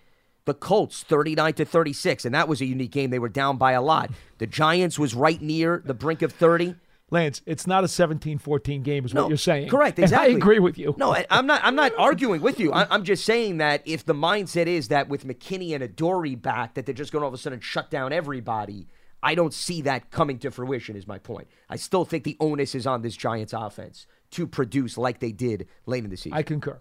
the 0.49 0.53
Colts 0.55 1.03
39 1.03 1.53
to 1.53 1.65
36, 1.65 2.25
and 2.25 2.35
that 2.35 2.47
was 2.47 2.59
a 2.59 2.65
unique 2.65 2.91
game. 2.91 3.11
They 3.11 3.19
were 3.19 3.29
down 3.29 3.57
by 3.57 3.73
a 3.73 3.81
lot. 3.81 4.11
The 4.39 4.47
Giants 4.47 4.97
was 4.97 5.13
right 5.13 5.39
near 5.41 5.81
the 5.85 5.93
brink 5.93 6.21
of 6.21 6.33
30. 6.33 6.75
Lance, 7.11 7.41
it's 7.45 7.65
not 7.65 7.83
a 7.83 7.87
17-14 7.87 8.83
game 8.83 9.05
is 9.05 9.13
No, 9.13 9.23
what 9.23 9.29
you're 9.29 9.37
saying. 9.37 9.69
Correct, 9.69 9.97
And 9.97 10.05
exactly. 10.05 10.33
I 10.33 10.37
agree 10.37 10.59
with 10.59 10.77
you. 10.77 10.95
No, 10.97 11.15
I'm 11.29 11.45
not. 11.47 11.61
I'm 11.63 11.75
not 11.75 11.91
arguing 11.97 12.41
with 12.41 12.59
you. 12.59 12.73
I'm 12.73 13.03
just 13.03 13.25
saying 13.25 13.57
that 13.57 13.81
if 13.85 14.05
the 14.05 14.13
mindset 14.13 14.67
is 14.67 14.87
that 14.89 15.07
with 15.07 15.25
McKinney 15.25 15.73
and 15.73 15.83
Adoree 15.83 16.35
back, 16.35 16.73
that 16.73 16.85
they're 16.85 16.93
just 16.93 17.11
going 17.11 17.21
to 17.21 17.25
all 17.25 17.29
of 17.29 17.33
a 17.33 17.37
sudden 17.37 17.59
shut 17.59 17.89
down 17.89 18.11
everybody. 18.11 18.87
I 19.21 19.35
don't 19.35 19.53
see 19.53 19.81
that 19.83 20.11
coming 20.11 20.39
to 20.39 20.51
fruition. 20.51 20.95
Is 20.95 21.07
my 21.07 21.19
point. 21.19 21.47
I 21.69 21.75
still 21.77 22.05
think 22.05 22.23
the 22.23 22.37
onus 22.39 22.75
is 22.75 22.85
on 22.85 23.01
this 23.01 23.15
Giants 23.15 23.53
offense 23.53 24.05
to 24.31 24.45
produce 24.45 24.97
like 24.97 25.19
they 25.19 25.31
did 25.31 25.67
late 25.85 26.03
in 26.03 26.09
the 26.09 26.17
season. 26.17 26.37
I 26.37 26.43
concur. 26.43 26.79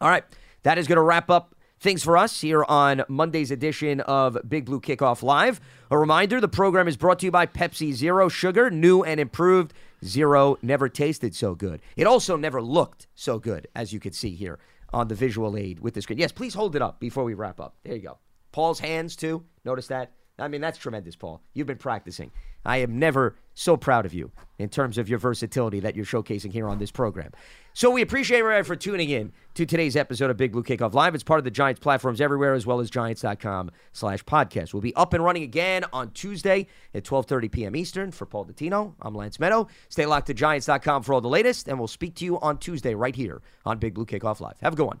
All 0.00 0.08
right. 0.08 0.24
That 0.62 0.78
is 0.78 0.86
going 0.86 0.96
to 0.96 1.02
wrap 1.02 1.30
up 1.30 1.54
things 1.84 2.02
for 2.02 2.16
us 2.16 2.40
here 2.40 2.64
on 2.64 3.04
Monday's 3.08 3.50
edition 3.50 4.00
of 4.00 4.38
Big 4.48 4.64
Blue 4.64 4.80
Kickoff 4.80 5.22
Live. 5.22 5.60
A 5.90 5.98
reminder 5.98 6.40
the 6.40 6.48
program 6.48 6.88
is 6.88 6.96
brought 6.96 7.18
to 7.18 7.26
you 7.26 7.30
by 7.30 7.44
Pepsi 7.44 7.92
Zero 7.92 8.30
Sugar, 8.30 8.70
new 8.70 9.02
and 9.02 9.20
improved. 9.20 9.74
Zero 10.02 10.56
never 10.62 10.88
tasted 10.88 11.34
so 11.34 11.54
good. 11.54 11.82
It 11.94 12.06
also 12.06 12.38
never 12.38 12.62
looked 12.62 13.06
so 13.14 13.38
good, 13.38 13.68
as 13.76 13.92
you 13.92 14.00
can 14.00 14.12
see 14.12 14.34
here 14.34 14.58
on 14.94 15.08
the 15.08 15.14
visual 15.14 15.58
aid 15.58 15.78
with 15.78 15.92
the 15.92 16.00
screen. 16.00 16.18
Yes, 16.18 16.32
please 16.32 16.54
hold 16.54 16.74
it 16.74 16.80
up 16.80 17.00
before 17.00 17.22
we 17.22 17.34
wrap 17.34 17.60
up. 17.60 17.76
There 17.84 17.94
you 17.94 18.00
go. 18.00 18.18
Paul's 18.50 18.80
hands, 18.80 19.14
too. 19.14 19.44
Notice 19.62 19.88
that? 19.88 20.12
I 20.38 20.48
mean, 20.48 20.60
that's 20.60 20.78
tremendous, 20.78 21.14
Paul. 21.14 21.40
You've 21.52 21.68
been 21.68 21.78
practicing. 21.78 22.32
I 22.64 22.78
am 22.78 22.98
never 22.98 23.36
so 23.54 23.76
proud 23.76 24.04
of 24.04 24.12
you 24.12 24.32
in 24.58 24.68
terms 24.68 24.98
of 24.98 25.08
your 25.08 25.18
versatility 25.18 25.80
that 25.80 25.94
you're 25.94 26.04
showcasing 26.04 26.50
here 26.50 26.66
on 26.66 26.78
this 26.78 26.90
program. 26.90 27.30
So 27.72 27.90
we 27.90 28.02
appreciate 28.02 28.38
everybody 28.38 28.64
for 28.64 28.74
tuning 28.74 29.10
in 29.10 29.32
to 29.54 29.64
today's 29.64 29.94
episode 29.94 30.30
of 30.30 30.36
Big 30.36 30.50
Blue 30.50 30.64
Kickoff 30.64 30.92
Live. 30.92 31.14
It's 31.14 31.22
part 31.22 31.38
of 31.38 31.44
the 31.44 31.50
Giants 31.52 31.78
platforms 31.78 32.20
everywhere, 32.20 32.54
as 32.54 32.66
well 32.66 32.80
as 32.80 32.90
Giants.com 32.90 33.70
slash 33.92 34.24
podcast. 34.24 34.72
We'll 34.72 34.80
be 34.80 34.94
up 34.96 35.12
and 35.12 35.22
running 35.22 35.44
again 35.44 35.84
on 35.92 36.10
Tuesday 36.10 36.66
at 36.94 37.04
12.30 37.04 37.52
p.m. 37.52 37.76
Eastern. 37.76 38.10
For 38.10 38.26
Paul 38.26 38.46
Dottino, 38.46 38.94
I'm 39.00 39.14
Lance 39.14 39.38
Medow. 39.38 39.68
Stay 39.88 40.06
locked 40.06 40.26
to 40.28 40.34
Giants.com 40.34 41.04
for 41.04 41.14
all 41.14 41.20
the 41.20 41.28
latest, 41.28 41.68
and 41.68 41.78
we'll 41.78 41.86
speak 41.86 42.16
to 42.16 42.24
you 42.24 42.40
on 42.40 42.58
Tuesday 42.58 42.94
right 42.94 43.14
here 43.14 43.40
on 43.64 43.78
Big 43.78 43.94
Blue 43.94 44.06
Kickoff 44.06 44.40
Live. 44.40 44.58
Have 44.60 44.72
a 44.72 44.76
good 44.76 44.86
one. 44.86 45.00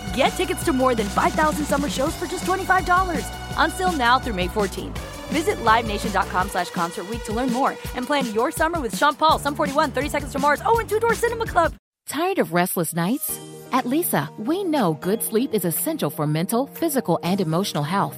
Get 0.15 0.29
tickets 0.29 0.63
to 0.65 0.73
more 0.73 0.95
than 0.95 1.07
5,000 1.07 1.65
summer 1.65 1.89
shows 1.89 2.15
for 2.15 2.25
just 2.25 2.45
$25. 2.45 3.25
Until 3.57 3.91
now 3.91 4.19
through 4.19 4.33
May 4.33 4.47
14th. 4.47 4.97
Visit 5.31 5.57
LiveNation.com 5.63 6.49
slash 6.49 6.69
Concert 6.71 7.05
to 7.23 7.33
learn 7.33 7.51
more 7.53 7.71
and 7.95 8.05
plan 8.05 8.33
your 8.33 8.51
summer 8.51 8.79
with 8.81 8.97
Sean 8.97 9.15
Paul, 9.15 9.39
Sum 9.39 9.55
41, 9.55 9.91
30 9.91 10.09
Seconds 10.09 10.31
to 10.33 10.39
Mars, 10.39 10.61
oh, 10.65 10.79
and 10.79 10.89
Two 10.89 10.99
Door 10.99 11.15
Cinema 11.15 11.45
Club. 11.45 11.73
Tired 12.07 12.39
of 12.39 12.53
restless 12.53 12.93
nights? 12.93 13.39
At 13.71 13.85
Leesa, 13.85 14.27
we 14.37 14.65
know 14.65 14.95
good 14.95 15.23
sleep 15.23 15.53
is 15.53 15.63
essential 15.63 16.09
for 16.09 16.27
mental, 16.27 16.67
physical, 16.67 17.19
and 17.23 17.39
emotional 17.39 17.83
health. 17.83 18.17